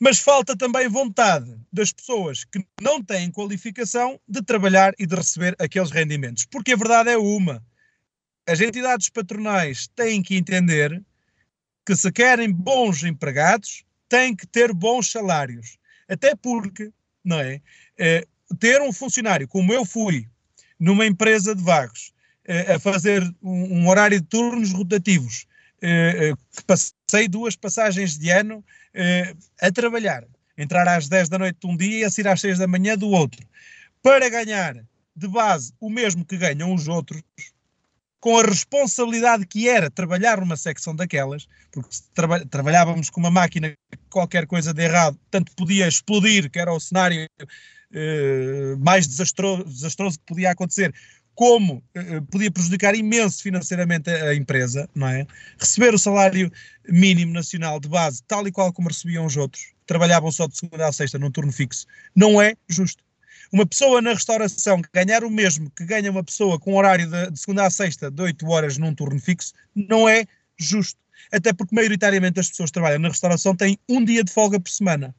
Mas 0.01 0.19
falta 0.19 0.57
também 0.57 0.89
vontade 0.89 1.55
das 1.71 1.93
pessoas 1.93 2.43
que 2.45 2.65
não 2.81 3.05
têm 3.05 3.31
qualificação 3.31 4.19
de 4.27 4.41
trabalhar 4.41 4.95
e 4.99 5.07
de 5.07 5.15
receber 5.15 5.55
aqueles 5.59 5.91
rendimentos. 5.91 6.47
Porque 6.47 6.73
a 6.73 6.77
verdade 6.77 7.11
é 7.11 7.19
uma: 7.19 7.63
as 8.49 8.61
entidades 8.63 9.11
patronais 9.11 9.89
têm 9.95 10.23
que 10.23 10.37
entender 10.37 11.03
que 11.85 11.95
se 11.95 12.11
querem 12.11 12.51
bons 12.51 13.05
empregados, 13.05 13.85
têm 14.09 14.35
que 14.35 14.47
ter 14.47 14.73
bons 14.73 15.13
salários. 15.13 15.79
Até 16.09 16.35
porque, 16.35 16.91
não 17.23 17.39
é? 17.39 17.61
é 17.99 18.27
ter 18.59 18.81
um 18.81 18.93
funcionário 18.93 19.47
como 19.47 19.73
eu 19.73 19.85
fui 19.85 20.27
numa 20.79 21.07
empresa 21.07 21.55
de 21.55 21.63
vagos, 21.63 22.13
é, 22.45 22.75
a 22.75 22.81
fazer 22.81 23.23
um, 23.43 23.81
um, 23.81 23.89
horário 23.89 24.19
de 24.19 24.27
turnos 24.27 24.73
rotativos, 24.73 25.47
é, 25.83 26.33
que 26.57 26.65
passei 27.11 27.27
duas 27.27 27.57
passagens 27.57 28.17
de 28.17 28.31
ano 28.31 28.65
a 29.61 29.73
trabalhar, 29.73 30.25
entrar 30.57 30.87
às 30.87 31.09
10 31.09 31.29
da 31.29 31.39
noite 31.39 31.59
de 31.61 31.67
um 31.67 31.77
dia 31.77 32.07
e 32.07 32.11
sair 32.11 32.29
às 32.29 32.41
6 32.41 32.59
da 32.59 32.69
manhã 32.69 32.97
do 32.97 33.09
outro, 33.09 33.45
para 34.01 34.29
ganhar 34.29 34.77
de 35.17 35.29
base 35.29 35.73
o 35.81 35.91
mesmo 35.91 36.25
que 36.25 36.37
ganham 36.37 36.73
os 36.73 36.87
outros, 36.87 37.21
com 38.21 38.39
a 38.39 38.43
responsabilidade 38.43 39.45
que 39.47 39.69
era 39.69 39.91
trabalhar 39.91 40.39
numa 40.41 40.57
secção 40.57 40.95
daquelas, 40.95 41.49
porque 41.73 41.91
traba 42.15 42.47
trabalhávamos 42.47 43.11
com 43.11 43.19
uma 43.19 43.31
máquina 43.31 43.73
qualquer 44.09 44.47
coisa 44.47 44.73
de 44.73 44.83
errado, 44.85 45.19
tanto 45.31 45.55
podia 45.57 45.89
explodir, 45.89 46.49
que 46.51 46.59
era 46.59 46.73
o 46.73 46.79
cenário 46.79 47.27
eh, 47.93 48.77
mais 48.79 49.07
desastroso, 49.07 49.65
desastroso 49.65 50.19
que 50.19 50.25
podia 50.27 50.51
acontecer, 50.53 50.95
como 51.41 51.83
uh, 51.97 52.23
podia 52.31 52.51
prejudicar 52.51 52.95
imenso 52.95 53.43
financeiramente 53.43 54.11
a, 54.11 54.35
empresa, 54.35 54.87
não 54.95 55.09
é? 55.09 55.27
Receber 55.59 55.95
o 55.95 55.99
salário 55.99 56.53
mínimo 56.87 57.33
nacional 57.33 57.81
de 57.81 57.89
base, 57.89 58.23
tal 58.29 58.47
e 58.47 58.53
qual 58.53 58.71
como 58.75 58.89
recebiam 58.89 59.25
os 59.25 59.39
outros, 59.39 59.73
trabalhavam 59.87 60.31
só 60.31 60.47
de 60.47 60.59
segunda 60.59 60.87
a 60.87 60.93
sexta 60.93 61.19
num 61.19 61.31
turno 61.31 61.51
fixo, 61.51 61.87
não 62.15 62.43
é 62.43 62.55
justo. 62.69 63.03
Uma 63.51 63.65
pessoa 63.65 64.03
na 64.03 64.13
restauração 64.13 64.83
ganhar 64.93 65.25
o 65.25 65.31
mesmo 65.31 65.71
que 65.71 65.87
ganha 65.87 66.11
uma 66.11 66.23
pessoa 66.23 66.59
com 66.59 66.77
horário 66.77 67.09
de, 67.09 67.31
de 67.31 67.41
segunda 67.41 67.65
a 67.65 67.71
sexta 67.71 68.11
de 68.11 68.21
8 68.21 68.47
horas 68.47 68.77
num 68.77 68.95
turno 68.95 69.19
fixo, 69.19 69.55
não 69.75 70.07
é 70.07 70.27
justo. 70.59 71.01
Até 71.33 71.55
porque 71.55 71.75
maioritariamente 71.75 72.39
as 72.39 72.51
pessoas 72.51 72.69
que 72.69 72.75
trabalham 72.75 72.99
na 72.99 73.09
restauração 73.09 73.57
têm 73.57 73.79
um 73.89 74.05
dia 74.05 74.23
de 74.23 74.31
folga 74.31 74.61
por 74.61 74.71
semana. 74.71 75.15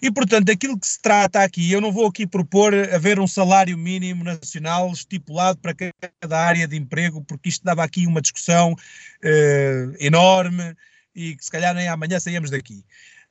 E, 0.00 0.10
portanto, 0.10 0.50
aquilo 0.50 0.78
que 0.78 0.86
se 0.86 1.00
trata 1.00 1.42
aqui, 1.42 1.70
eu 1.70 1.80
não 1.80 1.92
vou 1.92 2.06
aqui 2.06 2.26
propor 2.26 2.74
haver 2.92 3.18
um 3.18 3.26
salário 3.26 3.76
mínimo 3.76 4.24
nacional 4.24 4.90
estipulado 4.92 5.58
para 5.58 5.74
cada 5.74 6.38
área 6.38 6.66
de 6.66 6.76
emprego, 6.76 7.22
porque 7.22 7.48
isto 7.48 7.64
dava 7.64 7.82
aqui 7.82 8.06
uma 8.06 8.20
discussão 8.20 8.72
uh, 8.72 9.96
enorme 9.98 10.74
e 11.14 11.36
que 11.36 11.44
se 11.44 11.50
calhar 11.50 11.74
nem 11.74 11.88
amanhã 11.88 12.18
saímos 12.18 12.50
daqui. 12.50 12.84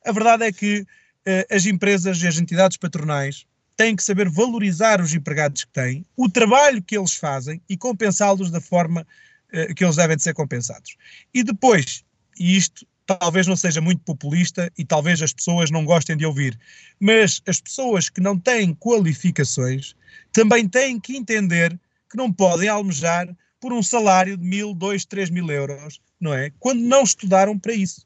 A 0.05 0.11
verdade 0.11 0.45
é 0.45 0.51
que 0.51 0.81
uh, 0.81 1.55
as 1.55 1.65
empresas 1.65 2.21
e 2.21 2.27
as 2.27 2.37
entidades 2.37 2.77
patronais 2.77 3.45
têm 3.75 3.95
que 3.95 4.03
saber 4.03 4.29
valorizar 4.29 5.01
os 5.01 5.13
empregados 5.13 5.63
que 5.63 5.71
têm, 5.71 6.05
o 6.15 6.29
trabalho 6.29 6.81
que 6.81 6.97
eles 6.97 7.15
fazem 7.15 7.61
e 7.67 7.75
compensá-los 7.75 8.51
da 8.51 8.61
forma 8.61 9.05
uh, 9.53 9.75
que 9.75 9.83
eles 9.83 9.95
devem 9.95 10.15
de 10.15 10.23
ser 10.23 10.33
compensados. 10.33 10.95
E 11.33 11.43
depois, 11.43 12.03
e 12.39 12.55
isto 12.55 12.85
talvez 13.05 13.47
não 13.47 13.55
seja 13.55 13.81
muito 13.81 14.01
populista 14.01 14.71
e 14.77 14.85
talvez 14.85 15.21
as 15.21 15.33
pessoas 15.33 15.69
não 15.69 15.85
gostem 15.85 16.15
de 16.15 16.25
ouvir, 16.25 16.57
mas 16.99 17.41
as 17.47 17.59
pessoas 17.59 18.09
que 18.09 18.21
não 18.21 18.37
têm 18.37 18.73
qualificações 18.73 19.95
também 20.31 20.67
têm 20.67 20.99
que 20.99 21.17
entender 21.17 21.77
que 22.09 22.17
não 22.17 22.31
podem 22.31 22.69
almejar 22.69 23.27
por 23.59 23.73
um 23.73 23.83
salário 23.83 24.37
de 24.37 24.43
mil, 24.43 24.73
dois, 24.73 25.05
três 25.05 25.29
mil 25.29 25.49
euros, 25.49 25.99
não 26.19 26.33
é? 26.33 26.51
Quando 26.59 26.81
não 26.81 27.03
estudaram 27.03 27.57
para 27.57 27.73
isso. 27.73 28.05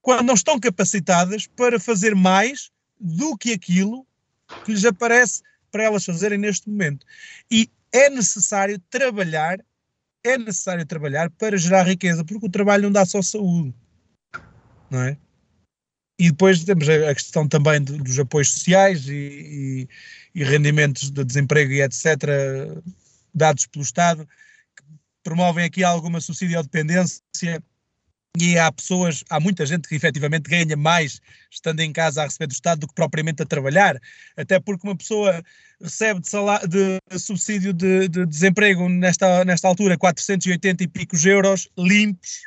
Quando 0.00 0.26
não 0.26 0.34
estão 0.34 0.58
capacitadas 0.58 1.46
para 1.46 1.78
fazer 1.78 2.14
mais 2.14 2.70
do 2.98 3.36
que 3.36 3.52
aquilo 3.52 4.06
que 4.64 4.72
lhes 4.72 4.84
aparece 4.84 5.42
para 5.70 5.84
elas 5.84 6.04
fazerem 6.04 6.38
neste 6.38 6.68
momento. 6.68 7.06
E 7.50 7.70
é 7.92 8.10
necessário 8.10 8.78
trabalhar, 8.90 9.58
é 10.24 10.36
necessário 10.36 10.84
trabalhar 10.84 11.30
para 11.30 11.56
gerar 11.56 11.84
riqueza, 11.84 12.24
porque 12.24 12.46
o 12.46 12.50
trabalho 12.50 12.84
não 12.84 12.92
dá 12.92 13.04
só 13.06 13.22
saúde 13.22 13.74
não 14.92 15.02
é? 15.02 15.16
E 16.18 16.30
depois 16.30 16.62
temos 16.62 16.88
a 16.88 17.14
questão 17.14 17.48
também 17.48 17.82
dos 17.82 18.18
apoios 18.18 18.52
sociais 18.52 19.08
e, 19.08 19.12
e, 19.12 19.88
e, 20.34 20.44
rendimentos 20.44 21.10
de 21.10 21.24
desemprego 21.24 21.72
e 21.72 21.82
etc., 21.82 22.04
dados 23.34 23.66
pelo 23.66 23.82
Estado, 23.82 24.28
que 24.76 24.84
promovem 25.24 25.64
aqui 25.64 25.82
alguma 25.82 26.20
subsidiodependência 26.20 27.20
e 28.38 28.58
há 28.58 28.70
pessoas, 28.72 29.24
há 29.28 29.38
muita 29.40 29.66
gente 29.66 29.88
que 29.88 29.94
efetivamente 29.94 30.48
ganha 30.48 30.76
mais 30.76 31.20
estando 31.50 31.80
em 31.80 31.92
casa 31.92 32.22
a 32.22 32.24
receber 32.24 32.46
do 32.46 32.52
Estado 32.52 32.80
do 32.80 32.88
que 32.88 32.94
propriamente 32.94 33.42
a 33.42 33.46
trabalhar, 33.46 34.00
até 34.36 34.58
porque 34.58 34.86
uma 34.86 34.96
pessoa 34.96 35.42
recebe 35.80 36.20
de, 36.20 36.28
salário, 36.28 36.68
de 36.68 37.18
subsídio 37.18 37.72
de, 37.72 38.08
de, 38.08 38.24
desemprego 38.24 38.88
nesta, 38.88 39.44
nesta 39.44 39.68
altura 39.68 39.98
480 39.98 40.84
e 40.84 40.88
picos 40.88 41.26
euros 41.26 41.68
limpos, 41.76 42.42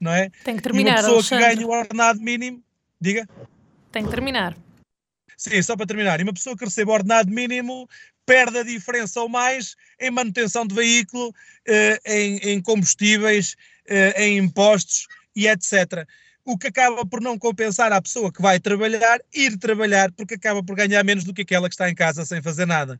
não 0.00 0.12
é? 0.12 0.30
Tem 0.44 0.56
que 0.56 0.62
terminar, 0.62 0.90
e 0.90 0.92
uma 0.92 0.96
pessoa 0.96 1.14
Alexandre. 1.16 1.48
que 1.48 1.54
ganha 1.56 1.66
o 1.66 1.70
ordenado 1.70 2.20
mínimo, 2.20 2.62
diga? 3.00 3.28
Tem 3.90 4.04
que 4.04 4.10
terminar. 4.10 4.56
Sim, 5.36 5.62
só 5.62 5.76
para 5.76 5.86
terminar. 5.86 6.18
E 6.18 6.24
uma 6.24 6.32
pessoa 6.32 6.56
que 6.56 6.64
recebe 6.64 6.90
o 6.90 6.94
ordenado 6.94 7.30
mínimo 7.30 7.88
perde 8.26 8.58
a 8.58 8.62
diferença 8.62 9.20
ou 9.22 9.28
mais 9.28 9.74
em 9.98 10.10
manutenção 10.10 10.66
de 10.66 10.74
veículo, 10.74 11.32
eh, 11.66 11.98
em, 12.04 12.36
em, 12.38 12.60
combustíveis, 12.60 13.56
eh, 13.86 14.26
em 14.26 14.38
impostos 14.38 15.06
e 15.34 15.46
etc. 15.46 16.06
O 16.44 16.58
que 16.58 16.66
acaba 16.66 17.06
por 17.06 17.20
não 17.20 17.38
compensar 17.38 17.92
a 17.92 18.02
pessoa 18.02 18.32
que 18.32 18.42
vai 18.42 18.58
trabalhar, 18.60 19.20
ir 19.32 19.56
trabalhar, 19.56 20.12
porque 20.12 20.34
acaba 20.34 20.62
por 20.62 20.76
ganhar 20.76 21.02
menos 21.04 21.24
do 21.24 21.32
que 21.32 21.42
aquela 21.42 21.68
que 21.68 21.74
está 21.74 21.88
em 21.88 21.94
casa 21.94 22.26
sem 22.26 22.42
fazer 22.42 22.66
nada. 22.66 22.98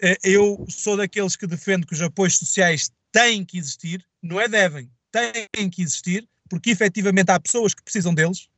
Eh, 0.00 0.18
eu 0.22 0.64
sou 0.68 0.96
daqueles 0.96 1.36
que 1.36 1.46
defendo 1.46 1.86
que 1.86 1.94
os 1.94 2.02
apoios 2.02 2.36
sociais 2.36 2.92
têm 3.10 3.44
que 3.44 3.58
existir, 3.58 4.04
não 4.22 4.40
é 4.40 4.46
devem, 4.46 4.90
têm 5.10 5.70
que 5.70 5.82
existir, 5.82 6.28
porque 6.48 6.70
efetivamente 6.70 7.30
há 7.30 7.38
pessoas 7.38 7.74
que 7.74 7.82
precisam 7.82 8.14
deles, 8.14 8.48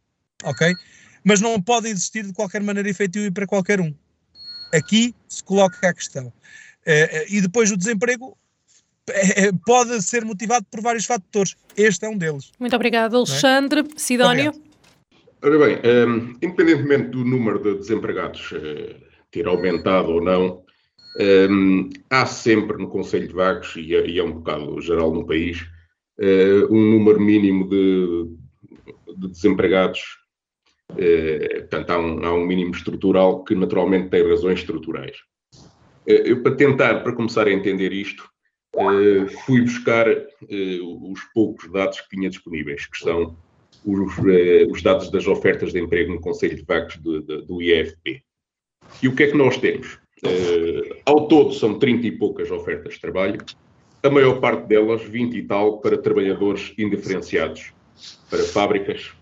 ok? 0.45 0.74
Mas 1.24 1.41
não 1.41 1.61
podem 1.61 1.93
existir 1.93 2.24
de 2.24 2.32
qualquer 2.32 2.62
maneira 2.62 2.88
efetiva 2.88 3.26
e 3.26 3.30
para 3.30 3.47
qualquer 3.47 3.80
um. 3.80 3.95
Aqui 4.72 5.14
se 5.28 5.43
coloca 5.43 5.88
a 5.88 5.93
questão. 5.93 6.26
Uh, 6.26 7.26
e 7.28 7.41
depois 7.41 7.70
o 7.70 7.76
desemprego 7.76 8.36
é, 9.12 9.51
pode 9.66 10.01
ser 10.03 10.24
motivado 10.24 10.66
por 10.70 10.80
vários 10.80 11.05
fatores. 11.05 11.57
Este 11.76 12.07
é 12.07 12.09
um 12.09 12.16
deles. 12.16 12.53
Muito 12.59 12.74
obrigado, 12.74 13.16
Alexandre. 13.16 13.80
É? 13.80 13.99
Sidónio? 13.99 14.53
Ora 15.43 15.59
bem, 15.59 15.76
um, 15.76 15.80
ehm, 15.84 16.36
independentemente 16.43 17.09
do 17.09 17.24
número 17.24 17.62
de 17.62 17.78
desempregados 17.78 18.53
uh, 18.53 18.95
ter 19.30 19.47
aumentado 19.47 20.11
ou 20.11 20.22
não, 20.22 20.62
um, 21.18 21.22
ehm, 21.22 21.91
há 22.11 22.26
sempre 22.26 22.76
no 22.76 22.88
Conselho 22.88 23.28
de 23.28 23.34
Vagos, 23.34 23.74
e 23.76 23.95
é, 23.95 24.07
e 24.07 24.18
é 24.18 24.22
um 24.22 24.32
bocado 24.32 24.80
geral 24.82 25.14
no 25.14 25.26
país, 25.26 25.66
uh, 26.20 26.72
um 26.72 26.90
número 26.90 27.20
mínimo 27.20 27.68
de, 27.68 28.30
de 29.16 29.28
desempregados. 29.28 30.00
Uh, 30.90 31.60
portanto, 31.60 31.90
há 31.90 31.98
um, 31.98 32.24
há 32.24 32.34
um, 32.34 32.44
mínimo 32.44 32.72
estrutural 32.72 33.44
que 33.44 33.54
naturalmente 33.54 34.10
tem 34.10 34.28
razões 34.28 34.60
estruturais. 34.60 35.16
Uh, 36.06 36.22
eu, 36.24 36.42
para 36.42 36.54
tentar, 36.54 37.02
para 37.02 37.14
começar 37.14 37.46
a 37.46 37.52
entender 37.52 37.92
isto, 37.92 38.28
fui 39.44 39.62
buscar 39.62 40.06
os 40.08 41.20
poucos 41.34 41.70
dados 41.72 42.00
que 42.00 42.16
tinha 42.16 42.30
disponíveis, 42.30 42.86
que 42.86 42.98
são 42.98 43.36
os, 43.84 44.18
os 44.70 44.80
dados 44.80 45.10
das 45.10 45.26
ofertas 45.26 45.72
de 45.72 45.80
emprego 45.80 46.12
no 46.12 46.20
Conselho 46.20 46.56
de 46.56 46.62
Vagos 46.62 46.96
do, 46.98 47.20
do 47.20 47.60
IFP. 47.60 48.22
E 49.02 49.08
o 49.08 49.14
que 49.14 49.24
é 49.24 49.26
que 49.26 49.36
nós 49.36 49.58
temos? 49.58 49.98
ao 51.04 51.26
todo 51.26 51.52
são 51.52 51.78
30 51.78 52.06
e 52.06 52.12
poucas 52.12 52.50
ofertas 52.50 52.94
de 52.94 53.00
trabalho, 53.00 53.40
a 54.03 54.11
maior 54.11 54.40
parte 54.40 54.66
delas, 54.66 55.03
20 55.03 55.36
e 55.36 55.42
tal, 55.42 55.78
para 55.80 55.98
trabalhadores 55.98 56.72
indiferenciados, 56.78 57.72
para 58.30 58.42
fábricas, 58.44 59.12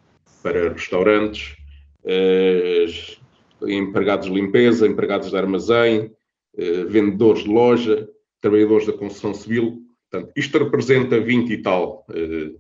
para 0.42 0.72
restaurantes, 0.72 1.56
eh, 2.04 2.86
empregados 3.66 4.28
de 4.28 4.32
limpeza, 4.32 4.86
empregados 4.86 5.30
de 5.30 5.36
armazém, 5.36 6.12
eh, 6.56 6.84
vendedores 6.84 7.42
de 7.42 7.50
loja, 7.50 8.08
trabalhadores 8.40 8.86
da 8.86 8.92
construção 8.92 9.34
civil. 9.34 9.82
Portanto, 10.10 10.32
isto 10.36 10.58
representa 10.58 11.20
20 11.20 11.52
e 11.52 11.62
tal, 11.62 12.06
eh, 12.10 12.52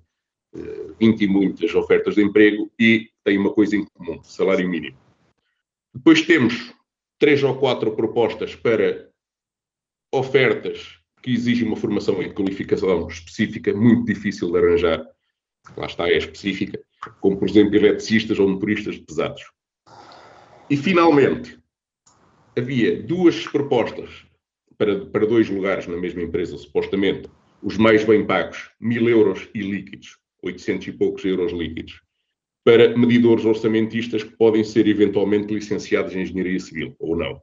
20 0.98 1.22
e 1.22 1.28
muitas 1.28 1.74
ofertas 1.74 2.16
de 2.16 2.22
emprego 2.22 2.70
e 2.78 3.08
tem 3.22 3.38
uma 3.38 3.52
coisa 3.52 3.76
em 3.76 3.84
comum, 3.84 4.20
salário 4.24 4.68
mínimo. 4.68 4.96
Depois 5.94 6.22
temos 6.22 6.74
três 7.18 7.42
ou 7.42 7.56
quatro 7.56 7.92
propostas 7.92 8.54
para 8.54 9.08
ofertas 10.12 10.97
que 11.22 11.32
exige 11.32 11.64
uma 11.64 11.76
formação 11.76 12.22
e 12.22 12.32
qualificação 12.32 13.08
específica 13.08 13.74
muito 13.74 14.06
difícil 14.06 14.50
de 14.50 14.58
arranjar, 14.58 15.06
lá 15.76 15.86
está, 15.86 16.08
é 16.08 16.16
específica, 16.16 16.80
como 17.20 17.36
por 17.36 17.48
exemplo 17.48 17.76
eletricistas 17.76 18.38
ou 18.38 18.48
motoristas 18.48 18.96
pesados. 18.98 19.42
E 20.70 20.76
finalmente, 20.76 21.58
havia 22.56 23.02
duas 23.02 23.46
propostas 23.46 24.26
para, 24.76 25.06
para 25.06 25.26
dois 25.26 25.48
lugares 25.48 25.86
na 25.86 25.96
mesma 25.96 26.22
empresa, 26.22 26.56
supostamente, 26.56 27.28
os 27.62 27.76
mais 27.76 28.04
bem 28.04 28.26
pagos, 28.26 28.70
mil 28.80 29.08
euros 29.08 29.48
e 29.54 29.60
líquidos, 29.60 30.18
800 30.42 30.86
e 30.88 30.92
poucos 30.92 31.24
euros 31.24 31.52
líquidos, 31.52 32.00
para 32.64 32.96
medidores 32.96 33.44
orçamentistas 33.44 34.22
que 34.22 34.36
podem 34.36 34.62
ser 34.62 34.86
eventualmente 34.86 35.52
licenciados 35.52 36.14
em 36.14 36.22
engenharia 36.22 36.60
civil, 36.60 36.94
ou 36.98 37.16
não. 37.16 37.40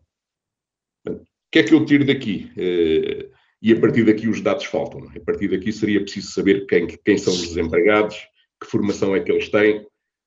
O 1.07 1.19
que 1.51 1.59
é 1.59 1.63
que 1.63 1.73
eu 1.73 1.85
tiro 1.85 2.05
daqui? 2.05 2.51
Uh, 2.53 3.33
e 3.61 3.73
a 3.73 3.79
partir 3.79 4.03
daqui 4.03 4.27
os 4.27 4.41
dados 4.41 4.65
faltam. 4.65 5.09
A 5.15 5.19
partir 5.19 5.47
daqui 5.47 5.71
seria 5.71 6.01
preciso 6.01 6.31
saber 6.31 6.65
quem, 6.67 6.87
quem 6.87 7.17
são 7.17 7.33
os 7.33 7.41
desempregados, 7.41 8.15
que 8.61 8.69
formação 8.69 9.15
é 9.15 9.19
que 9.19 9.31
eles 9.31 9.49
têm. 9.49 9.85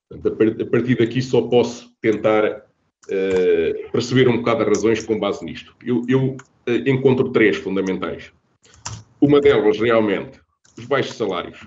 Portanto, 0.09 0.61
a 0.61 0.65
partir 0.65 0.97
daqui 0.97 1.21
só 1.21 1.41
posso 1.43 1.91
tentar 2.01 2.65
uh, 3.07 3.91
perceber 3.91 4.27
um 4.27 4.37
bocado 4.37 4.63
as 4.63 4.67
razões 4.67 5.03
com 5.05 5.19
base 5.19 5.45
nisto. 5.45 5.75
Eu, 5.83 6.03
eu 6.07 6.31
uh, 6.31 6.89
encontro 6.89 7.31
três 7.31 7.57
fundamentais. 7.57 8.31
Uma 9.21 9.39
delas, 9.39 9.79
realmente, 9.79 10.39
os 10.77 10.85
baixos 10.85 11.15
salários. 11.15 11.59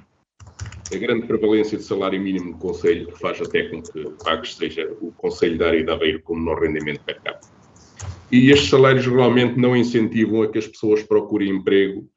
A 0.92 0.98
grande 0.98 1.26
prevalência 1.26 1.78
de 1.78 1.84
salário 1.84 2.20
mínimo 2.20 2.50
no 2.50 2.58
Conselho, 2.58 3.14
faz 3.16 3.40
até 3.40 3.68
com 3.68 3.82
que 3.82 4.12
Vagos 4.24 4.56
seja 4.56 4.90
o 5.00 5.10
Conselho 5.12 5.56
da 5.56 5.68
área 5.68 5.82
de 5.82 5.90
Aveiro 5.90 6.20
com 6.22 6.34
menor 6.34 6.60
rendimento 6.60 7.02
per 7.04 7.20
capita. 7.22 7.51
E 8.32 8.50
estes 8.50 8.70
salários 8.70 9.06
realmente 9.06 9.58
não 9.58 9.76
incentivam 9.76 10.42
a 10.42 10.48
que 10.48 10.58
as 10.58 10.66
pessoas 10.66 11.02
procurem 11.02 11.50
emprego, 11.50 12.08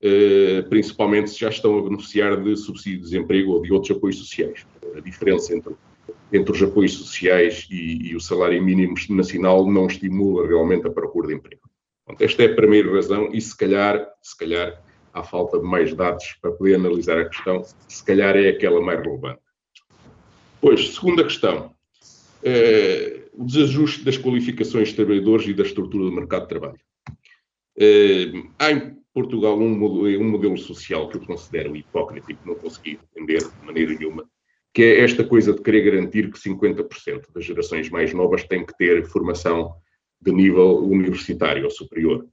eh, 0.00 0.62
principalmente 0.68 1.30
se 1.30 1.40
já 1.40 1.48
estão 1.48 1.76
a 1.76 1.82
beneficiar 1.82 2.40
de 2.40 2.56
subsídio 2.56 2.98
de 2.98 3.04
desemprego 3.04 3.50
ou 3.50 3.62
de 3.62 3.72
outros 3.72 3.96
apoios 3.96 4.16
sociais. 4.16 4.64
A 4.96 5.00
diferença 5.00 5.52
entre, 5.52 5.74
entre 6.32 6.52
os 6.52 6.62
apoios 6.62 6.92
sociais 6.92 7.66
e, 7.68 8.10
e 8.10 8.14
o 8.14 8.20
salário 8.20 8.62
mínimo 8.62 8.94
nacional 9.10 9.68
não 9.68 9.88
estimula 9.88 10.46
realmente 10.46 10.86
a 10.86 10.90
procura 10.90 11.26
de 11.26 11.34
emprego. 11.34 11.62
Portanto, 12.04 12.22
esta 12.22 12.44
é 12.44 12.46
a 12.46 12.54
primeira 12.54 12.92
razão 12.92 13.30
e 13.32 13.40
se 13.40 13.56
calhar, 13.56 14.06
se 14.22 14.38
calhar, 14.38 14.80
à 15.12 15.24
falta 15.24 15.58
de 15.58 15.64
mais 15.64 15.92
dados 15.92 16.36
para 16.40 16.52
poder 16.52 16.76
analisar 16.76 17.18
a 17.18 17.28
questão, 17.28 17.64
se 17.88 18.04
calhar 18.04 18.36
é 18.36 18.50
aquela 18.50 18.80
mais 18.80 19.00
relevante. 19.00 19.40
Pois, 20.60 20.94
segunda 20.94 21.24
questão, 21.24 21.74
eh, 22.44 23.25
o 23.36 23.44
desajuste 23.44 24.04
das 24.04 24.16
qualificações 24.16 24.88
dos 24.88 24.96
trabalhadores 24.96 25.46
e 25.46 25.54
da 25.54 25.62
estrutura 25.62 26.04
do 26.04 26.12
mercado 26.12 26.42
de 26.42 26.48
trabalho. 26.48 26.80
Eh, 27.78 28.32
há 28.58 28.72
em 28.72 28.96
Portugal 29.12 29.58
um 29.58 29.72
um 29.72 30.30
modelo 30.30 30.56
social 30.56 31.08
que 31.08 31.18
eu 31.18 31.20
considero 31.20 31.76
hipócrita 31.76 32.32
e 32.32 32.34
que 32.34 32.46
não 32.46 32.54
consegui 32.54 32.98
entender 33.14 33.38
de 33.38 33.66
maneira 33.66 33.94
nenhuma, 33.94 34.24
que 34.72 34.82
é 34.82 35.00
esta 35.00 35.22
coisa 35.22 35.52
de 35.52 35.62
querer 35.62 35.82
garantir 35.82 36.30
que 36.30 36.38
50% 36.38 37.32
das 37.34 37.44
gerações 37.44 37.90
mais 37.90 38.12
novas 38.14 38.44
têm 38.44 38.64
que 38.64 38.76
ter 38.76 39.04
formação 39.06 39.74
de 40.20 40.32
nível 40.32 40.78
universitário 40.78 41.64
ou 41.64 41.70
superior. 41.70 42.26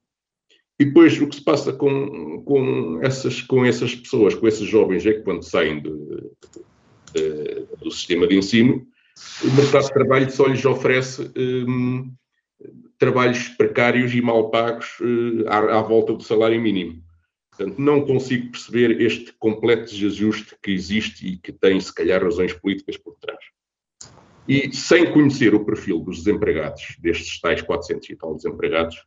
E 0.79 0.85
depois 0.85 1.21
o 1.21 1.27
que 1.27 1.35
se 1.35 1.43
passa 1.43 1.71
com, 1.71 2.41
com, 2.43 2.99
essas, 3.01 3.41
com 3.41 3.65
essas 3.65 3.93
pessoas, 3.93 4.33
com 4.33 4.47
esses 4.47 4.67
jovens, 4.67 5.05
é 5.05 5.13
que 5.13 5.21
quando 5.21 5.43
saem 5.43 5.81
de, 5.81 5.89
de, 7.13 7.67
do 7.81 7.91
sistema 7.91 8.27
de 8.27 8.35
ensino, 8.35 8.85
o 9.43 9.51
mercado 9.51 9.85
de 9.85 9.93
trabalho 9.93 10.31
só 10.31 10.45
lhes 10.47 10.65
oferece 10.65 11.31
um, 11.35 12.13
trabalhos 12.97 13.49
precários 13.49 14.13
e 14.13 14.21
mal 14.21 14.49
pagos 14.49 14.97
uh, 15.01 15.47
à, 15.47 15.79
à, 15.79 15.81
volta 15.81 16.13
do 16.13 16.23
salário 16.23 16.61
mínimo. 16.61 17.03
Portanto, 17.51 17.79
não 17.79 18.05
consigo 18.05 18.51
perceber 18.51 18.99
este 19.01 19.31
completo 19.33 19.93
desajuste 19.93 20.55
que 20.61 20.71
existe 20.71 21.27
e 21.27 21.37
que 21.37 21.51
tem, 21.51 21.79
se 21.79 21.93
calhar, 21.93 22.23
razões 22.23 22.53
políticas 22.53 22.97
por 22.97 23.15
trás. 23.19 23.43
E 24.47 24.73
sem 24.75 25.11
conhecer 25.11 25.53
o 25.53 25.63
perfil 25.63 25.99
dos 25.99 26.23
desempregados, 26.23 26.97
destes 26.99 27.39
tais 27.39 27.61
400 27.61 28.09
e 28.09 28.15
tal 28.15 28.35
desempregados, 28.35 29.05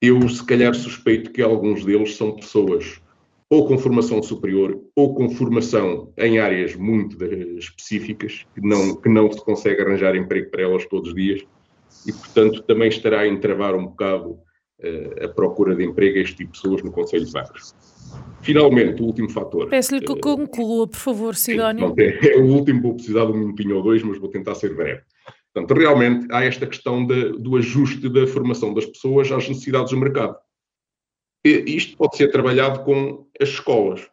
eu, 0.00 0.28
se 0.28 0.44
calhar, 0.44 0.74
suspeito 0.74 1.30
que 1.30 1.42
alguns 1.42 1.84
deles 1.84 2.16
são 2.16 2.34
pessoas 2.34 3.00
ou 3.50 3.66
com 3.66 3.78
formação 3.78 4.22
superior, 4.22 4.78
ou 4.94 5.14
com 5.14 5.30
formação 5.30 6.12
em 6.18 6.38
áreas 6.38 6.76
muito 6.76 7.16
específicas, 7.56 8.46
que 8.54 8.60
não, 8.60 8.94
que 8.94 9.08
não 9.08 9.30
se 9.32 9.42
consegue 9.42 9.80
arranjar 9.80 10.14
emprego 10.14 10.50
para 10.50 10.62
elas 10.62 10.84
todos 10.86 11.08
os 11.08 11.14
dias, 11.14 11.42
e, 12.06 12.12
portanto, 12.12 12.62
também 12.62 12.88
estará 12.88 13.20
a 13.20 13.26
entravar 13.26 13.74
um 13.74 13.86
bocado 13.86 14.32
uh, 14.32 15.24
a 15.24 15.28
procura 15.28 15.74
de 15.74 15.84
emprego 15.84 16.18
a 16.18 16.20
este 16.20 16.36
tipo 16.36 16.52
de 16.52 16.60
pessoas 16.60 16.82
no 16.82 16.92
Conselho 16.92 17.24
de 17.24 17.32
Vagos. 17.32 17.74
Finalmente, 18.42 19.02
o 19.02 19.06
último 19.06 19.30
fator. 19.30 19.68
Peço-lhe 19.68 20.00
que 20.00 20.12
uh, 20.12 20.20
conclua, 20.20 20.86
por 20.86 20.98
favor, 20.98 21.34
Sidónio. 21.34 21.94
É, 21.98 22.34
é, 22.34 22.36
o 22.36 22.44
último, 22.44 22.82
vou 22.82 22.94
precisar 22.94 23.24
de 23.24 23.32
um 23.32 23.38
minutinho 23.38 23.76
ou 23.76 23.82
dois, 23.82 24.02
mas 24.02 24.18
vou 24.18 24.28
tentar 24.28 24.54
ser 24.54 24.74
breve. 24.74 25.00
Portanto, 25.52 25.78
realmente 25.78 26.26
há 26.30 26.44
esta 26.44 26.66
questão 26.66 27.04
de, 27.06 27.32
do 27.38 27.56
ajuste 27.56 28.08
da 28.08 28.26
formação 28.26 28.74
das 28.74 28.86
pessoas 28.86 29.32
às 29.32 29.48
necessidades 29.48 29.90
do 29.90 29.98
mercado. 29.98 30.36
Isto 31.44 31.96
pode 31.96 32.16
ser 32.16 32.30
trabalhado 32.30 32.84
com 32.84 33.26
as 33.40 33.48
escolas. 33.50 34.08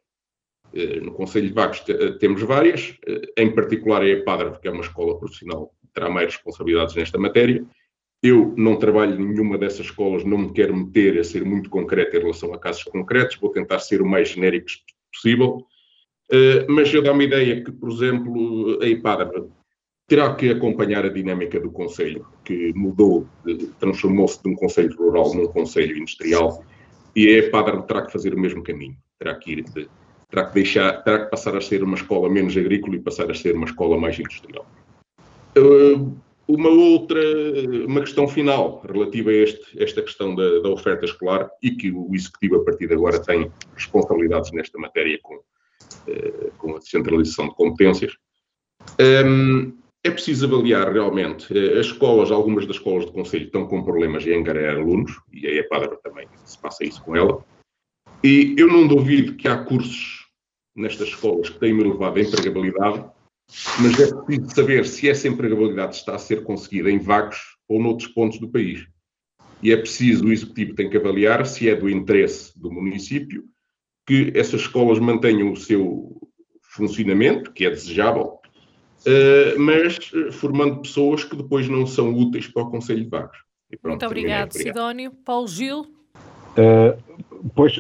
Eh, 0.74 1.00
no 1.00 1.14
Conselho 1.14 1.48
de 1.48 1.54
Vagos 1.54 1.84
eh, 1.88 2.12
temos 2.20 2.42
várias, 2.42 2.98
eh, 3.08 3.22
em 3.38 3.56
particular 3.56 4.04
a 4.04 4.24
Padre, 4.24 4.52
porque 4.52 4.68
é 4.68 4.72
uma 4.72 4.84
escola 4.84 5.18
profissional 5.18 5.72
que 5.82 5.88
terá 5.94 6.10
mais 6.10 6.36
responsabilidades 6.36 6.96
nesta 6.96 7.18
matéria. 7.18 7.66
Eu 8.22 8.54
não 8.58 8.78
trabalho 8.78 9.16
em 9.16 9.26
nenhuma 9.26 9.58
dessas 9.58 9.86
escolas, 9.86 10.26
não 10.26 10.38
me 10.38 10.54
quero 10.54 10.76
meter 10.76 11.18
a 11.18 11.24
ser 11.24 11.46
muito 11.46 11.70
concreto 11.70 12.18
em 12.18 12.20
relação 12.20 12.54
a 12.54 12.60
casos 12.60 12.84
concretos, 12.84 13.38
vou 13.38 13.52
tentar 13.52 13.80
ser 13.80 14.02
o 14.02 14.06
mais 14.06 14.30
genérico 14.30 14.68
possível. 15.14 15.66
Mas 16.68 16.92
eu 16.92 17.04
dá 17.04 17.12
uma 17.12 17.24
ideia 17.24 17.64
que, 17.64 17.72
por 17.72 17.92
exemplo, 17.92 18.80
a 18.82 18.88
IPADRA 18.88 19.48
terá 20.08 20.34
que 20.34 20.50
acompanhar 20.50 21.06
a 21.06 21.10
dinâmica 21.10 21.60
do 21.60 21.72
Conselho, 21.72 22.26
que 22.44 22.74
mudou, 22.74 23.28
transformou-se 23.80 24.42
de 24.42 24.50
um 24.50 24.56
Conselho 24.56 24.96
rural 24.98 25.36
num 25.36 25.46
Conselho 25.46 25.96
industrial 25.96 26.66
e 27.16 27.40
a 27.40 27.50
Padre 27.50 27.82
terá 27.84 28.06
que 28.06 28.12
fazer 28.12 28.34
o 28.34 28.40
mesmo 28.40 28.62
caminho. 28.64 28.98
Terá 29.18 29.36
que 29.36 29.54
ir, 29.54 29.64
de, 29.64 29.88
terá 30.30 30.46
que 30.48 30.54
deixar, 30.54 31.04
terá 31.04 31.26
que 31.26 31.32
passar 31.32 31.56
a 31.56 31.62
ser 31.62 31.84
uma 31.84 31.96
escola 31.96 32.30
menos 32.30 32.56
agrícola 32.58 32.96
e 32.96 33.00
passar 33.00 33.32
a 33.32 33.34
ser 33.34 33.56
uma 33.56 33.66
escola 33.66 33.98
mais 33.98 34.20
industrial. 34.20 34.66
Uh, 35.58 36.16
uma 36.48 36.70
outra, 36.70 37.20
uma 37.88 38.02
questão 38.02 38.28
final 38.28 38.84
relativa 38.88 39.32
a 39.32 39.34
este, 39.34 39.82
esta 39.82 40.02
questão 40.02 40.36
da, 40.36 40.60
da, 40.60 40.70
oferta 40.70 41.06
escolar 41.06 41.50
e 41.64 41.72
que 41.72 41.92
o 41.92 42.14
Executivo 42.14 42.58
a 42.58 42.66
partir 42.66 42.88
de 42.88 42.94
agora 42.94 43.20
tem 43.20 43.52
responsabilidades 43.74 44.52
nesta 44.52 44.78
matéria 44.78 45.18
com, 45.24 45.36
uh, 45.36 46.52
com 46.58 46.76
a 46.76 46.80
descentralização 46.80 47.48
de 47.48 47.56
competências. 47.56 48.14
Um, 49.00 49.74
é 50.06 50.12
preciso 50.12 50.46
avaliar 50.46 50.94
realmente 50.94 51.52
eh, 51.58 51.80
as 51.80 51.88
escolas, 51.88 52.30
algumas 52.30 52.68
das 52.68 52.76
escolas 52.76 53.06
do 53.06 53.12
Conselho 53.12 53.46
estão 53.46 53.68
com 53.68 53.84
problemas 53.84 54.26
em 54.28 54.40
angariar 54.40 54.76
alunos, 54.76 55.20
e 55.34 55.48
a 55.48 55.56
EPADRA 55.56 55.98
também 55.98 56.28
se 56.46 56.58
passa 56.60 56.86
isso 56.86 57.04
com 57.04 57.16
ela. 57.16 57.44
E 58.24 58.54
eu 58.56 58.68
não 58.68 58.88
duvido 58.88 59.34
que 59.34 59.48
há 59.48 59.58
cursos 59.64 60.28
nestas 60.76 61.08
escolas 61.08 61.50
que 61.50 61.60
têm 61.60 61.74
uma 61.74 61.82
elevada 61.82 62.22
empregabilidade, 62.22 63.04
mas 63.82 64.00
é 64.00 64.14
preciso 64.14 64.56
saber 64.56 64.86
se 64.86 65.10
essa 65.10 65.28
empregabilidade 65.28 65.96
está 65.96 66.14
a 66.14 66.20
ser 66.20 66.44
conseguida 66.44 66.92
em 66.92 67.00
vagos 67.00 67.58
ou 67.68 67.82
noutros 67.82 68.10
pontos 68.10 68.40
do 68.40 68.50
país. 68.50 68.88
E 69.64 69.72
é 69.72 69.78
preciso, 69.78 70.26
o 70.26 70.32
Executivo 70.32 70.76
tem 70.76 70.88
que 70.88 70.98
avaliar 70.98 71.48
se 71.48 71.68
é 71.68 71.76
do 71.76 71.90
interesse 71.90 72.58
do 72.60 72.72
município 72.72 73.44
que 74.06 74.32
essas 74.36 74.62
escolas 74.62 75.00
mantenham 75.00 75.52
o 75.52 75.58
seu 75.58 76.16
funcionamento, 76.62 77.52
que 77.52 77.66
é 77.66 77.72
desejável, 77.72 78.40
uh, 79.06 79.60
mas 79.60 79.98
uh, 80.14 80.32
formando 80.32 80.82
pessoas 80.82 81.24
que 81.24 81.36
depois 81.36 81.68
não 81.70 81.86
são 81.86 82.14
úteis 82.14 82.48
para 82.48 82.64
o 82.64 82.72
Conselho 82.72 83.04
de 83.04 83.10
Vagos. 83.10 83.38
Pronto, 83.82 83.90
Muito 83.92 84.06
obrigado, 84.06 84.52
Sidónio. 84.54 85.12
Paulo 85.24 85.48
Gil. 85.48 85.82
Uh, 86.58 86.98
pois, 87.56 87.74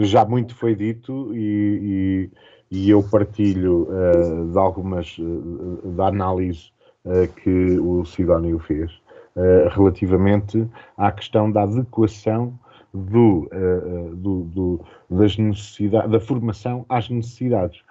já 0.00 0.24
muito 0.24 0.54
foi 0.54 0.74
dito 0.74 1.34
e, 1.34 2.30
e, 2.70 2.78
e 2.86 2.90
eu 2.90 3.02
partilho 3.02 3.88
de 4.50 4.58
algumas 4.58 5.16
da 5.96 6.06
análise 6.06 6.70
que 7.42 7.78
o 7.78 8.04
Sidónio 8.04 8.58
fez 8.60 8.90
relativamente 9.72 10.66
à 10.96 11.12
questão 11.12 11.50
da 11.50 11.62
adequação 11.64 12.58
do, 12.94 13.50
do, 14.14 14.44
do, 14.44 14.80
das 15.10 15.36
necessidades, 15.36 16.10
da 16.10 16.20
formação 16.20 16.86
às 16.88 17.10
necessidades 17.10 17.82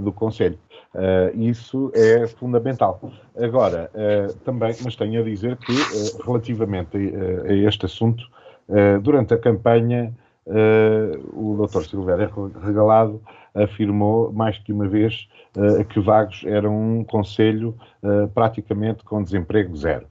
do 0.00 0.12
Conselho. 0.12 0.58
Uh, 0.94 1.36
isso 1.36 1.90
é 1.92 2.24
fundamental. 2.28 3.00
Agora, 3.36 3.90
uh, 3.92 4.32
também, 4.44 4.72
mas 4.84 4.94
tenho 4.94 5.20
a 5.20 5.24
dizer 5.24 5.56
que, 5.56 5.72
uh, 5.72 6.22
relativamente 6.24 6.96
a, 6.96 7.50
a, 7.50 7.54
este 7.54 7.86
assunto, 7.86 8.24
durante 9.02 9.34
a 9.34 9.38
campanha, 9.38 10.10
o 11.34 11.54
Dr. 11.54 11.82
Silvério 11.82 12.50
Regalado 12.62 13.20
afirmou 13.54 14.32
mais 14.32 14.56
que 14.56 14.72
uma 14.72 14.88
vez 14.88 15.28
que 15.90 16.00
Vagos 16.00 16.42
era 16.46 16.70
um 16.70 17.04
conselho 17.04 17.76
praticamente 18.32 19.04
com 19.04 19.22
desemprego 19.22 19.76
zero. 19.76 20.06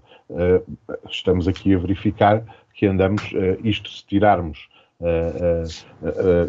estamos 1.09 1.47
aqui 1.47 1.73
a 1.73 1.79
verificar 1.79 2.43
que 2.75 2.85
andamos, 2.85 3.23
isto 3.63 3.89
se 3.89 4.05
tirarmos 4.05 4.69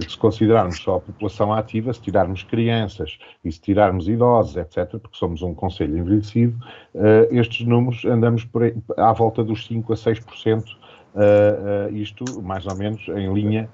se 0.06 0.16
considerarmos 0.18 0.78
só 0.80 0.96
a 0.96 1.00
população 1.00 1.52
ativa, 1.52 1.92
se 1.92 2.00
tirarmos 2.00 2.42
crianças 2.44 3.18
e 3.44 3.50
se 3.50 3.60
tirarmos 3.60 4.08
idosos, 4.08 4.56
etc., 4.56 4.98
porque 4.98 5.16
somos 5.16 5.42
um 5.42 5.54
conselho 5.54 5.98
envelhecido, 5.98 6.56
estes 7.30 7.66
números 7.66 8.04
andamos 8.04 8.48
à 8.96 9.12
volta 9.12 9.42
dos 9.42 9.66
5 9.66 9.92
a 9.92 9.96
6%, 9.96 10.64
isto 11.92 12.42
mais 12.42 12.66
ou 12.66 12.74
menos 12.74 13.08
em 13.08 13.32
linha, 13.32 13.68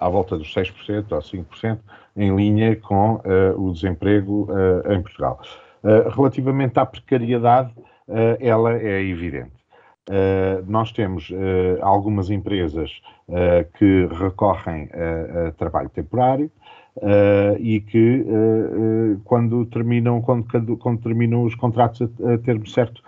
à 0.00 0.08
volta 0.08 0.36
dos 0.36 0.52
6% 0.52 1.12
ou 1.12 1.18
5%, 1.18 1.78
em 2.16 2.34
linha 2.34 2.74
com 2.76 3.20
o 3.56 3.72
desemprego 3.72 4.48
em 4.88 5.00
Portugal. 5.00 5.40
relativamente 6.16 6.78
à 6.78 6.86
precariedade, 6.86 7.72
ela 8.40 8.74
é 8.74 9.02
evidente. 9.02 9.63
Nós 10.66 10.92
temos 10.92 11.32
algumas 11.80 12.28
empresas 12.30 13.00
que 13.78 14.06
recorrem 14.12 14.88
a, 14.92 15.48
a 15.48 15.52
trabalho 15.52 15.88
temporário, 15.88 16.50
Uh, 16.96 17.58
e 17.58 17.80
que 17.80 18.20
uh, 18.20 19.14
uh, 19.14 19.20
quando 19.24 19.66
terminam 19.66 20.22
quando, 20.22 20.76
quando, 20.76 21.02
terminam 21.02 21.42
os 21.42 21.52
contratos 21.56 22.02
a, 22.02 22.34
a 22.34 22.38
termo 22.38 22.64
certo 22.68 23.02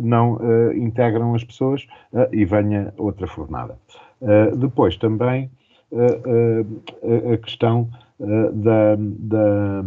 não 0.00 0.38
integram 0.76 1.34
as 1.34 1.42
pessoas 1.42 1.88
e 2.30 2.44
venha 2.44 2.92
outra 2.98 3.26
fornada. 3.26 3.78
depois 4.58 4.98
também 4.98 5.50
a 7.32 7.36
questão 7.38 7.88
da, 8.20 8.96
da, 8.98 9.82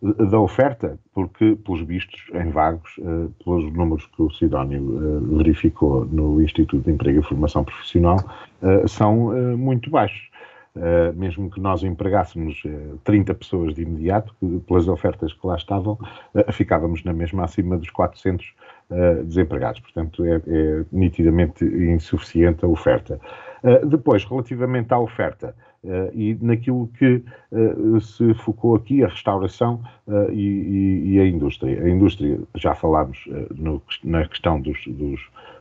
da, 0.00 0.38
oferta, 0.38 0.98
porque 1.12 1.56
pelos 1.64 1.80
vistos 1.82 2.20
em 2.32 2.50
vagos, 2.50 3.00
pelos 3.44 3.72
números 3.72 4.06
que 4.06 4.22
o 4.22 4.30
Sidónio 4.30 5.28
verificou 5.36 6.04
no 6.04 6.40
Instituto 6.40 6.84
de 6.84 6.92
Emprego 6.92 7.20
e 7.20 7.22
Formação 7.22 7.64
Profissional, 7.64 8.18
são 8.86 9.32
muito 9.56 9.90
baixos. 9.90 10.28
Uh, 10.78 11.12
mesmo 11.18 11.50
que 11.50 11.60
nós 11.60 11.82
empregássemos 11.82 12.62
uh, 12.64 12.68
eh, 12.68 12.98
30 13.02 13.34
pessoas 13.34 13.74
de 13.74 13.82
imediato, 13.82 14.32
pelas 14.64 14.86
ofertas 14.86 15.32
que 15.32 15.44
lá 15.44 15.56
estavam, 15.56 15.94
uh, 16.34 16.52
ficávamos 16.52 17.02
na 17.02 17.12
mesma 17.12 17.44
acima 17.44 17.76
dos 17.76 17.90
400 17.90 18.54
desempregados. 19.26 19.80
Portanto, 19.80 20.24
é, 20.24 20.36
é, 20.36 20.84
nitidamente 20.90 21.62
insuficiente 21.62 22.64
a 22.64 22.68
oferta. 22.68 23.20
Depois, 23.86 24.24
relativamente 24.24 24.92
à 24.92 24.98
oferta, 24.98 25.54
e 26.12 26.36
naquilo 26.40 26.88
que 26.98 27.22
se 28.00 28.34
focou 28.34 28.76
aqui, 28.76 29.02
a 29.04 29.08
restauração 29.08 29.80
e, 30.30 30.40
e, 30.40 31.14
e, 31.14 31.20
a 31.20 31.26
indústria. 31.26 31.82
A 31.82 31.88
indústria, 31.88 32.38
já 32.56 32.74
falámos 32.74 33.28
no, 33.54 33.80
na 34.04 34.26
questão 34.26 34.60
dos, 34.60 34.84
dos 34.86 35.20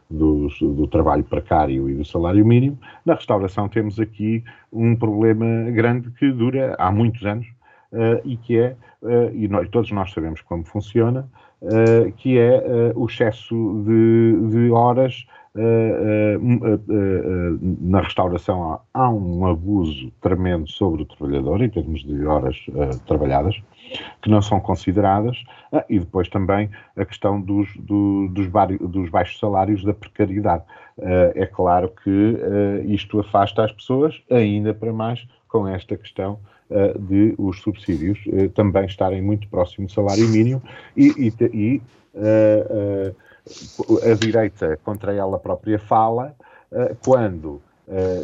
dos, 0.10 0.60
do 0.60 0.88
trabalho 0.88 1.24
precário 1.24 1.90
e 1.90 1.96
do 1.96 2.06
salário 2.06 2.46
mínimo. 2.46 2.78
Na 3.06 3.16
restauração 3.16 3.68
temos 3.68 4.00
aqui 4.00 4.44
um 4.72 4.96
problema 4.96 5.70
grande 5.72 6.10
que 6.12 6.32
dura 6.32 6.76
há 6.78 6.92
muitos 6.92 7.26
anos 7.26 7.48
uh, 7.92 8.22
e 8.24 8.38
que 8.38 8.58
é, 8.58 8.76
uh, 9.02 9.34
e 9.34 9.48
nós, 9.48 9.70
todos 9.70 9.92
nós 9.92 10.12
sabemos 10.12 10.42
como 10.42 10.64
funciona, 10.64 11.30
uh, 11.62 12.12
que 12.14 12.38
é 12.38 12.94
o 12.96 13.06
excesso 13.06 13.84
de, 13.86 14.50
de 14.50 14.72
horas 14.72 15.28
na 17.82 18.02
restauração 18.02 18.80
há, 18.94 19.10
um 19.10 19.46
abuso 19.48 20.12
tremendo 20.22 20.70
sobre 20.70 21.02
o 21.02 21.06
trabalhador 21.06 21.62
em 21.62 21.70
termos 21.70 22.04
de 22.04 22.26
horas 22.26 22.56
trabalhadas 23.06 23.60
que 24.22 24.30
não 24.30 24.42
são 24.42 24.60
consideradas, 24.60 25.42
e 25.90 26.00
depois 26.00 26.28
também 26.28 26.70
a 26.96 27.06
questão 27.06 27.40
dos, 27.40 27.70
do, 27.78 28.28
dos, 28.28 28.48
dos, 28.82 29.10
baixos 29.10 29.40
salários 29.40 29.84
da 29.84 29.94
precariedade. 29.94 30.64
É 31.36 31.46
claro 31.46 31.92
que 32.04 32.38
isto 32.86 33.20
afasta 33.20 33.64
as 33.64 33.72
pessoas, 33.72 34.22
ainda 34.30 34.74
para 34.74 34.92
mais 34.92 35.26
com 35.48 35.68
esta 35.68 35.96
questão 35.96 36.40
de 37.00 37.34
os 37.38 37.62
subsídios 37.62 38.20
também 38.54 38.86
estarem 38.86 39.22
muito 39.22 39.48
próximos 39.48 39.92
do 39.92 39.96
salário 39.96 40.28
mínimo 40.28 40.62
e, 40.96 41.08
e, 41.18 41.34
e 41.54 41.82
a 44.04 44.14
direita 44.16 44.78
contra 44.84 45.14
ela 45.14 45.40
própria 45.40 45.80
fala 45.80 46.36
quando 47.04 47.62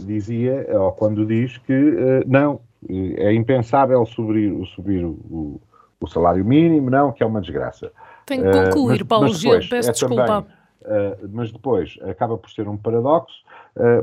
dizia, 0.01 0.67
ou 0.71 0.91
quando 0.91 1.25
diz 1.25 1.57
que 1.59 2.23
não, 2.27 2.59
é 2.89 3.33
impensável 3.33 4.05
subir, 4.05 4.53
subir 4.75 5.05
o, 5.05 5.61
o, 5.99 6.07
salário 6.07 6.43
mínimo, 6.43 6.89
não, 6.89 7.13
que 7.13 7.23
é 7.23 7.25
uma 7.25 7.39
desgraça. 7.39 7.91
Tenho 8.25 8.43
que 8.43 8.63
concluir, 8.65 9.01
uh, 9.01 9.05
Paulo 9.05 9.33
Gil, 9.33 9.59
peço 9.69 9.89
é 9.89 9.93
desculpa. 9.93 10.25
Também, 10.25 11.29
mas 11.31 11.51
depois 11.51 11.97
acaba 12.01 12.37
por 12.37 12.49
ser 12.49 12.67
um 12.67 12.75
paradoxo, 12.75 13.35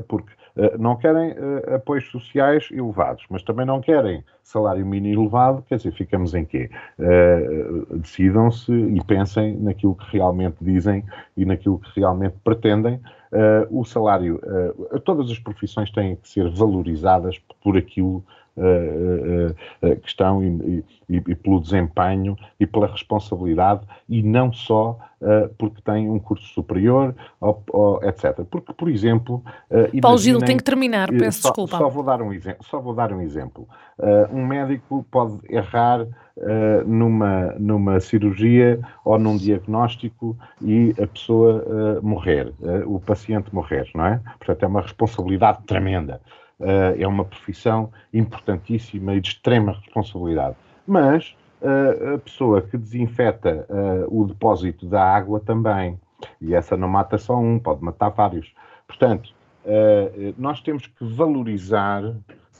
porque 0.08 0.32
não 0.78 0.96
querem 0.96 1.34
apoios 1.74 2.10
sociais 2.10 2.68
elevados, 2.72 3.24
mas 3.30 3.42
também 3.42 3.64
não 3.64 3.80
querem 3.80 4.24
salário 4.42 4.84
mínimo 4.84 5.22
elevado, 5.22 5.62
quer 5.68 5.76
dizer, 5.76 5.92
ficamos 5.92 6.34
em 6.34 6.44
quê? 6.44 6.70
Decidam-se 7.96 8.72
e 8.72 9.04
pensem 9.04 9.56
naquilo 9.56 9.94
que 9.94 10.16
realmente 10.16 10.56
dizem 10.60 11.04
e 11.36 11.44
naquilo 11.44 11.78
que 11.78 12.00
realmente 12.00 12.34
pretendem. 12.42 13.00
o 13.70 13.84
salário, 13.84 14.40
todas 15.04 15.30
as 15.30 15.38
profissões 15.38 15.90
têm 15.90 16.16
que 16.16 16.28
ser 16.28 16.50
valorizadas 16.50 17.38
por 17.62 17.76
aquilo 17.76 18.24
questão 20.02 20.42
e, 20.42 20.84
e, 21.08 21.16
e, 21.16 21.34
pelo 21.34 21.60
desempenho 21.60 22.36
e 22.58 22.66
pela 22.66 22.86
responsabilidade 22.86 23.82
e 24.08 24.22
não 24.22 24.52
só 24.52 24.98
porque 25.58 25.82
tem 25.82 26.08
um 26.08 26.18
curso 26.18 26.46
superior, 26.54 27.14
ou, 27.38 27.62
ou, 27.68 28.02
etc. 28.04 28.42
Porque, 28.50 28.72
por 28.72 28.88
exemplo... 28.88 29.42
Paulo 30.00 30.16
Gil, 30.16 30.38
tem 30.38 30.56
que 30.56 30.64
terminar, 30.64 31.10
peço 31.10 31.42
só, 31.42 31.48
desculpa. 31.48 31.76
Só 31.76 31.90
vou 31.90 32.02
dar 32.02 32.22
um, 32.22 32.30
só 32.62 32.80
vou 32.80 32.94
dar 32.94 33.12
um 33.12 33.20
exemplo. 33.20 33.68
Um 34.32 34.46
médico 34.46 35.04
pode 35.10 35.38
errar 35.46 36.06
numa, 36.86 37.54
numa 37.58 38.00
cirurgia 38.00 38.80
ou 39.04 39.18
num 39.18 39.36
diagnóstico 39.36 40.36
e 40.62 40.94
a 41.00 41.06
pessoa 41.06 41.64
uh, 41.66 42.06
morrer, 42.06 42.52
uh, 42.60 42.94
o 42.94 43.00
paciente 43.00 43.54
morrer, 43.54 43.88
não 43.94 44.06
é? 44.06 44.20
Portanto, 44.38 44.62
é 44.62 44.66
uma 44.66 44.82
responsabilidade 44.82 45.58
tremenda. 45.66 46.20
Uh, 46.60 46.92
é 46.98 47.08
uma 47.08 47.24
profissão 47.24 47.90
importantíssima 48.12 49.14
e 49.14 49.20
de 49.22 49.28
extrema 49.28 49.72
responsabilidade. 49.72 50.56
Mas 50.86 51.34
uh, 51.62 52.16
a 52.16 52.18
pessoa 52.18 52.60
que 52.60 52.76
desinfeta 52.76 53.66
uh, 53.70 54.20
o 54.20 54.26
depósito 54.26 54.84
da 54.84 55.02
água 55.02 55.40
também, 55.40 55.98
e 56.38 56.54
essa 56.54 56.76
não 56.76 56.86
mata 56.86 57.16
só 57.16 57.38
um, 57.38 57.58
pode 57.58 57.82
matar 57.82 58.10
vários. 58.10 58.52
Portanto, 58.86 59.32
nós 60.36 60.60
temos 60.60 60.86
que 60.86 61.02
valorizar 61.02 62.02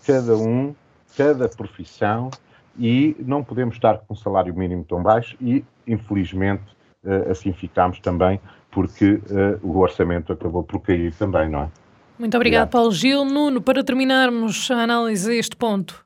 cada 0.07 0.35
um, 0.35 0.75
cada 1.15 1.47
profissão, 1.47 2.31
e 2.79 3.15
não 3.19 3.45
podemos 3.45 3.75
estar 3.75 3.99
com 3.99 4.15
um 4.15 4.17
salário 4.17 4.55
mínimo 4.55 4.83
tão 4.85 5.03
baixo, 5.03 5.37
e 5.41 5.63
infelizmente 5.87 6.63
assim 7.29 7.53
ficamos 7.53 8.01
também, 8.01 8.41
porque 8.71 9.21
o 9.63 9.79
orçamento 9.79 10.33
acabou 10.33 10.63
por 10.63 10.81
cair 10.81 11.13
também, 11.15 11.51
não 11.51 11.65
é? 11.65 11.69
Muito 12.21 12.37
obrigado, 12.37 12.69
Paulo 12.69 12.93
Gil. 12.93 13.25
Nuno, 13.25 13.63
para 13.63 13.83
terminarmos 13.83 14.71
a 14.71 14.83
análise 14.83 15.31
a 15.31 15.35
este 15.35 15.57
ponto. 15.57 16.05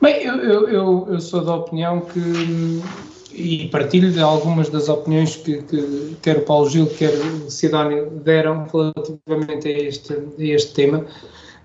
Bem, 0.00 0.22
eu, 0.24 0.66
eu, 0.70 1.06
eu, 1.06 1.20
sou 1.20 1.44
da 1.44 1.56
opinião 1.56 2.00
que, 2.00 2.82
e 3.30 3.68
partilho 3.68 4.10
de 4.10 4.20
algumas 4.20 4.70
das 4.70 4.88
opiniões 4.88 5.36
que, 5.36 5.60
que 5.64 6.16
quer 6.22 6.38
o 6.38 6.46
Paulo 6.46 6.70
Gil, 6.70 6.86
quer 6.86 7.12
o 7.12 7.50
Sidónio 7.50 8.08
deram 8.24 8.66
relativamente 8.72 9.68
a 9.68 9.70
este, 9.70 10.14
a 10.14 10.42
este 10.42 10.72
tema. 10.72 11.04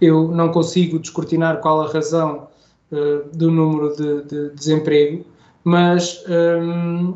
Eu 0.01 0.27
não 0.27 0.51
consigo 0.51 0.99
descortinar 0.99 1.61
qual 1.61 1.83
a 1.83 1.87
razão 1.87 2.49
uh, 2.91 3.29
do 3.33 3.49
número 3.49 3.95
de, 3.95 4.23
de 4.23 4.49
desemprego, 4.55 5.25
mas 5.63 6.21
um, 6.27 7.13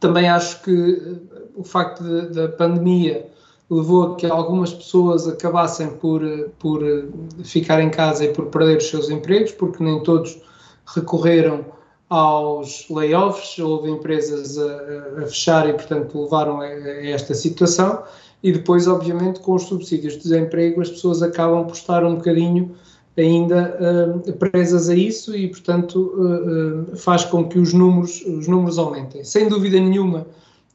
também 0.00 0.28
acho 0.28 0.60
que 0.64 1.20
o 1.54 1.62
facto 1.62 2.02
da 2.32 2.48
pandemia 2.48 3.29
levou 3.70 4.02
a 4.02 4.16
que 4.16 4.26
algumas 4.26 4.74
pessoas 4.74 5.28
acabassem 5.28 5.90
por, 5.90 6.22
por 6.58 6.82
ficar 7.44 7.80
em 7.80 7.88
casa 7.88 8.24
e 8.24 8.32
por 8.32 8.46
perder 8.46 8.78
os 8.78 8.88
seus 8.88 9.08
empregos, 9.08 9.52
porque 9.52 9.82
nem 9.82 10.02
todos 10.02 10.40
recorreram 10.94 11.64
aos 12.10 12.86
layoffs, 12.90 13.56
houve 13.60 13.88
empresas 13.88 14.58
a, 14.58 15.22
a 15.22 15.26
fechar 15.26 15.68
e, 15.68 15.72
portanto, 15.72 16.20
levaram 16.20 16.60
a, 16.60 16.64
a, 16.64 17.06
esta 17.06 17.34
situação. 17.34 18.02
E 18.42 18.52
depois, 18.52 18.88
obviamente, 18.88 19.38
com 19.40 19.54
os 19.54 19.62
subsídios 19.62 20.14
de 20.14 20.24
desemprego, 20.24 20.80
as 20.80 20.90
pessoas 20.90 21.22
acabam 21.22 21.64
por 21.64 21.74
estar 21.74 22.04
um 22.04 22.16
bocadinho 22.16 22.74
ainda 23.16 23.78
uh, 24.26 24.32
presas 24.34 24.88
a 24.88 24.94
isso 24.94 25.36
e, 25.36 25.48
portanto, 25.48 26.12
uh, 26.16 26.92
uh, 26.92 26.96
faz 26.96 27.24
com 27.24 27.48
que 27.48 27.58
os 27.58 27.72
números, 27.72 28.22
os 28.22 28.48
números 28.48 28.78
aumentem. 28.78 29.22
Sem 29.22 29.48
dúvida 29.48 29.78
nenhuma 29.78 30.26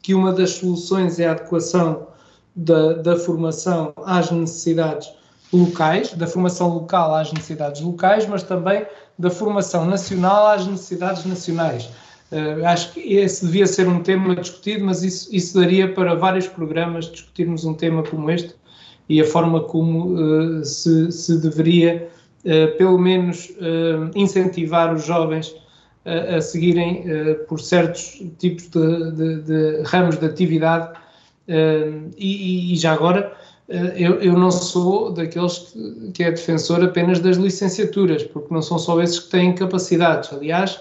que 0.02 0.14
uma 0.14 0.32
das 0.32 0.52
soluções 0.52 1.20
é 1.20 1.28
a 1.28 1.32
adequação 1.32 2.08
da, 2.56 2.94
da 2.94 3.16
formação 3.18 3.94
às 4.06 4.32
necessidades 4.32 5.12
locais, 5.52 6.14
da 6.14 6.28
formação 6.28 6.74
local 6.74 7.14
às 7.14 7.32
necessidades 7.32 7.82
locais, 7.82 8.26
mas 8.26 8.44
também 8.44 8.86
da 9.18 9.30
formação 9.30 9.86
nacional 9.86 10.48
às 10.48 10.66
necessidades 10.66 11.26
nacionais. 11.26 11.90
Uh, 12.32 12.66
acho 12.66 12.94
que 12.94 13.00
esse 13.16 13.46
devia 13.46 13.68
ser 13.68 13.88
um 13.88 14.02
tema 14.02 14.36
discutido, 14.36 14.86
mas 14.86 15.04
isso, 15.04 15.34
isso 15.34 15.60
daria 15.60 15.94
para 15.94 16.16
vários 16.16 16.48
programas 16.48 17.10
discutirmos 17.12 17.66
um 17.66 17.74
tema 17.74 18.04
como 18.04 18.30
este 18.32 18.56
e 19.08 19.22
a 19.22 19.26
forma 19.26 19.62
como 19.62 20.16
uh, 20.16 20.66
se, 20.66 21.12
se, 21.12 21.40
deveria, 21.40 22.10
uh, 22.44 22.78
pelo 22.78 22.98
menos, 22.98 23.52
incentivar 24.16 24.94
os 24.94 25.06
jovens 25.06 25.56
a 26.06 26.40
seguirem 26.40 27.04
por 27.48 27.60
certos 27.60 28.22
tipos 28.38 28.68
de, 28.68 29.12
de, 29.12 29.42
de 29.42 29.82
ramos 29.86 30.18
de 30.20 30.26
atividade 30.28 30.96
E, 31.48 32.74
e, 32.74 32.76
já 32.76 32.94
agora, 32.94 33.34
uh, 33.70 33.74
eu, 33.74 34.20
eu, 34.22 34.34
não 34.34 34.50
sou 34.50 35.12
daqueles 35.12 35.60
que, 35.60 36.12
que, 36.14 36.24
é 36.24 36.32
defensor 36.32 36.84
apenas 36.84 37.20
das 37.20 37.38
licenciaturas, 37.38 38.24
porque 38.24 38.54
não 38.54 38.62
são 38.62 38.80
só 38.80 39.02
esses 39.02 39.20
que 39.20 39.30
têm 39.30 39.54
capacidades. 39.54 40.34
Aliás, 40.34 40.80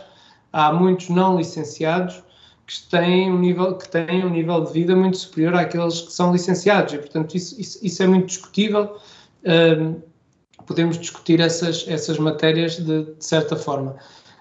há 0.52 0.72
muitos 0.72 1.10
não 1.10 1.36
licenciados 1.36 2.22
que 2.66 2.80
têm 2.90 3.30
um 3.30 3.38
nível, 3.38 3.76
que 3.76 3.88
têm 3.88 4.24
um 4.24 4.30
nível 4.30 4.64
de 4.64 4.72
vida 4.72 4.96
muito 4.96 5.18
superior 5.18 5.54
àqueles 5.54 6.00
que 6.00 6.12
são 6.12 6.32
licenciados, 6.32 6.94
e 6.94 6.98
portanto 6.98 7.34
isso, 7.34 7.60
isso, 7.60 7.78
isso 7.82 8.02
é 8.02 8.06
muito 8.06 8.26
discutível. 8.26 8.96
Podemos 10.66 10.98
discutir 10.98 11.40
essas, 11.40 11.84
essas 11.86 12.18
matérias 12.18 12.76
de, 12.76 13.04
de 13.04 13.24
certa 13.24 13.54
forma. 13.54 13.96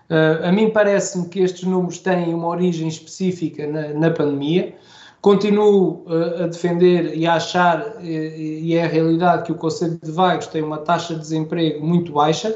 Uh, 0.09 0.45
a 0.45 0.51
mim 0.51 0.69
parece-me 0.69 1.27
que 1.27 1.39
estes 1.39 1.63
números 1.63 1.97
têm 1.99 2.33
uma 2.33 2.47
origem 2.47 2.87
específica 2.87 3.65
na, 3.65 3.87
na 3.89 4.11
pandemia. 4.11 4.75
Continuo 5.23 6.05
uh, 6.05 6.43
a 6.43 6.47
defender 6.47 7.17
e 7.17 7.25
a 7.25 7.35
achar, 7.35 7.95
e, 8.03 8.59
e 8.61 8.75
é 8.75 8.83
a 8.83 8.87
realidade, 8.87 9.43
que 9.43 9.51
o 9.51 9.55
Conselho 9.55 9.97
de 10.03 10.11
Vagos 10.11 10.45
tem 10.47 10.61
uma 10.61 10.77
taxa 10.77 11.15
de 11.15 11.21
desemprego 11.21 11.83
muito 11.83 12.11
baixa, 12.11 12.53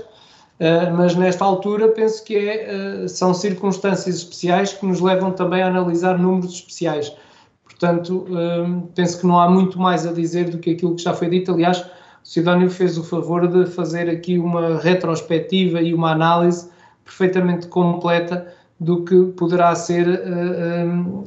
Uh, 0.59 0.91
mas 0.95 1.15
nesta 1.15 1.45
altura 1.45 1.89
penso 1.89 2.23
que 2.23 2.35
é, 2.35 3.03
uh, 3.03 3.07
são 3.07 3.31
circunstâncias 3.31 4.15
especiais 4.15 4.73
que 4.73 4.87
nos 4.87 4.99
levam 4.99 5.31
também 5.31 5.61
a 5.61 5.67
analisar 5.67 6.17
números 6.17 6.51
especiais. 6.51 7.15
Portanto, 7.63 8.25
uh, 8.29 8.87
penso 8.95 9.19
que 9.19 9.27
não 9.27 9.39
há 9.39 9.47
muito 9.47 9.79
mais 9.79 10.07
a 10.07 10.11
dizer 10.11 10.49
do 10.49 10.57
que 10.57 10.71
aquilo 10.71 10.95
que 10.95 11.03
já 11.03 11.13
foi 11.13 11.29
dito. 11.29 11.51
Aliás, 11.51 11.81
o 11.81 11.87
Sidónio 12.23 12.71
fez 12.71 12.97
o 12.97 13.03
favor 13.03 13.47
de 13.47 13.67
fazer 13.69 14.09
aqui 14.09 14.39
uma 14.39 14.79
retrospectiva 14.79 15.79
e 15.79 15.93
uma 15.93 16.11
análise 16.11 16.67
perfeitamente 17.05 17.67
completa 17.67 18.51
do 18.79 19.03
que 19.03 19.25
poderá 19.37 19.73
ser 19.75 20.21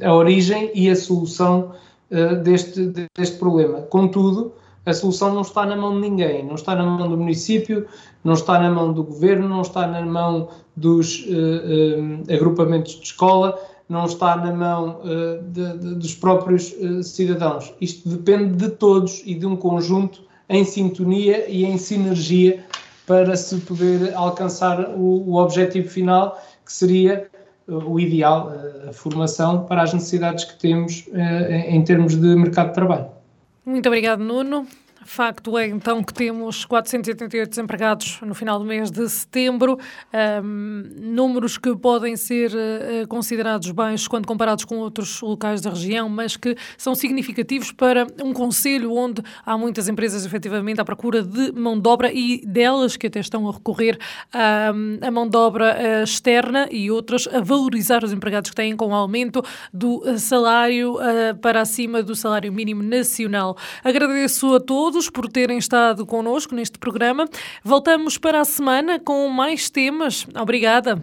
a 0.03 0.13
origem 0.13 0.71
e 0.73 0.89
a 0.89 0.95
solução 0.95 1.71
deste, 2.43 2.93
deste 3.15 3.37
problema. 3.37 3.81
Contudo, 3.83 4.53
a 4.85 4.93
solução 4.93 5.33
não 5.33 5.41
está 5.41 5.65
na 5.65 5.75
mão 5.75 5.93
de 5.93 6.01
ninguém, 6.01 6.45
não 6.45 6.55
está 6.55 6.75
na 6.75 6.83
mão 6.83 7.07
do 7.07 7.17
município, 7.17 7.85
não 8.23 8.33
está 8.33 8.59
na 8.59 8.69
mão 8.69 8.91
do 8.91 9.03
governo, 9.03 9.47
não 9.47 9.61
está 9.61 9.85
na 9.85 10.01
mão 10.01 10.49
dos 10.75 11.25
uh, 11.25 12.29
uh, 12.29 12.33
agrupamentos 12.33 12.95
de 12.95 13.05
escola, 13.05 13.59
não 13.87 14.05
está 14.05 14.35
na 14.37 14.51
mão 14.51 15.01
uh, 15.01 15.43
de, 15.43 15.77
de, 15.77 15.95
dos 15.95 16.15
próprios 16.15 16.73
cidadãos. 17.03 17.73
Isto 17.79 18.09
depende 18.09 18.55
de 18.55 18.69
todos 18.69 19.21
e 19.25 19.35
de 19.35 19.45
um 19.45 19.55
conjunto 19.55 20.23
em 20.49 20.63
sintonia 20.63 21.49
e 21.49 21.63
em 21.63 21.77
sinergia 21.77 22.63
para 23.05 23.35
se 23.35 23.57
poder 23.57 24.13
alcançar 24.15 24.89
o, 24.95 25.29
o 25.29 25.35
objetivo 25.35 25.89
final, 25.89 26.41
que 26.65 26.73
seria 26.73 27.29
o 27.71 27.99
ideal, 27.99 28.51
a 28.87 28.93
formação 28.93 29.65
para 29.65 29.83
as 29.83 29.93
necessidades 29.93 30.43
que 30.43 30.59
temos 30.59 31.05
em 31.69 31.83
termos 31.83 32.15
de 32.15 32.35
mercado 32.35 32.69
de 32.69 32.73
trabalho. 32.73 33.07
Muito 33.65 33.87
obrigado, 33.87 34.23
Nuno. 34.23 34.67
Facto 35.03 35.57
é 35.57 35.67
então 35.67 36.03
que 36.03 36.13
temos 36.13 36.63
488 36.63 37.49
desempregados 37.49 38.19
no 38.21 38.35
final 38.35 38.59
do 38.59 38.65
mês 38.65 38.91
de 38.91 39.07
setembro, 39.09 39.79
um, 40.43 40.83
números 40.99 41.57
que 41.57 41.75
podem 41.75 42.15
ser 42.15 42.51
uh, 42.51 43.07
considerados 43.07 43.71
baixos 43.71 44.07
quando 44.07 44.27
comparados 44.27 44.63
com 44.63 44.77
outros 44.77 45.19
locais 45.21 45.59
da 45.59 45.71
região, 45.71 46.07
mas 46.07 46.37
que 46.37 46.55
são 46.77 46.93
significativos 46.93 47.71
para 47.71 48.05
um 48.23 48.31
conselho 48.31 48.93
onde 48.93 49.23
há 49.43 49.57
muitas 49.57 49.89
empresas 49.89 50.25
efetivamente 50.25 50.79
à 50.79 50.85
procura 50.85 51.23
de 51.23 51.51
mão 51.51 51.79
de 51.79 51.89
obra 51.89 52.11
e 52.13 52.45
delas 52.45 52.95
que 52.95 53.07
até 53.07 53.19
estão 53.19 53.49
a 53.49 53.53
recorrer 53.53 53.97
à, 54.31 54.71
mão 55.11 55.27
de 55.27 55.35
obra 55.35 55.75
uh, 55.75 56.03
externa 56.03 56.67
e 56.71 56.91
outras 56.91 57.27
a 57.27 57.41
valorizar 57.41 58.03
os 58.03 58.13
empregados 58.13 58.51
que 58.51 58.55
têm 58.55 58.75
com 58.75 58.89
o 58.89 58.93
aumento 58.93 59.43
do 59.73 60.17
salário 60.17 60.97
para 61.41 61.61
acima 61.61 62.03
do 62.03 62.15
salário 62.15 62.51
mínimo 62.51 62.83
nacional. 62.83 63.57
Agradeço 63.83 64.55
a 64.55 64.59
todos 64.59 64.90
todos 64.91 65.09
por 65.09 65.29
terem 65.29 65.57
estado 65.57 66.05
connosco 66.05 66.53
neste 66.53 66.77
programa. 66.77 67.25
Voltamos 67.63 68.17
para 68.17 68.41
a 68.41 68.45
semana 68.45 68.99
com 68.99 69.29
mais 69.29 69.69
temas. 69.69 70.27
Obrigada. 70.35 70.99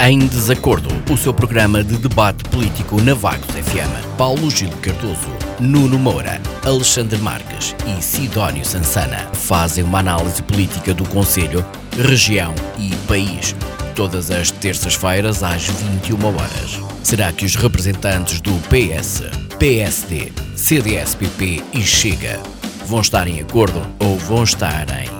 Em 0.00 0.18
Desacordo, 0.20 0.88
o 1.12 1.16
seu 1.16 1.34
programa 1.34 1.82
de 1.82 1.98
debate 1.98 2.44
político 2.50 3.00
na 3.02 3.12
Vagos 3.12 3.50
FM. 3.50 4.16
Paulo 4.16 4.48
Gil 4.48 4.70
Cardoso, 4.80 5.28
Nuno 5.58 5.98
Moura, 5.98 6.40
Alexandre 6.64 7.18
Marques 7.18 7.74
e 7.86 8.00
Sidónio 8.00 8.64
Sansana 8.64 9.28
fazem 9.34 9.82
uma 9.82 9.98
análise 9.98 10.40
política 10.44 10.94
do 10.94 11.06
Conselho, 11.08 11.66
região 11.98 12.54
e 12.78 12.94
país. 13.08 13.56
Todas 13.94 14.30
as 14.30 14.50
terças-feiras 14.50 15.42
às 15.42 15.66
21 15.66 16.24
horas. 16.26 16.80
Será 17.02 17.32
que 17.32 17.44
os 17.44 17.56
representantes 17.56 18.40
do 18.40 18.52
PS, 18.68 19.22
PSD, 19.58 20.32
CDS-PP 20.56 21.62
e 21.74 21.82
Chega 21.82 22.40
vão 22.86 23.00
estar 23.00 23.26
em 23.26 23.40
acordo 23.40 23.82
ou 23.98 24.16
vão 24.18 24.44
estar 24.44 24.86
em 24.90 25.10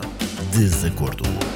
desacordo? 0.56 1.49